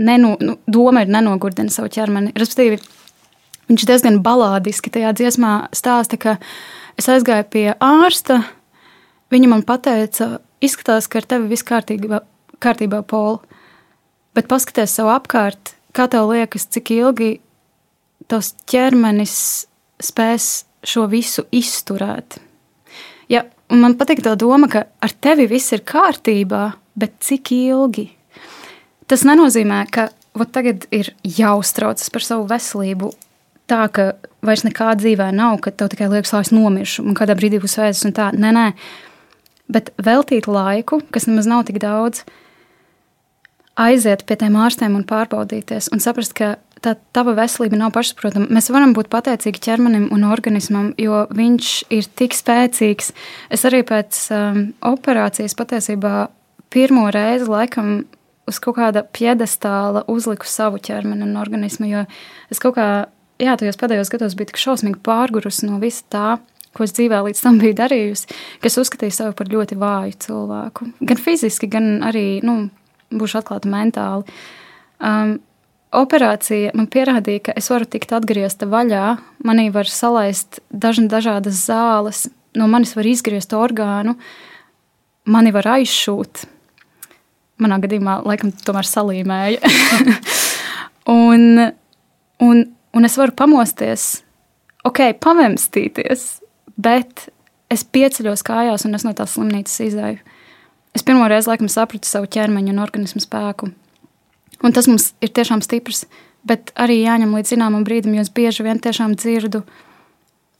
nenu, 0.00 0.34
nu, 0.40 0.56
doma 0.64 1.04
ir 1.04 1.12
nenogurdina 1.12 1.68
savu 1.76 1.92
ķermeni. 1.92 2.32
Respektīvi, 2.32 2.80
viņš 3.72 3.86
diezgan 3.88 4.20
balādiski 4.24 4.92
tajā 4.92 5.14
dziesmā 5.16 5.52
stāsta, 5.76 6.18
ka 6.20 6.36
es 7.00 7.08
aizgāju 7.08 7.48
pie 7.48 7.66
ārsta, 7.80 8.42
viņa 9.32 9.48
man 9.48 9.64
pateica, 9.66 10.36
izskatās, 10.62 11.08
ka 11.08 11.22
ar 11.22 11.28
tevi 11.28 11.48
viss 11.52 11.66
kārtībā, 11.66 12.20
kārtībā 12.62 13.02
Pola, 13.08 13.40
bet 14.36 14.50
paskaties 14.50 14.98
sev 14.98 15.08
apkārt, 15.12 15.74
kā 15.96 16.08
tev 16.12 16.30
liekas, 16.32 16.68
cik 16.68 16.92
ilgi 16.98 17.32
tavs 18.28 18.52
ķermenis 18.68 19.34
spēs 20.02 20.64
šo 20.84 21.06
visu 21.10 21.46
izturēt. 21.54 22.38
Ja, 23.32 23.46
man 23.72 23.96
patīk 23.96 24.22
tā 24.24 24.34
doma, 24.36 24.68
ka 24.68 24.86
ar 25.00 25.16
tevi 25.24 25.48
viss 25.50 25.72
ir 25.72 25.84
kārtībā, 25.88 26.64
bet 26.98 27.16
cik 27.24 27.54
ilgi? 27.56 28.10
Tas 29.08 29.24
nenozīmē, 29.28 29.84
ka 29.92 30.10
tagad 30.52 30.86
ir 30.92 31.12
jāuztraucas 31.24 32.12
par 32.12 32.24
savu 32.24 32.48
veselību. 32.50 33.12
Tā 33.70 33.86
ka 33.94 34.12
vairs 34.44 34.64
nekā 34.66 34.92
dzīvē 34.98 35.30
nav, 35.36 35.60
ka 35.62 35.70
tev 35.70 35.92
tikai 35.92 36.10
liekas, 36.12 36.34
lai 36.34 36.42
es 36.44 36.52
nomiršu, 36.54 37.06
un 37.06 37.16
kādā 37.18 37.36
brīdī 37.38 37.62
būs 37.62 37.78
vēzis 37.78 38.06
un 38.08 38.14
tā. 38.16 38.30
Nē, 38.34 38.50
nē, 38.56 38.66
bet 39.72 39.92
veltīt 40.02 40.48
laiku, 40.50 41.00
kas 41.14 41.28
nemaz 41.30 41.48
nav 41.50 41.64
tik 41.68 41.78
daudz, 41.82 42.24
aiziet 43.78 44.26
pie 44.28 44.36
tiem 44.40 44.58
ārstiem 44.60 44.98
un 44.98 45.06
pārbaudīties, 45.08 45.92
un 45.94 46.02
saprast, 46.02 46.34
ka 46.36 46.56
tā 46.82 46.96
tava 47.14 47.34
veselība 47.38 47.78
nav 47.78 47.92
pašsaprotama. 47.94 48.50
Mēs 48.52 48.70
varam 48.74 48.94
būt 48.96 49.10
pateicīgi 49.12 49.62
ķermenim 49.62 50.08
un 50.14 50.26
organismam, 50.28 50.90
jo 50.98 51.24
viņš 51.30 51.70
ir 51.94 52.08
tik 52.18 52.34
spēcīgs. 52.36 53.12
Es 53.54 53.64
arī 53.68 53.84
pēc 53.86 54.18
um, 54.34 54.64
operācijas 54.90 55.54
patiesībā 55.58 56.26
pirmo 56.72 57.06
reizi 57.14 57.48
laikam 57.48 58.02
uz 58.50 58.58
kaut 58.62 58.80
kāda 58.80 59.04
piedestāla 59.14 60.02
uzliku 60.10 60.48
savu 60.48 60.80
ķermeni 60.82 61.28
un 61.28 61.38
organismu, 61.40 61.86
jo 61.90 62.04
es 62.50 62.60
kaut 62.62 62.76
kā, 62.78 62.88
jā, 63.42 63.56
tajos 63.58 63.78
pēdējos 63.80 64.12
gados 64.12 64.36
biju 64.38 64.52
tik 64.52 64.60
šausmīgi 64.62 65.02
pārgurusi 65.04 65.68
no 65.68 65.78
visa 65.82 66.04
tā, 66.12 66.26
ko 66.72 66.86
es 66.86 66.94
dzīvē 66.96 67.20
līdz 67.26 67.44
tam 67.44 67.58
biju 67.60 67.76
darījusi, 67.82 68.36
ka 68.62 68.70
es 68.70 68.78
uzskatīju 68.80 69.14
sevi 69.14 69.36
par 69.38 69.50
ļoti 69.52 69.78
vāju 69.80 70.18
cilvēku. 70.26 70.88
Gan 71.10 71.20
fiziski, 71.20 71.68
gan 71.70 71.94
arī, 72.06 72.26
nu, 72.46 72.70
būšu 73.12 73.42
atklāta 73.42 73.70
mentāli. 73.72 74.38
Um, 75.02 75.36
operācija 75.92 76.72
man 76.78 76.88
pierādīja, 76.92 77.48
ka 77.48 77.56
es 77.58 77.68
varu 77.72 77.88
tikt 77.90 78.14
atgriezta 78.16 78.68
vaļā, 78.70 79.16
manī 79.44 79.68
var 79.74 79.90
salaist 79.90 80.62
dažna, 80.70 81.10
dažādas 81.12 81.60
zāles, 81.66 82.24
no 82.56 82.68
manis 82.70 82.96
var 82.96 83.08
izgriezt 83.08 83.52
orgānu, 83.56 84.16
mani 85.28 85.52
var 85.54 85.68
aizšūt. 85.76 86.46
Manā 87.62 87.78
gadījumā, 87.82 88.22
laikam, 88.26 88.50
tomēr 88.64 88.88
salīmēja. 88.88 89.72
un, 91.20 91.68
un, 92.42 92.62
un 92.96 93.08
es 93.08 93.16
varu 93.20 93.34
pamosties, 93.36 94.22
ok, 94.88 95.04
pamestīties, 95.22 96.26
bet 96.76 97.28
es 97.72 97.84
pieceļos 97.84 98.44
kājās 98.46 98.86
un 98.86 98.98
es 98.98 99.06
no 99.06 99.14
tās 99.16 99.36
slimnīcas 99.36 99.80
izēju. 99.86 100.20
Es 100.92 101.04
pirmo 101.06 101.24
reizi 101.30 101.48
laikam 101.48 101.70
sapratu 101.72 102.08
savu 102.08 102.28
ķermeņa 102.28 102.74
un 102.74 102.82
organismu 102.82 103.22
spēku. 103.24 103.70
Un 104.62 104.74
tas 104.76 104.86
mums 104.90 105.12
ir 105.24 105.32
tiešām 105.32 105.62
stiprs, 105.64 106.04
bet 106.46 106.70
arī 106.78 107.00
jāņem 107.00 107.32
līdz 107.32 107.54
zināmam 107.54 107.86
brīdim, 107.86 108.14
jo 108.16 108.26
es 108.26 108.30
bieži 108.34 108.66
vien 108.66 108.80
tiešām 108.82 109.16
dzirdu 109.16 109.62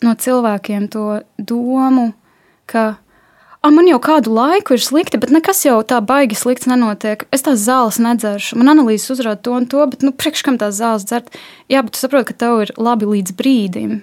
no 0.02 0.14
cilvēkiem 0.18 0.88
to 0.90 1.20
domu, 1.38 2.12
ka 2.66 2.96
ah, 3.62 3.70
man 3.70 3.88
jau 3.88 3.98
kādu 4.02 4.32
laiku 4.34 4.76
ir 4.76 4.82
slikti, 4.82 5.20
bet 5.22 5.32
nekas 5.34 5.64
jau 5.66 5.78
tā 5.86 6.00
baigi 6.04 6.36
slikts 6.38 6.68
nenotiek. 6.70 7.24
Es 7.34 7.44
tās 7.46 7.62
zāles 7.64 8.00
nedzeršu, 8.02 8.58
man 8.60 8.72
analīzes 8.74 9.14
uzrāda 9.14 9.40
to 9.42 9.56
un 9.56 9.68
to, 9.70 9.84
bet 9.90 10.02
nu, 10.06 10.12
priekš 10.14 10.44
kam 10.46 10.58
tās 10.60 10.78
zāles 10.80 11.06
dzert? 11.08 11.30
Jā, 11.72 11.84
bet 11.84 11.94
tu 11.94 12.02
saproti, 12.02 12.32
ka 12.32 12.40
tev 12.44 12.64
ir 12.66 12.74
labi 12.76 13.08
līdz 13.10 13.36
brīdim. 13.38 14.00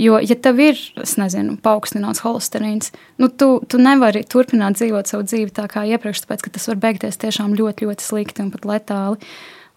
Jo, 0.00 0.16
ja 0.24 0.36
tev 0.38 0.62
ir, 0.64 0.78
es 1.02 1.18
nezinu, 1.20 1.58
paaugstināts 1.60 2.22
holesterīns, 2.24 2.94
nu, 3.20 3.28
tu, 3.28 3.50
tu 3.68 3.80
nevari 3.82 4.22
turpināt 4.24 4.78
dzīvot 4.78 5.10
savu 5.10 5.26
dzīvi 5.28 5.52
tā 5.52 5.66
kā 5.68 5.82
iepriekš, 5.90 6.22
tāpēc 6.24 6.46
ka 6.46 6.52
tas 6.54 6.70
var 6.70 6.78
beigties 6.80 7.20
tiešām 7.20 7.52
ļoti, 7.58 7.84
ļoti 7.84 8.06
slikti 8.06 8.46
un 8.46 8.48
pat 8.54 8.64
letāli. 8.70 9.20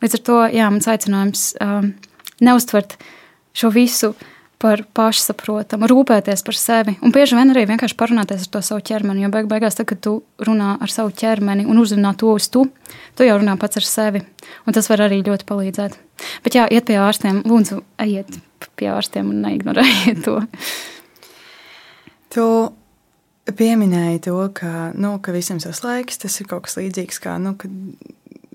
Līdz 0.04 0.16
ar 0.16 0.24
to, 0.30 0.38
jā, 0.56 0.70
mans 0.72 0.88
aicinājums 0.94 1.44
um, 1.64 1.90
neustvert 2.40 2.96
šo 3.58 3.74
visu 3.76 4.14
par 4.64 4.86
pašsaprotamu, 4.96 5.90
rūpēties 5.92 6.46
par 6.48 6.56
sevi. 6.56 6.96
Un 7.04 7.12
bieži 7.16 7.36
vien 7.36 7.52
arī 7.52 7.66
vienkārši 7.68 7.98
parunāties 8.00 8.46
ar 8.46 8.52
to 8.54 8.62
savu 8.64 8.84
ķermeni. 8.88 9.26
Jo 9.26 9.32
beig 9.34 9.50
beigās, 9.52 9.76
tad, 9.76 9.90
kad 9.92 10.00
tu 10.04 10.14
runā 10.48 10.78
ar 10.80 10.92
savu 10.92 11.12
ķermeni 11.20 11.68
un 11.68 11.82
uzrunā 11.82 12.14
to 12.20 12.32
uz 12.32 12.48
tu, 12.54 12.64
tu 13.18 13.28
jau 13.28 13.36
runā 13.42 13.58
pats 13.60 13.82
ar 13.82 13.88
sevi. 13.88 14.24
Un 14.64 14.76
tas 14.76 14.88
var 14.92 15.04
arī 15.10 15.20
ļoti 15.26 15.48
palīdzēt. 15.50 15.98
Bet 16.46 16.56
jā, 16.56 16.68
iet 16.72 16.88
pie 16.88 16.96
ārstiem, 17.04 17.42
lūdzu, 17.50 17.82
ejiet 18.06 18.40
pie 18.80 18.88
ārstiem 18.94 19.34
un 19.34 19.44
neignorējiet 19.44 20.24
to. 20.24 20.40
Tu 22.34 22.48
pieminēji 23.52 24.24
to, 24.30 24.38
ka, 24.56 24.94
nu, 24.96 25.18
ka 25.24 25.36
visam 25.36 25.60
savs 25.60 25.84
laiks, 25.84 26.22
tas 26.24 26.40
ir 26.40 26.48
kaut 26.50 26.70
kas 26.70 26.80
līdzīgs, 26.80 27.20
kā, 27.24 27.36
nu, 27.44 27.58
ka, 27.60 27.68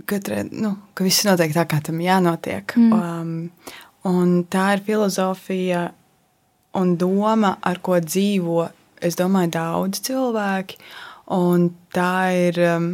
katra, 0.08 0.40
nu, 0.48 0.72
ka 0.96 1.04
viss 1.06 1.28
notiek 1.28 1.52
tā, 1.54 1.68
kā 1.68 1.82
tam 1.84 2.00
jānotiek. 2.00 2.72
Mm. 2.80 2.96
Um, 2.96 3.78
un 4.08 4.34
tā 4.48 4.70
ir 4.78 4.84
filozofija 4.86 5.90
un 6.78 6.94
doma, 7.00 7.56
ar 7.62 7.80
ko 7.84 7.98
dzīvo, 8.02 8.68
es 9.04 9.18
domāju, 9.18 9.52
daudz 9.56 10.02
cilvēki. 10.08 10.78
Un 11.34 11.68
tā 11.92 12.12
ir 12.48 12.58
um, 12.64 12.88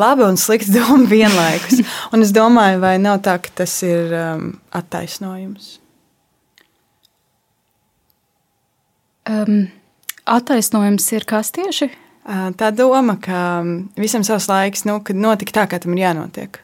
laba 0.00 0.28
un 0.28 0.38
slikta 0.40 0.74
doma 0.78 1.08
vienlaikus. 1.10 1.82
Un 2.14 2.26
es 2.26 2.34
domāju, 2.36 2.82
vai 2.84 2.96
nav 3.02 3.22
tā, 3.26 3.38
ka 3.42 3.54
tas 3.62 3.78
ir 3.86 4.14
um, 4.16 4.52
attaisnojums. 4.76 5.76
Um, 9.30 9.68
attaisnojums 10.26 11.06
ir 11.14 11.26
kas 11.28 11.52
tieši? 11.54 11.90
Tā 12.30 12.68
doma, 12.76 13.16
ka 13.18 13.62
visam 13.98 14.22
savs 14.26 14.46
laiks, 14.50 14.84
nu, 14.86 14.98
kad 15.02 15.18
notika 15.18 15.56
tā, 15.56 15.64
kā 15.70 15.80
tam 15.82 15.96
ir 15.96 16.04
jānotiek. 16.04 16.60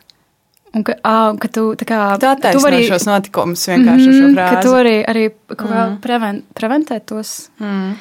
Un 0.76 0.84
ka, 0.84 0.92
à, 1.00 1.32
ka 1.40 1.48
tu, 1.48 1.70
kā, 1.88 2.00
tu 2.20 2.28
attaisno 2.28 2.60
vari, 2.66 2.82
šos 2.84 3.06
notikumus 3.08 3.62
vienkārši 3.70 4.10
mm 4.10 4.18
šo 4.18 4.28
frāzi. 4.34 4.56
Ka 4.58 4.64
tu 4.66 4.74
arī, 4.76 4.96
arī 5.08 5.24
kaut 5.48 5.62
kā 5.62 5.80
mm. 5.86 5.96
preven, 6.04 6.42
preventē 6.58 6.98
tos. 7.08 7.32
Mm. 7.62 7.94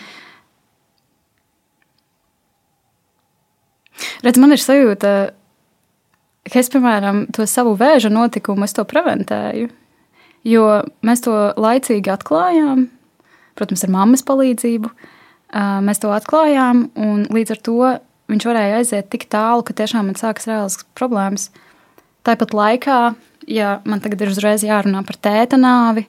Redz, 4.26 4.41
man 4.41 4.51
ir 4.51 4.59
sajūta, 4.59 5.13
ka 6.51 6.59
es, 6.59 6.69
piemēram, 6.73 7.26
to 7.36 7.47
savu 7.47 7.78
vēža 7.80 8.11
notikumu, 8.11 8.67
es 8.67 8.76
to 8.76 8.84
preventēju. 8.88 9.71
Jo 10.45 10.65
mēs 11.05 11.23
to 11.26 11.34
laicīgi 11.57 12.11
atklājām, 12.13 12.89
protams, 13.57 13.86
ar 13.88 13.93
mammas 13.95 14.26
palīdzību. 14.28 14.91
Mēs 15.86 16.01
to 16.03 16.11
atklājām, 16.11 16.89
un 16.99 17.23
līdz 17.34 17.55
ar 17.55 17.61
to 17.65 17.93
viņš 18.32 18.47
varēja 18.49 18.82
aiziet 18.82 19.09
tik 19.13 19.30
tālu, 19.32 19.63
ka 19.65 19.73
tiešām 19.78 20.09
man 20.09 20.19
sākas 20.19 20.49
reāls 20.49 20.82
problēmas. 20.97 21.49
Tāpat 22.26 22.55
laikā, 22.57 22.99
ja 23.51 23.80
man 23.86 24.01
tagad 24.01 24.23
ir 24.26 24.32
uzreiz 24.34 24.65
jārunā 24.65 25.03
par 25.05 25.19
tēta 25.21 25.59
nāvi, 25.61 26.07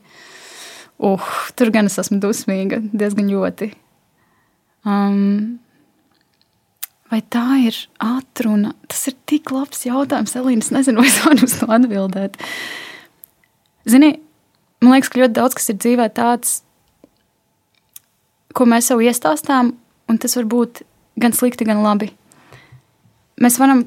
uh, 1.04 1.30
tur 1.56 1.72
gan 1.74 1.90
es 1.90 1.98
esmu 2.00 2.20
dusmīga, 2.22 2.80
diezgan 2.96 3.28
ļoti. 3.28 3.70
Um, 4.86 5.58
vai 7.10 7.20
tā 7.32 7.44
ir 7.66 7.78
atruna? 8.02 8.72
Tas 8.88 9.06
ir 9.10 9.16
tik 9.28 9.52
labs 9.54 9.84
jautājums, 9.86 10.36
Elīna. 10.38 10.64
Es 10.64 10.72
nezinu, 10.74 11.00
vai 11.02 11.10
es 11.10 11.20
varu 11.24 11.48
uz 11.48 11.56
to 11.60 11.68
atbildēt. 11.76 12.38
Zini, 13.86 14.14
man 14.82 14.96
liekas, 14.96 15.12
ka 15.12 15.20
ļoti 15.20 15.36
daudz 15.36 15.58
kas 15.58 15.70
ir 15.72 15.80
dzīvē 15.82 16.08
tāds, 16.16 16.60
ko 18.56 18.64
mēs 18.64 18.88
sev 18.88 19.04
iestāstām, 19.04 19.74
un 20.08 20.18
tas 20.22 20.36
var 20.38 20.48
būt 20.48 20.82
gan 21.20 21.34
slikti, 21.36 21.66
gan 21.68 21.84
labi. 21.84 22.08
Mēs 23.42 23.58
varam 23.60 23.84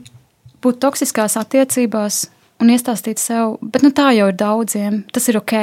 būt 0.63 0.79
toksiskās 0.83 1.37
attiecībās 1.39 2.27
un 2.59 2.71
iestāstīt 2.73 3.21
sev, 3.21 3.57
bet 3.61 3.85
nu, 3.85 3.91
tā 3.95 4.11
jau 4.17 4.29
ir 4.31 4.37
daudziem. 4.39 5.03
Tas 5.13 5.29
ir 5.31 5.39
ok. 5.39 5.55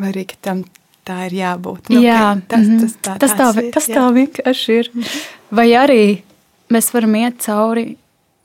Vai 0.00 0.10
arī 0.10 0.26
tam 0.44 0.64
tā 1.06 1.26
ir 1.28 1.38
jābūt? 1.40 1.92
Nu, 1.92 2.02
Jā, 2.04 2.36
okay, 2.36 2.48
tas, 2.48 2.66
mm 2.66 2.78
-hmm. 2.78 2.80
tas, 2.80 2.96
tā, 3.02 3.18
tas, 3.18 3.32
tā, 3.38 3.62
ir, 3.62 3.70
tas 3.72 3.88
tā 3.88 4.04
vienkārši 4.18 4.78
ir. 4.80 4.90
Vai 5.50 5.68
arī 5.76 6.22
mēs 6.70 6.92
varam 6.94 7.14
iet 7.14 7.38
cauri 7.38 7.96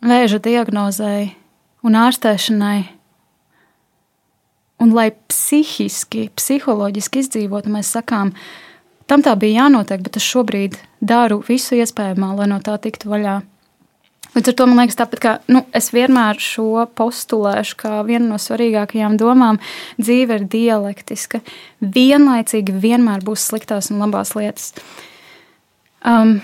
vēža 0.01 0.39
diagnozēji 0.39 1.33
un 1.83 1.93
ārstēšanai. 1.93 2.83
Un 4.79 4.93
lai 4.93 5.11
psihiski, 5.27 6.29
psiholoģiski 6.35 7.19
izdzīvotu, 7.19 7.69
mēs 7.69 7.91
sakām, 7.97 8.33
Tam 9.07 9.23
tā 9.23 9.37
bija 9.39 9.63
jānotiek, 9.63 10.01
bet 10.03 10.19
es 10.19 10.25
šobrīd 10.27 10.75
daru 10.99 11.39
visu 11.47 11.77
iespējamo, 11.79 12.33
lai 12.35 12.49
no 12.51 12.59
tā 12.63 12.75
tiktu 12.83 13.07
vaļā. 13.07 13.39
Līdz 14.37 14.51
ar 14.51 14.55
to 14.59 14.65
man 14.69 14.77
liekas, 14.83 14.97
tāpat 14.99 15.21
kā 15.23 15.31
nu, 15.49 15.63
es 15.73 15.87
vienmēr 15.95 16.37
šo 16.37 16.83
postulēšu, 16.99 17.77
kā 17.79 17.93
viena 18.05 18.27
no 18.27 18.37
svarīgākajām 18.41 19.15
domām, 19.17 19.57
dzīve 19.97 20.37
ir 20.37 20.43
dialektiska. 20.51 21.41
Vienlaicīgi 21.81 22.75
vienmēr 22.83 23.25
būs 23.25 23.47
sliktās 23.49 23.89
un 23.89 24.03
labās 24.03 24.35
lietas. 24.37 24.75
Um, 26.05 26.37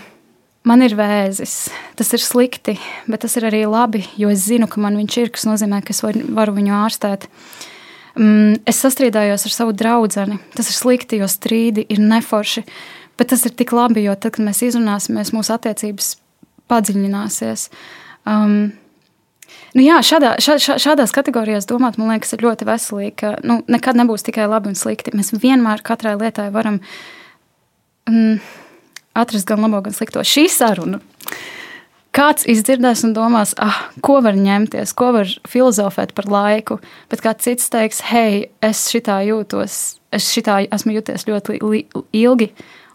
Man 0.64 0.80
ir 0.80 0.94
vēzis, 0.96 1.68
tas 2.00 2.14
ir 2.16 2.22
slikti, 2.24 2.78
bet 3.12 3.26
tas 3.26 3.34
ir 3.36 3.50
arī 3.50 3.66
labi, 3.68 4.00
jo 4.16 4.30
es 4.32 4.46
zinu, 4.48 4.70
ka 4.72 4.80
man 4.80 4.96
viņš 4.96 5.18
ir, 5.20 5.32
kas 5.36 5.44
nozīmē, 5.44 5.82
ka 5.84 5.92
es 5.92 6.00
varu 6.00 6.54
viņu 6.56 6.72
ārstēt. 6.78 7.28
Um, 8.16 8.56
es 8.64 8.80
sastrīdājos 8.80 9.44
ar 9.44 9.56
savu 9.58 9.76
draugu. 9.76 10.08
Tas 10.56 10.70
ir 10.72 10.78
slikti, 10.78 11.20
jo 11.20 11.28
strīdi 11.28 11.84
ir 11.92 12.00
neforši. 12.00 12.64
Bet 13.20 13.34
tas 13.34 13.44
ir 13.44 13.52
tik 13.60 13.76
labi, 13.76 14.06
jo 14.08 14.16
tad, 14.16 14.38
kad 14.38 14.48
mēs 14.48 14.64
izrunāsimies, 14.70 15.34
mūsu 15.36 15.52
attiecības 15.58 16.14
padziļināsies. 16.72 17.68
Um, 18.30 18.74
nu 19.76 19.86
jā, 19.86 20.00
šādā, 20.06 20.36
šā, 20.44 20.58
šā, 20.64 20.78
šādās 20.82 21.14
kategorijās 21.16 21.68
domāt, 21.70 22.00
man 22.00 22.14
liekas, 22.14 22.36
ir 22.36 22.46
ļoti 22.46 22.68
veselīgi, 22.70 23.16
ka 23.20 23.36
nu, 23.48 23.62
nekad 23.72 24.00
nebūs 24.00 24.26
tikai 24.28 24.48
labi 24.52 24.72
un 24.72 24.80
slikti. 24.80 25.16
Mēs 25.18 25.34
vienmēr 25.36 25.84
katrai 25.86 26.16
lietai 26.20 26.50
varam 26.54 26.80
um, 28.10 28.38
atrast 29.18 29.50
gan 29.50 29.64
labo, 29.66 29.84
gan 29.86 29.96
slikto. 29.96 30.24
Šī 30.26 30.48
saruna. 30.52 31.02
Kāds 32.14 32.46
izdzirdēs 32.46 33.02
un 33.08 33.16
domās, 33.16 33.56
ah, 33.58 33.88
ko 34.06 34.20
var 34.22 34.36
ņemties, 34.38 34.92
ko 34.94 35.10
var 35.16 35.30
filozofēt 35.50 36.12
par 36.14 36.28
laiku, 36.30 36.78
bet 37.10 37.24
kāds 37.26 37.48
cits 37.48 37.72
teiks, 37.74 38.04
hei, 38.06 38.52
es 38.62 38.84
šitā 38.94 39.18
jūtos, 39.26 39.80
es 40.14 40.28
šitā 40.30 40.60
esmu 40.68 40.94
jūties 41.00 41.26
ļoti 41.26 41.58
ilgi, 42.14 42.52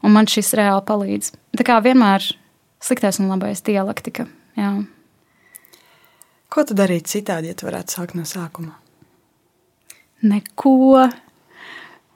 un 0.07 0.14
man 0.14 0.31
šis 0.31 0.53
reāli 0.55 0.87
palīdz. 0.87 1.33
Tā 1.59 1.66
kā 1.66 1.81
vienmēr 1.83 2.29
sliktais 2.83 3.20
un 3.20 3.31
labais 3.31 3.62
dialektika. 3.64 4.26
Jā. 4.59 4.72
Ko 6.49 6.64
tu 6.64 6.76
darītu 6.76 7.18
citādi, 7.18 7.51
ja 7.51 7.57
tu 7.59 7.68
varētu 7.68 7.99
sākt 7.99 8.16
no 8.16 8.24
sākuma? 8.29 8.79
Neko. 10.24 11.07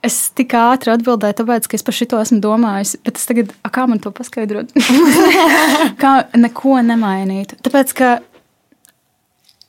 Es 0.03 0.17
tik 0.35 0.57
ātri 0.59 0.91
atbildēju, 0.91 1.37
tāpēc, 1.39 1.69
ka 1.71 1.79
es 1.79 1.85
par 1.87 1.95
šo 1.95 2.19
esmu 2.19 2.41
domājis. 2.43 2.97
Bet 3.07 3.21
es 3.21 3.29
tagad, 3.29 3.53
a, 3.63 3.71
kā 3.71 3.85
man 3.87 4.01
to 4.03 4.11
paskaidrot? 4.15 4.73
kā 6.03 6.15
neko 6.35 6.81
nemainīt. 6.83 7.55
Tāpēc, 7.63 7.95
ka 8.01 8.09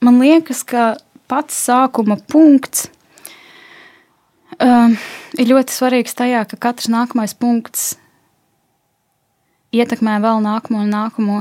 man 0.02 0.18
liekas, 0.24 0.64
ka 0.66 0.96
pats 1.30 1.60
sākuma 1.68 2.18
punkts 2.32 2.88
um, 4.58 4.96
ir 5.38 5.52
ļoti 5.52 5.76
svarīgs 5.76 6.18
tajā, 6.18 6.44
ka 6.50 6.60
katrs 6.70 6.90
nākamais 6.92 7.36
punkts 7.38 7.94
ietekmē 9.74 10.20
vēl 10.24 10.44
nākamo 10.44 10.84
un 10.84 10.94
nākamo. 10.94 11.40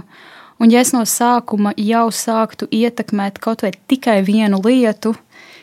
Un, 0.62 0.70
ja 0.70 0.82
es 0.84 0.92
no 0.94 1.02
sākuma 1.08 1.72
jau 1.80 2.06
sāktu 2.14 2.68
ietekmēt 2.70 3.40
kaut 3.42 3.64
vai 3.64 3.72
tikai 3.90 4.20
vienu 4.26 4.60
lietu, 4.62 5.14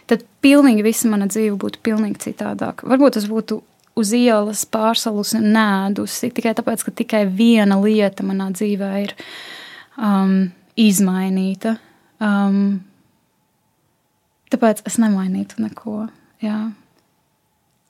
tad 0.09 0.25
pilnīgi 0.43 0.83
visa 0.83 1.09
mana 1.11 1.29
dzīve 1.29 1.55
būtu 1.59 1.81
pilnīgi 1.85 2.29
citādāka. 2.29 2.87
Varbūt 2.89 3.15
tas 3.17 3.27
būtu 3.29 3.61
uz 3.99 4.11
ielas 4.15 4.65
pārsalus 4.69 5.33
un 5.37 5.49
nēdusi 5.55 6.31
tikai 6.35 6.53
tāpēc, 6.57 6.83
ka 6.85 6.95
tikai 7.03 7.23
viena 7.27 7.79
lieta 7.81 8.25
manā 8.27 8.49
dzīvē 8.55 8.91
ir 9.05 9.15
um, 9.97 10.49
izmainīta. 10.79 11.77
Um, 12.19 12.81
tāpēc 14.51 14.83
es 14.87 14.99
nemainītu 15.01 15.63
neko. 15.63 16.03
Jā. 16.43 16.59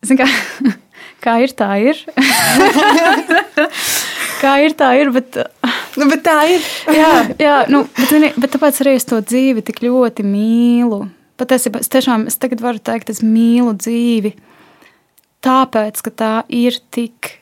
Zin, 0.05 0.19
kā, 0.19 0.29
kā 1.25 1.39
ir, 1.43 1.57
tā 1.57 1.73
ir. 1.89 2.05
kā 4.39 4.55
ir, 4.65 4.75
tā 4.79 4.91
ir. 4.99 5.11
Bet, 5.15 5.37
nu, 5.99 6.09
bet 6.11 6.23
tā 6.25 6.37
ir. 6.55 6.67
jā, 6.95 7.13
jā 7.47 7.55
nu, 7.71 7.85
bet, 7.99 8.39
bet 8.39 8.53
tāpēc 8.55 8.83
arī 8.83 8.97
es 8.99 9.07
to 9.09 9.21
dzīvi 9.23 9.65
tik 9.67 9.83
ļoti 9.85 10.25
mīlu. 10.27 11.03
Patiesībā 11.39 11.79
es 11.79 11.91
tiešām 11.91 12.27
es 12.27 12.39
tagad 12.39 12.63
varu 12.63 12.81
teikt, 12.83 13.11
es 13.13 13.21
mīlu 13.23 13.75
dzīvi. 13.79 14.33
Tāpēc, 15.45 16.01
ka 16.03 16.11
tā 16.11 16.33
ir 16.51 16.81
tik 16.91 17.37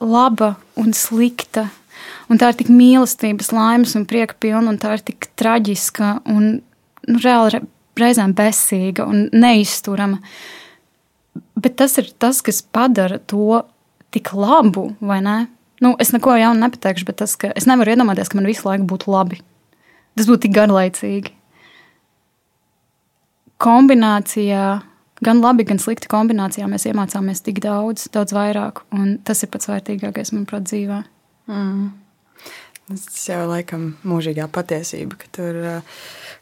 laba 0.00 0.54
un 0.80 0.94
slikta. 0.96 1.68
Un 2.32 2.38
tā 2.40 2.52
ir 2.52 2.56
tik 2.62 2.70
mīlestības, 2.72 3.50
laimes 3.52 3.92
un 3.98 4.06
prieka 4.08 4.38
pilna, 4.40 4.70
un 4.70 4.78
tā 4.80 4.94
ir 4.96 5.02
tik 5.04 5.28
traģiska 5.36 6.20
un 6.30 6.46
nu, 7.10 7.18
reāli 7.20 7.60
reizēm 8.00 8.32
besīga 8.36 9.04
un 9.10 9.26
neizturama. 9.34 10.20
Bet 11.60 11.76
tas 11.80 11.98
ir 12.00 12.08
tas, 12.22 12.40
kas 12.44 12.62
padara 12.62 13.18
to 13.18 13.60
tik 14.14 14.32
labu, 14.34 14.90
vai 15.04 15.20
ne? 15.24 15.38
Nu, 15.80 15.94
es 16.02 16.12
neko 16.12 16.34
jaunu 16.36 16.60
nepateikšu, 16.60 17.06
bet 17.08 17.20
tas, 17.22 17.36
ka 17.40 17.52
es 17.56 17.66
nevaru 17.68 17.94
iedomāties, 17.94 18.28
ka 18.28 18.36
man 18.36 18.48
visu 18.48 18.66
laiku 18.68 18.84
būtu 18.90 19.12
labi. 19.12 19.40
Tas 20.18 20.28
būtu 20.28 20.44
tik 20.44 20.56
garlaicīgi. 20.58 21.32
Kombinācijā, 23.60 24.66
gan 25.24 25.40
labi, 25.40 25.64
gan 25.68 25.80
slikti 25.80 26.10
kombinācijā 26.12 26.68
mēs 26.68 26.84
iemācāmies 26.90 27.40
tik 27.46 27.62
daudz, 27.64 28.08
daudz 28.12 28.36
vairāk. 28.36 28.84
Tas 29.24 29.40
ir 29.44 29.52
pats 29.52 29.70
vērtīgākais, 29.72 30.34
manuprāt, 30.36 30.68
dzīvē. 30.68 31.00
Mm. 31.50 31.88
Tas 32.90 33.28
jau 33.28 33.44
laikam 33.46 33.92
mūžīgā 34.08 34.48
patiesība, 34.52 35.16
ka 35.20 35.28
tur 35.36 35.58
uh, 35.60 36.00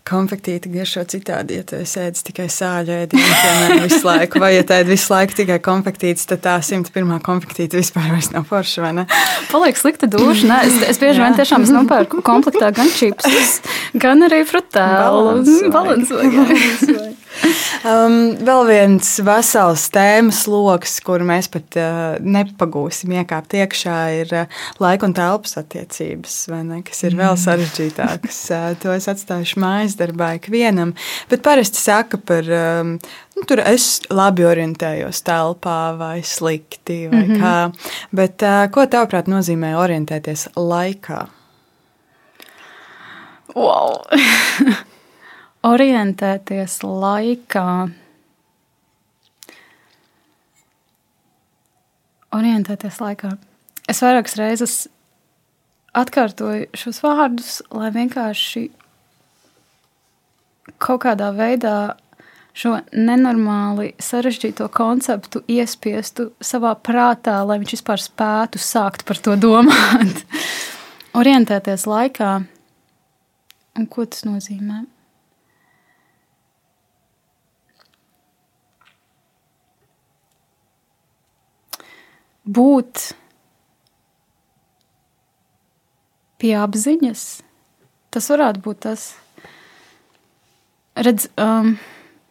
konfektīti 0.08 0.72
garšo 0.72 1.04
citādi. 1.08 1.58
Ja 1.60 1.66
tu 1.68 1.80
sēdi 1.88 2.24
tikai 2.30 2.48
sāļu 2.52 2.94
ēdienu, 3.02 3.34
piemēram, 3.42 3.82
visu 3.86 4.02
laiku, 4.06 4.42
vai 4.42 4.52
ja 4.56 4.64
tēdi 4.68 4.94
visu 4.94 5.12
laiku 5.12 5.38
tikai 5.42 5.58
konfektītes, 5.64 6.26
tad 6.30 6.42
tā 6.46 6.56
101. 6.64 7.14
konfektīte 7.26 7.80
vispār 7.80 8.10
nav 8.34 8.48
forša, 8.48 8.84
vai 8.86 8.94
ne? 9.00 9.06
Paliek 9.52 9.78
slikta 9.78 10.10
duša. 10.10 10.48
Nē, 10.48 10.58
es, 10.68 10.80
es 10.94 11.02
bieži 11.02 11.24
vien 11.24 11.38
tiešām 11.38 11.66
es 11.66 11.74
nopērku 11.74 12.24
komplektā 12.26 12.72
gan 12.76 12.90
čipsus, 12.96 13.58
gan 14.04 14.26
arī 14.28 14.42
frutēlu. 14.48 15.44
Balansoju. 15.74 17.16
Um, 17.86 18.34
vēl 18.42 18.64
viens 18.66 19.08
vesels 19.22 19.84
tēmas 19.94 20.40
lokus, 20.50 20.96
kur 21.04 21.22
mēs 21.26 21.46
pat 21.52 21.76
uh, 21.78 22.16
nepagūsim 22.18 23.12
iekāpt 23.20 23.54
iekšā, 23.60 23.98
ir 24.18 24.32
uh, 24.34 24.56
laika 24.82 25.06
un 25.06 25.14
telpas 25.16 25.54
attiecības, 25.60 26.38
ne, 26.66 26.80
kas 26.86 27.04
ir 27.06 27.14
vēl 27.18 27.36
mm. 27.36 27.42
sarežģītākas. 27.44 28.40
Uh, 28.50 28.72
to 28.82 28.94
es 28.96 29.06
atstāšu 29.10 29.62
mājas 29.62 29.97
darbā 29.98 30.34
ikvienam, 30.38 30.94
bet 31.30 31.42
parasti 31.46 31.80
saka 31.82 32.18
par. 32.18 32.44
Um, 32.48 32.98
Nu, 33.38 33.44
tur 33.46 33.60
es 33.62 34.00
labi 34.10 34.42
orientējos 34.42 35.20
telpā, 35.22 35.92
vai 35.94 36.24
slikti, 36.26 37.06
vai 37.06 37.20
mm 37.22 37.34
-hmm. 37.36 37.38
kā. 37.38 37.92
Bet, 38.10 38.42
uh, 38.42 38.66
ko 38.74 38.82
tavuprāt 38.86 39.30
nozīmē 39.30 39.76
orientēties 39.78 40.48
laikā? 40.56 41.20
Wow! 43.54 44.02
orientēties 45.72 46.82
laikā. 46.82 47.66
Orientēties 52.34 53.00
laikā. 53.00 53.32
Es 53.88 54.02
vairākas 54.04 54.36
reizes 54.36 54.74
atkārtoju 55.96 56.68
šos 56.76 57.00
vārdus, 57.04 57.62
lai 57.72 57.88
vienkārši 57.94 58.68
kaut 60.76 61.02
kādā 61.06 61.30
veidā 61.36 61.96
šo 62.58 62.76
nenormāli 62.92 63.92
sarežģīto 64.02 64.66
konceptu 64.74 65.44
iespiestu 65.48 66.32
savā 66.42 66.74
prātā, 66.74 67.38
lai 67.46 67.60
viņš 67.62 67.78
vispār 67.78 68.02
spētu 68.02 68.60
sākt 68.60 69.06
par 69.08 69.22
to 69.22 69.38
domāt. 69.40 70.22
Orientēties 71.18 71.88
laikā. 71.88 72.36
Un 73.78 73.86
ko 73.86 74.04
tas 74.10 74.26
nozīmē? 74.26 74.84
būt 82.48 83.12
pie 86.40 86.54
apziņas. 86.56 87.24
Tas 88.14 88.28
varētu 88.32 88.64
būt 88.64 88.84
tas. 88.86 89.08
Redz, 90.98 91.28
um, 91.38 91.76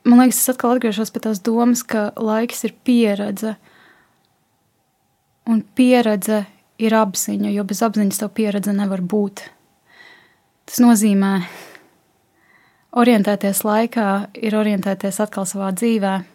man 0.04 0.22
liekas, 0.22 0.42
es 0.42 0.52
atkal 0.52 0.76
atgriežos 0.76 1.12
pie 1.14 1.24
tās 1.24 1.40
domas, 1.44 1.86
ka 1.88 2.10
laiks 2.20 2.66
ir 2.68 2.76
pieredze. 2.88 3.56
Un 5.48 5.62
pieredze 5.78 6.44
ir 6.84 6.96
apziņa, 6.98 7.54
jo 7.56 7.64
bez 7.68 7.82
apziņas 7.88 8.20
tev 8.22 8.34
pieredze 8.36 8.76
nevar 8.76 9.02
būt. 9.02 9.46
Tas 10.68 10.82
nozīmē, 10.84 11.34
orientēties 13.00 13.64
laikā 13.64 14.10
ir 14.36 14.58
orientēties 14.60 15.22
atkal 15.24 15.48
savā 15.48 15.72
dzīvēm 15.76 16.34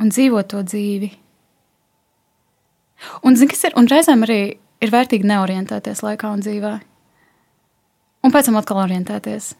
un 0.00 0.10
dzīvot 0.12 0.50
to 0.50 0.62
dzīvi. 0.64 1.10
Un, 3.24 3.36
zin, 3.36 3.50
ir, 3.52 3.76
un 3.78 3.88
reizēm 3.90 4.24
arī 4.26 4.40
ir 4.82 4.92
vērtīgi 4.92 5.28
neorientēties 5.28 6.02
laikā 6.04 6.32
un 6.34 6.42
dzīvē. 6.44 6.74
Un 8.24 8.32
pēc 8.32 8.48
tam 8.48 8.56
atkal 8.60 8.80
orientēties. 8.84 9.52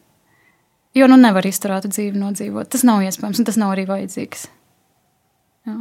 Jo 0.95 1.09
nu 1.11 1.19
nevar 1.21 1.47
izturēt 1.47 1.89
dzīvi 1.91 2.17
nodzīvot. 2.21 2.71
Tas 2.71 2.85
nav 2.87 3.03
iespējams, 3.05 3.43
un 3.43 3.49
tas 3.49 3.59
nav 3.61 3.75
arī 3.75 3.85
vajadzīgs. 3.89 4.47
Jā. 5.69 5.77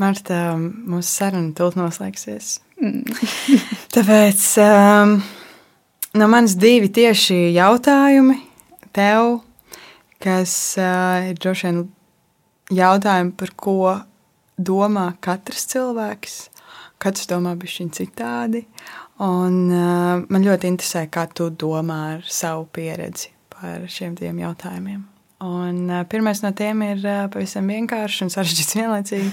Marta, 0.00 0.38
mūsu 0.58 1.06
saruna 1.06 1.52
tūlīt 1.54 1.78
noslēgsies. 1.78 2.54
Mm. 2.80 3.02
Tāpēc 3.94 4.46
um, 4.64 5.18
no 6.18 6.28
manis 6.32 6.56
divi 6.58 6.88
tieši 6.90 7.52
jautājumi 7.54 8.38
tev, 8.96 9.42
kas 10.22 10.54
uh, 10.80 11.28
ir 11.28 11.38
droši 11.38 11.68
vien 11.68 11.82
jautājumi, 12.72 13.36
par 13.36 13.52
ko 13.60 13.76
domā 14.56 15.12
katrs 15.22 15.68
cilvēks. 15.70 16.40
Katrs 17.02 17.28
domā 17.30 17.54
bišķiņ 17.58 17.92
citādi. 17.98 18.64
Un 19.20 19.56
uh, 19.68 20.22
man 20.32 20.44
ļoti 20.46 20.70
interesē, 20.72 21.04
kā 21.12 21.26
tu 21.28 21.50
domā 21.50 21.98
ar 22.16 22.22
savu 22.24 22.64
pieredzi 22.72 23.28
par 23.52 23.84
šiem 23.92 24.16
tiem 24.16 24.40
jautājumiem. 24.40 25.02
Un 25.42 25.90
uh, 25.90 26.04
pirmais 26.08 26.40
no 26.42 26.52
tiem 26.56 26.80
ir 26.86 27.02
uh, 27.04 27.26
pavisam 27.30 27.68
vienkāršs 27.68 28.24
un 28.24 28.32
sarežģīts 28.32 28.76
vienlaicīgi, 28.80 29.32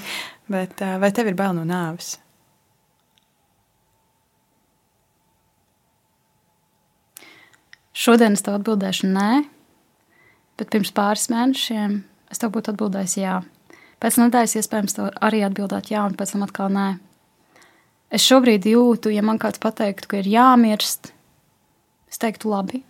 bet 0.52 0.84
uh, 0.84 0.98
vai 1.02 1.14
tev 1.16 1.32
ir 1.32 1.38
bail 1.40 1.56
no 1.58 1.64
nāves? 1.70 2.18
Šodien 8.00 8.38
es 8.38 8.44
tev 8.46 8.56
atbildēšu 8.60 9.10
nē, 9.12 9.44
bet 10.60 10.70
pirms 10.72 10.94
pāris 10.96 11.28
mēnešiem 11.32 11.98
es 12.32 12.40
tev 12.40 12.54
būtu 12.56 12.72
atbildējis 12.72 13.16
jā. 13.20 13.40
Pēc 14.00 14.18
nedēļas 14.22 14.56
iespējams 14.62 14.96
tev 14.96 15.10
arī 15.28 15.42
atbildēt 15.44 15.92
jā, 15.92 16.06
un 16.08 16.16
pēc 16.16 16.32
tam 16.32 16.46
atkal 16.46 16.72
nē. 16.72 16.88
Es 18.10 18.26
šobrīd 18.26 18.66
jūtu, 18.66 19.12
ja 19.14 19.22
man 19.26 19.38
kāds 19.42 19.62
pateiktu, 19.62 20.08
ka 20.10 20.18
ir 20.22 20.28
jāmirst, 20.32 21.12
es 22.10 22.18
teiktu 22.22 22.50
labi. 22.50 22.84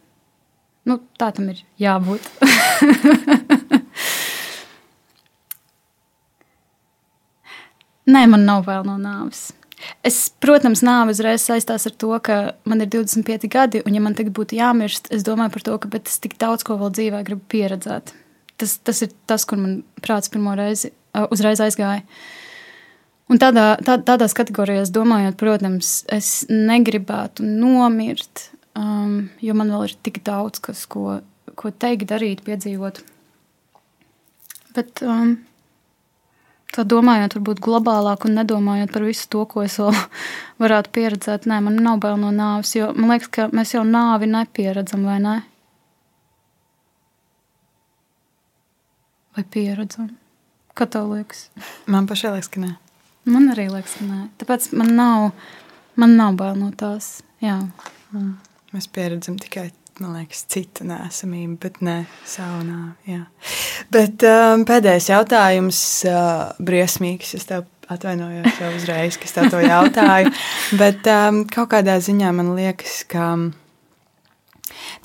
Nu, 0.88 1.00
tā 1.20 1.28
tam 1.36 1.50
ir 1.52 1.60
jābūt. 1.82 2.24
Nē, 8.10 8.26
man 8.32 8.42
nav 8.48 8.64
vēl 8.66 8.84
no 8.88 8.96
nāves. 8.98 9.52
Es, 10.04 10.30
protams, 10.44 10.82
nāve 10.84 11.14
uzreiz 11.14 11.44
saistās 11.46 11.86
ar 11.88 11.94
to, 12.00 12.12
ka 12.24 12.36
man 12.68 12.82
ir 12.84 12.90
25 12.92 13.48
gadi, 13.52 13.82
un, 13.86 13.96
ja 13.96 14.02
man 14.04 14.16
tagad 14.18 14.34
būtu 14.36 14.58
jāmirst, 14.58 15.12
es 15.14 15.24
domāju 15.28 15.54
par 15.56 15.64
to, 15.68 15.74
ka 15.84 15.92
es 16.00 16.18
tik 16.24 16.34
daudz 16.42 16.66
ko 16.68 16.80
vēl 16.80 16.92
dzīvē 16.96 17.20
gribu 17.28 17.44
pieredzēt. 17.52 18.06
Tas, 18.60 18.72
tas 18.84 18.98
ir 19.06 19.10
tas, 19.30 19.46
kur 19.48 19.58
man 19.62 19.72
prāts 20.04 20.32
pirmo 20.32 20.56
reizi 20.58 20.92
uzreiz 21.32 21.60
aizgāja. 21.64 22.04
Un 23.30 23.38
tādā, 23.38 23.76
tā, 23.86 24.00
tādās 24.02 24.34
kategorijās 24.34 24.90
domājot, 24.94 25.36
protams, 25.38 26.00
es 26.10 26.48
negribētu 26.50 27.46
nomirt, 27.46 28.48
um, 28.74 29.28
jo 29.46 29.54
man 29.58 29.70
vēl 29.70 29.86
ir 29.86 29.94
tik 30.08 30.24
daudz, 30.26 30.58
kas, 30.66 30.88
ko, 30.90 31.20
ko 31.54 31.70
teikt, 31.70 32.08
darīt, 32.10 32.42
piedzīvot. 32.48 33.04
Bet 34.74 35.04
um, 35.06 35.36
tā 36.74 36.88
domājot, 36.90 37.38
varbūt 37.38 37.62
globālāk 37.70 38.26
un 38.26 38.36
nedomājot 38.40 38.96
par 38.98 39.06
visu 39.06 39.30
to, 39.30 39.46
ko 39.54 39.62
es 39.68 39.78
vēl 39.78 39.94
varētu 40.66 40.94
pieredzēt. 40.98 41.46
Nē, 41.46 41.62
man 41.70 41.78
nav 41.86 42.02
bail 42.02 42.18
no 42.18 42.34
nāves, 42.34 42.74
jo 42.80 42.90
man 42.98 43.14
liekas, 43.14 43.30
ka 43.38 43.48
mēs 43.54 43.78
jau 43.78 43.86
nāvi 43.86 44.34
nepieredzam, 44.34 45.06
vai 45.06 45.22
ne? 45.22 45.38
Vai 49.38 49.46
pieredzam? 49.46 50.16
Kā 50.74 50.90
tev 50.90 51.14
liekas? 51.14 51.52
Man 51.86 52.10
pašai 52.10 52.40
liekas, 52.40 52.50
ka 52.58 52.66
nē. 52.66 52.78
Man 53.28 53.50
arī 53.52 53.68
liekas, 53.72 53.98
ka 54.00 54.08
nē. 54.08 54.22
Tāpēc 54.40 54.70
man 54.80 54.94
nav, 54.96 55.26
man 56.00 56.16
nav 56.20 56.38
bail 56.40 56.56
no 56.60 56.72
tās. 56.78 57.20
Jā. 57.44 57.60
Mm. 58.14 58.38
Mēs 58.74 58.88
pieredzam 58.94 59.38
tikai 59.42 59.70
man 60.00 60.16
liekas, 60.16 60.46
citu 60.52 60.86
nesamību, 60.88 61.58
bet 61.60 61.82
ne 61.86 61.98
savu 62.28 62.62
nāvi. 62.64 63.20
Bet 63.92 64.24
um, 64.28 64.64
pēdējais 64.68 65.10
jautājums, 65.12 65.82
uh, 66.08 66.54
briesmīgs. 66.64 67.34
Es 67.36 67.48
tev 67.50 67.66
atvainojos 67.92 68.62
jau 68.62 68.70
uzreiz, 68.78 69.18
ka 69.20 69.28
es 69.28 69.36
tev 69.36 69.50
to 69.52 69.64
jautāju. 69.64 70.32
bet 70.82 71.10
um, 71.12 71.44
kaut 71.50 71.72
kādā 71.74 72.00
ziņā 72.04 72.32
man 72.36 72.54
liekas, 72.60 73.02
ka. 73.10 73.34
Um, 73.36 73.50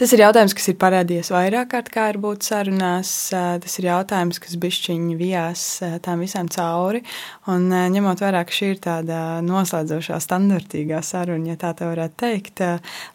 Tas 0.00 0.12
ir 0.14 0.22
jautājums, 0.24 0.54
kas 0.56 0.68
ir 0.70 0.76
parādījies 0.80 1.30
vairāk 1.32 1.70
kārt, 1.72 1.90
kā 1.94 2.06
ir 2.12 2.18
būt 2.22 2.46
sarunās. 2.46 3.10
Tas 3.30 3.78
ir 3.80 3.88
jautājums, 3.88 4.40
kas 4.42 4.56
bišķiņi 4.60 5.18
vijās 5.20 5.64
tām 6.04 6.24
visām 6.24 6.50
cauri. 6.52 7.04
Un 7.52 7.68
ņemot 7.70 8.24
vērā, 8.24 8.44
ka 8.46 8.54
šī 8.54 8.72
ir 8.74 8.82
tāda 8.84 9.20
noslēdzošā, 9.46 10.18
standartīgā 10.22 11.00
saruna, 11.06 11.52
ja 11.52 11.60
tā 11.60 11.72
te 11.78 11.88
varētu 11.88 12.18
teikt, 12.24 12.64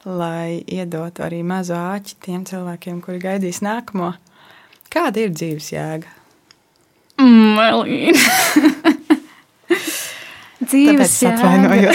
lai 0.07 0.61
iedotu 0.65 1.25
arī 1.27 1.43
mazu 1.47 1.75
āķi 1.77 2.19
tiem 2.25 2.45
cilvēkiem, 2.49 3.03
kuri 3.05 3.21
gaidīs 3.23 3.61
nākamo. 3.65 4.13
Kāda 4.89 5.25
ir 5.25 5.35
dzīves 5.35 5.73
jēga? 5.75 6.15
Melīna. 7.19 8.19
dzīves 10.69 11.19
jēga. 11.25 11.91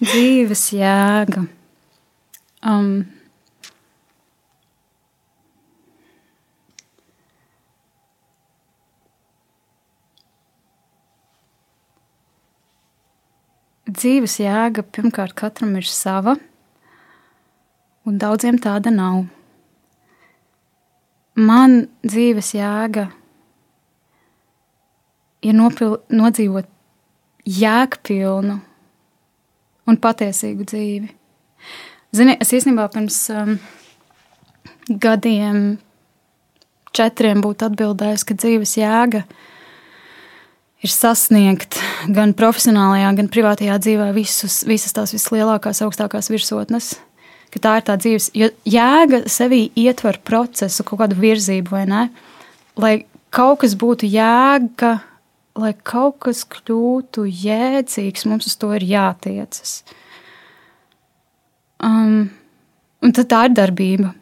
dzīves 0.00 0.64
jēga. 0.78 1.44
Um, 2.66 2.90
dzīves 13.88 14.38
jēga 14.42 14.84
pirmkārt 14.84 15.34
katram 15.38 15.74
ir 15.78 15.86
sava, 15.88 16.36
un 18.08 18.20
daudziem 18.20 18.58
tāda 18.60 18.92
nav. 18.92 19.24
Man 21.38 21.80
dzīves 22.02 22.52
jēga 22.56 23.08
ir 25.46 25.54
nopil, 25.54 25.98
nodzīvot 26.10 26.68
jēgpilnu 27.48 28.58
un 29.88 30.00
patiesīgu 30.02 30.66
dzīvi. 30.68 31.12
Zini, 32.16 32.34
es 32.40 32.50
īstenībā 32.56 32.88
pirms 32.92 33.20
um, 33.32 33.54
gadiem, 34.88 35.78
četriem 36.96 37.40
būtu 37.44 37.68
atbildējis, 37.68 38.24
ka 38.26 38.36
dzīves 38.36 38.74
jēga 38.80 39.22
ir 39.22 39.46
ir 40.84 40.92
sasniegt 40.92 41.78
gan 42.14 42.34
profesionālajā, 42.38 43.10
gan 43.18 43.28
privātajā 43.32 43.76
dzīvē 43.82 44.08
visus, 44.16 44.62
visas 44.68 44.94
tās 44.96 45.14
vislielākās, 45.16 45.82
augstākās 45.84 46.30
virsotnes. 46.32 46.94
Tā 47.58 47.78
ir 47.80 47.84
tā 47.86 47.96
dzīves, 47.98 48.28
jēga 48.68 49.22
sevī 49.26 49.64
ietver 49.80 50.20
procesu, 50.22 50.84
kaut 50.86 51.00
kādu 51.00 51.16
virzību, 51.18 51.72
vai 51.72 51.86
ne? 51.90 52.02
Lai 52.78 52.92
kaut 53.34 53.64
kas 53.64 53.74
būtu 53.78 54.06
jēga, 54.06 54.92
lai 55.58 55.72
kaut 55.82 56.20
kas 56.26 56.44
kļūtu 56.46 57.24
jēdzīgs, 57.26 58.28
mums 58.30 58.46
uz 58.46 58.54
to 58.60 58.70
ir 58.76 58.84
jātiecas. 58.86 59.80
Um, 61.82 62.28
un 63.02 63.16
tā 63.16 63.42
ir 63.48 63.56
darbība. 63.56 64.12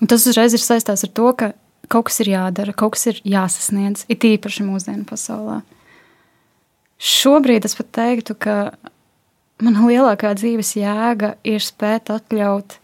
Un 0.00 0.10
tas 0.10 0.24
uzreiz 0.30 0.56
ir 0.56 0.62
saistīts 0.62 1.04
ar 1.04 1.12
to, 1.16 1.28
ka 1.36 1.52
kaut 1.94 2.08
kas 2.10 2.18
ir 2.24 2.32
jādara, 2.34 2.74
kaut 2.74 2.96
kas 2.96 3.06
ir 3.12 3.20
jāsasniedz, 3.28 4.04
it 4.10 4.26
īpaši 4.26 4.66
mūsdienu 4.66 5.06
pasaulē. 5.06 5.60
Šobrīd 6.98 7.66
es 7.66 7.76
pat 7.78 7.90
teiktu, 7.94 8.34
ka 8.38 8.56
mana 9.62 9.86
lielākā 9.86 10.32
dzīves 10.38 10.74
jēga 10.78 11.34
ir 11.46 11.62
spēt 11.62 12.10
atļaut 12.14 12.78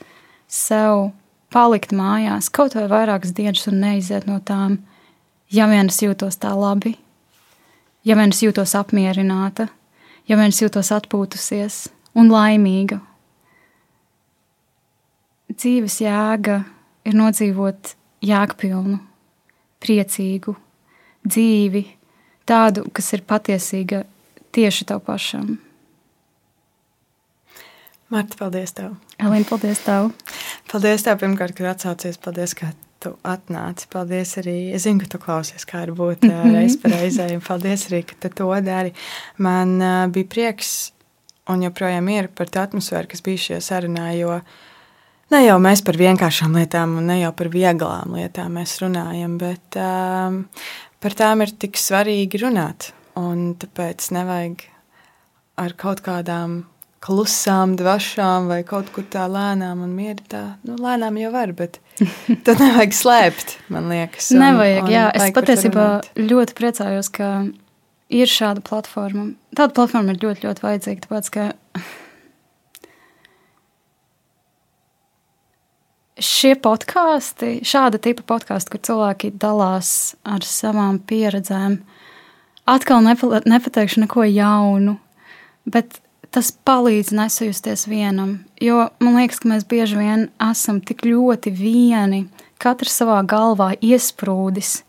sev 0.51 1.11
palikt 1.51 1.95
mājās 1.97 2.51
kaut 2.55 2.77
vai 2.79 2.87
vairākas 2.91 3.35
dienas 3.35 3.67
un 3.71 3.81
neiziet 3.83 4.27
no 4.31 4.39
tām, 4.47 4.79
ja 5.51 5.67
vien 5.71 5.91
es 5.91 5.99
jūtos 6.03 6.39
tā 6.43 6.53
labi, 6.55 6.95
ja 8.07 8.17
vien 8.19 8.35
es 8.35 8.43
jūtos 8.45 8.77
apmierināta, 8.79 9.67
ja 10.31 10.39
vien 10.39 10.55
es 10.55 10.61
jūtos 10.63 10.93
atpūtusies 10.95 11.89
un 12.15 12.31
laimīga. 12.31 13.01
Dzīves 15.51 15.99
jēga 16.05 16.63
ir 17.07 17.17
nodzīvot 17.19 17.97
jēgpilnu, 18.25 18.99
priecīgu 19.81 20.55
dzīvi, 21.27 21.85
tādu, 22.49 22.85
kas 22.95 23.13
ir 23.17 23.25
patiesīga 23.29 24.05
tieši 24.55 24.87
tev 24.91 25.03
pašam. 25.07 25.59
Marta, 28.11 28.37
paldies 28.41 28.75
tev. 28.75 28.97
Elīna, 29.23 29.47
paldies 29.47 29.83
tev. 29.85 30.11
Paldies 30.71 31.05
tev 31.07 31.21
pirmkārt, 31.21 31.55
ka 31.55 31.69
atsaucies. 31.71 32.19
Paldies, 32.19 32.57
ka 32.59 32.73
tu 33.03 33.13
atnāci. 33.23 33.87
Paldies 33.93 34.35
arī. 34.41 34.57
Es 34.75 34.83
zinu, 34.83 35.05
ka 35.05 35.13
tu 35.13 35.21
klausies, 35.23 35.67
kā 35.69 35.85
ir 35.87 35.93
būt 35.95 36.27
mm 36.27 36.33
-hmm. 36.41 36.57
reiz 36.59 36.77
par 36.77 36.91
reizē. 36.91 37.29
Paldies 37.47 37.87
arī, 37.87 38.03
ka 38.03 38.15
tu 38.21 38.29
to 38.35 38.61
dari. 38.61 38.93
Man 39.39 39.79
uh, 39.83 40.07
bija 40.11 40.27
prieks 40.27 40.93
un 41.49 41.63
joprojām 41.63 42.09
ir 42.09 42.29
par 42.29 42.47
tā 42.47 42.67
atmosfēru, 42.67 43.09
kas 43.09 43.23
bija 43.23 43.39
šajā 43.39 43.61
sarunā, 43.61 44.11
jo 44.19 44.35
uh, 44.37 44.43
Ne 45.31 45.45
jau 45.45 45.61
mēs 45.63 45.85
par 45.87 45.95
vienkāršām 45.95 46.57
lietām, 46.59 46.97
un 46.99 47.07
ne 47.07 47.21
jau 47.21 47.31
par 47.39 47.51
vieglām 47.53 48.17
lietām 48.19 48.57
mēs 48.59 48.75
runājam, 48.83 49.37
bet 49.39 49.79
um, 49.79 50.43
par 51.03 51.15
tām 51.19 51.45
ir 51.45 51.55
tik 51.55 51.79
svarīgi 51.79 52.41
runāt. 52.43 52.91
Un 53.19 53.53
tāpēc 53.61 54.09
nevajag 54.17 54.65
ar 55.61 55.75
kaut 55.79 56.03
kādām 56.03 56.65
klusām, 57.05 57.77
dvašām 57.81 58.51
vai 58.51 58.61
kaut 58.67 58.91
kur 58.95 59.07
tā 59.13 59.25
lēnām 59.31 59.85
un 59.87 59.95
mierīgi. 59.97 60.27
Tā 60.35 60.43
nu, 60.67 60.77
lēnām 60.83 61.17
jau 61.23 61.31
var, 61.35 61.55
bet 61.57 61.79
to 62.45 62.57
nevajag 62.59 62.97
slēpt, 62.97 63.57
man 63.73 63.89
liekas. 63.93 64.33
Un, 64.35 64.43
nevajag, 64.45 64.83
un 64.85 64.95
jā. 64.97 65.07
Es 65.15 65.35
patiesībā 65.37 65.89
ļoti 66.19 66.59
priecājos, 66.59 67.15
ka 67.15 67.33
ir 68.11 68.31
šāda 68.31 68.67
platforma. 68.67 69.31
Tāda 69.55 69.75
platforma 69.79 70.15
ir 70.15 70.23
ļoti, 70.27 70.49
ļoti 70.49 70.67
vajadzīga, 70.67 71.07
tāpēc 71.07 71.35
ka 71.39 71.51
šie 76.21 76.55
podkāsti, 76.61 77.61
šāda 77.67 78.01
tipa 78.03 78.25
podkāsti, 78.29 78.75
kur 78.75 78.83
cilvēki 78.87 79.33
dalās 79.41 80.15
ar 80.25 80.45
savām 80.47 81.01
pieredzēm, 81.03 81.81
atkal 82.71 83.03
nepa, 83.05 83.41
nepateikšu 83.49 84.05
neko 84.05 84.27
jaunu, 84.29 84.99
bet 85.67 86.01
tas 86.31 86.53
palīdz 86.53 87.13
nesajusties 87.17 87.89
vienam. 87.91 88.39
Jo 88.63 88.89
man 89.03 89.19
liekas, 89.19 89.41
ka 89.43 89.51
mēs 89.51 89.67
bieži 89.69 89.99
vien 89.99 90.29
esam 90.51 90.79
tik 90.85 91.03
ļoti 91.09 91.53
vieni, 91.57 92.27
katrs 92.63 93.01
savā 93.01 93.21
galvā 93.27 93.73
iesprūdis. 93.81 94.81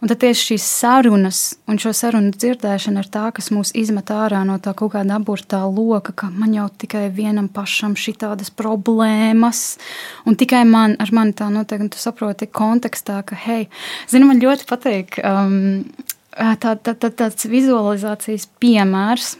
Un 0.00 0.08
tad 0.08 0.22
tieši 0.22 0.54
šīs 0.54 0.64
sarunas 0.64 1.38
un 1.68 1.76
šo 1.80 1.90
sarunu 1.92 2.32
dzirdēšana 2.32 3.02
ir 3.02 3.08
tā, 3.12 3.26
kas 3.36 3.50
mūs 3.52 3.74
izmet 3.76 4.08
ārā 4.14 4.40
no 4.48 4.56
tā 4.62 4.72
kaut 4.76 4.94
kāda 4.94 5.18
aburtā 5.18 5.60
loka, 5.68 6.14
ka 6.16 6.30
man 6.32 6.54
jau 6.56 6.70
tikai 6.72 7.10
vienam 7.12 7.50
pašam 7.52 7.92
šī 8.00 8.14
tādas 8.22 8.48
problēmas, 8.48 9.76
un 10.24 10.40
tikai 10.40 10.62
man, 10.64 10.96
ar 11.04 11.12
mani 11.12 11.36
tā 11.36 11.50
notiek, 11.52 11.84
un 11.84 11.92
tu 11.92 12.00
saproti 12.00 12.48
kontekstā, 12.48 13.20
ka, 13.28 13.36
hei, 13.44 13.68
zini, 14.08 14.24
man 14.30 14.40
ļoti 14.40 14.68
patīk 14.72 15.20
um, 15.20 15.84
tā, 16.32 16.74
tā, 16.80 16.96
tā, 16.96 17.12
tāds 17.12 17.44
vizualizācijas 17.52 18.48
piemērs. 18.62 19.34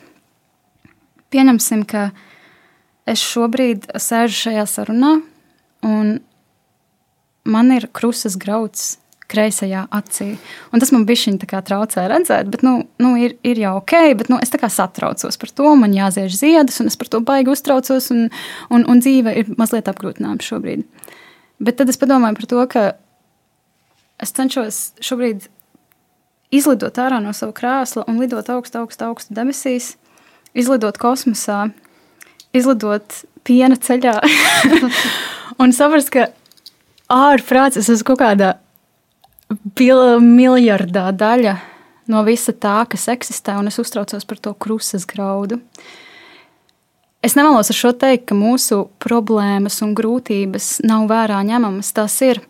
Pieņemsim, 1.33 1.89
ka 1.89 2.11
es 3.09 3.25
šobrīd 3.25 3.89
sēžu 3.97 4.43
šajā 4.45 4.69
sarunā, 4.69 5.17
un 5.89 6.19
man 7.49 7.73
ir 7.73 7.89
krustas 7.97 8.37
grauds 8.37 8.99
kreisajā 9.31 9.85
acī. 9.95 10.33
Un 10.75 10.83
tas 10.83 10.93
man 10.95 11.07
bija 11.09 11.31
viņa 11.31 11.63
traucē 11.69 12.07
redzēt, 12.11 12.51
bet 12.53 12.65
nu, 12.67 12.75
nu, 13.03 13.13
ir, 13.21 13.37
ir 13.47 13.61
jau 13.63 13.77
ok, 13.79 13.95
bet 14.19 14.33
nu, 14.33 14.41
es 14.43 14.53
satraucos 14.75 15.39
par 15.41 15.51
to. 15.55 15.75
Man 15.79 15.95
jāziež 15.97 16.35
ziedus, 16.37 16.81
un 16.83 16.91
es 16.91 16.99
par 17.01 17.09
to 17.13 17.23
baigi 17.25 17.53
uztraucos, 17.53 18.11
un, 18.15 18.29
un, 18.71 18.85
un 18.85 19.01
dzīve 19.01 19.35
ir 19.39 19.55
mazliet 19.61 19.89
apgrūtināta 19.91 20.47
šobrīd. 20.47 20.85
Bet 21.61 21.79
tad 21.81 21.93
es 21.93 22.01
padomāju 22.01 22.41
par 22.41 22.51
to, 22.51 22.67
ka 22.73 22.85
es 24.21 24.35
cenšos 24.37 24.81
šobrīd 25.05 25.49
izlidot 26.55 26.99
ārā 26.99 27.21
no 27.23 27.33
sava 27.37 27.55
krēsla 27.57 28.07
un 28.11 28.19
lidot 28.21 28.49
augstu, 28.53 28.83
augstu, 28.83 29.07
augstu 29.07 29.37
debesīs, 29.37 29.95
izlidot 30.57 30.99
kosmosā, 31.01 31.69
izlidot 32.57 33.23
piena 33.47 33.79
ceļā 33.79 34.17
un 35.63 35.75
saprast, 35.77 36.11
ka 36.15 36.29
ārprāts 37.11 37.81
es 37.81 37.91
esmu 37.93 38.13
kaut 38.13 38.23
kādā 38.25 38.55
miljardā 40.21 41.11
daļa 41.13 41.57
no 42.11 42.23
visa 42.27 42.53
tā, 42.53 42.85
kas 42.91 43.09
eksistē, 43.11 43.57
un 43.59 43.71
es 43.71 43.79
uztraucos 43.79 44.27
par 44.27 44.39
to 44.39 44.55
krusas 44.55 45.07
graudu. 45.09 45.61
Es 47.21 47.37
nevēlos 47.37 47.69
ar 47.69 47.77
šo 47.77 47.93
teikt, 47.93 48.31
ka 48.31 48.37
mūsu 48.39 48.87
problēmas 49.03 49.83
un 49.85 49.93
grūtības 49.97 50.81
nav 50.89 51.05
vērā 51.11 51.43
ņemamas. 51.45 51.93
Tas 51.93 52.17
ir, 52.25 52.41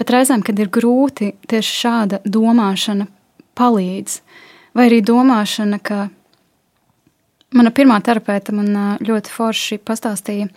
bet 0.00 0.10
reizēm, 0.10 0.42
kad 0.42 0.58
ir 0.58 0.72
grūti, 0.72 1.30
tieši 1.46 1.76
šāda 1.84 2.20
domāšana 2.26 3.06
palīdz. 3.56 4.18
Vai 4.76 4.88
arī 4.90 4.98
domāšana, 5.06 5.78
ka 5.78 6.08
mana 7.54 7.72
pirmā 7.72 8.00
terapeita 8.04 8.52
man 8.56 8.98
ļoti 9.00 9.32
forši 9.32 9.78
pastāstīja, 9.86 10.50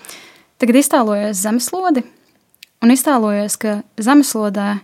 tagad 0.60 0.82
iztēlojies 0.82 1.46
zemeslodi 1.46 2.04
un 2.84 2.96
iztēlojies, 2.96 3.60
ka 3.62 3.80
zemeslodē 4.02 4.80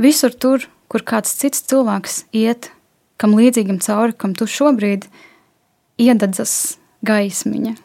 visur 0.00 0.34
tur, 0.34 0.64
kur 0.90 1.04
kāds 1.06 1.36
cits 1.38 1.62
cilvēks 1.70 2.24
iet, 2.36 2.70
kam 3.20 3.36
līdzīgam 3.36 3.78
cauri, 3.84 4.16
kam 4.16 4.34
tu 4.34 4.48
šobrīd 4.48 5.06
iededzas 6.00 6.78
gaismiņa. 7.06 7.76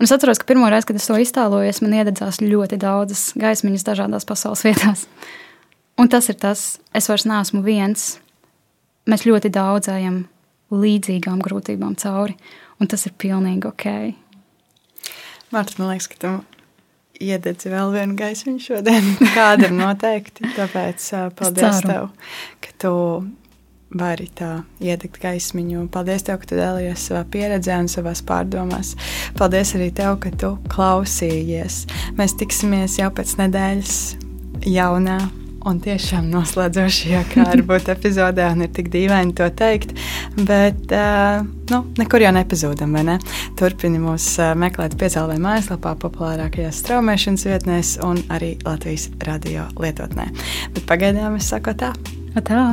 Un 0.00 0.06
es 0.06 0.12
atceros, 0.14 0.38
ka 0.40 0.48
pirmo 0.48 0.70
reizi, 0.72 0.88
kad 0.88 0.96
es 0.96 1.08
to 1.10 1.18
iztēlojos, 1.20 1.82
man 1.84 1.98
iededzās 1.98 2.40
ļoti 2.40 2.78
daudzas 2.80 3.26
gaismiņas 3.36 3.84
dažādās 3.84 4.24
pasaules 4.28 4.64
vietās. 4.64 5.04
Un 6.00 6.08
tas 6.08 6.30
ir 6.32 6.38
tas, 6.40 6.78
es 6.96 7.10
vairs 7.10 7.26
neesmu 7.28 7.60
viens. 7.66 8.14
Mēs 9.10 9.26
ļoti 9.28 9.50
daudz 9.52 9.90
ejam 9.92 10.22
līdzīgām 10.72 11.42
grūtībām 11.44 11.98
cauri, 12.00 12.38
un 12.80 12.88
tas 12.88 13.04
ir 13.04 13.16
pilnīgi 13.20 13.68
ok. 13.68 13.86
Mārta, 15.52 15.76
man 15.76 15.90
liekas, 15.92 16.08
ka 16.08 16.20
tu 16.22 16.32
iededzi 17.20 17.70
vēl 17.72 17.92
vienu 17.94 18.16
gaismiņu 18.18 18.64
šodien. 18.64 19.12
Kādam 19.36 19.76
noteikti. 19.80 20.48
Tāpēc 20.56 21.10
paldies 21.38 21.82
tev, 21.84 22.08
ka 22.64 22.74
tu 22.80 22.94
vari 24.00 24.28
tā 24.38 24.50
iedegt 24.82 25.18
gaismiņu. 25.22 25.88
Paldies, 25.92 26.24
tev, 26.26 26.40
ka 26.42 26.50
tu 26.52 26.58
dalījies 26.58 27.08
savā 27.10 27.24
pieredzē 27.32 27.80
un 27.82 27.90
savās 27.90 28.22
pārdomās. 28.26 28.94
Paldies 29.38 29.74
arī 29.78 29.90
tev, 29.94 30.16
ka 30.22 30.32
tu 30.40 30.54
klausījies. 30.72 31.84
Mēs 32.18 32.36
tiksimies 32.40 33.00
jau 33.00 33.10
pēc 33.14 33.36
nedēļas 33.42 34.00
jaunā 34.70 35.20
un 35.68 35.80
tiešām 35.82 36.30
noslēdzošajā, 36.32 37.22
kā 37.32 37.44
var 37.48 37.62
būt 37.68 37.90
epizodē, 37.92 38.48
un 38.54 38.64
ir 38.64 38.72
tik 38.76 38.90
dīvaini 38.92 39.34
to 39.36 39.48
teikt. 39.56 39.94
Bet 40.38 40.94
uh, 40.96 41.42
nu, 41.72 41.82
nekur 42.00 42.24
jau 42.24 42.32
nepazūdam, 42.36 42.96
ne? 43.06 43.18
Turpini 43.60 44.00
mūs 44.02 44.32
uh, 44.40 44.54
meklēt 44.58 44.96
piecēlē 45.00 45.36
mājaslapā, 45.42 45.96
populārākajās 46.04 46.82
straumēšanas 46.84 47.46
vietnēs 47.50 47.94
un 48.06 48.22
arī 48.32 48.54
Latvijas 48.64 49.10
radio 49.26 49.68
lietotnē. 49.80 50.30
Bet 50.76 50.84
pagaidām 50.90 51.38
es 51.40 51.52
saku 51.52 51.76
tā. 51.76 51.94
Tā. 52.46 52.64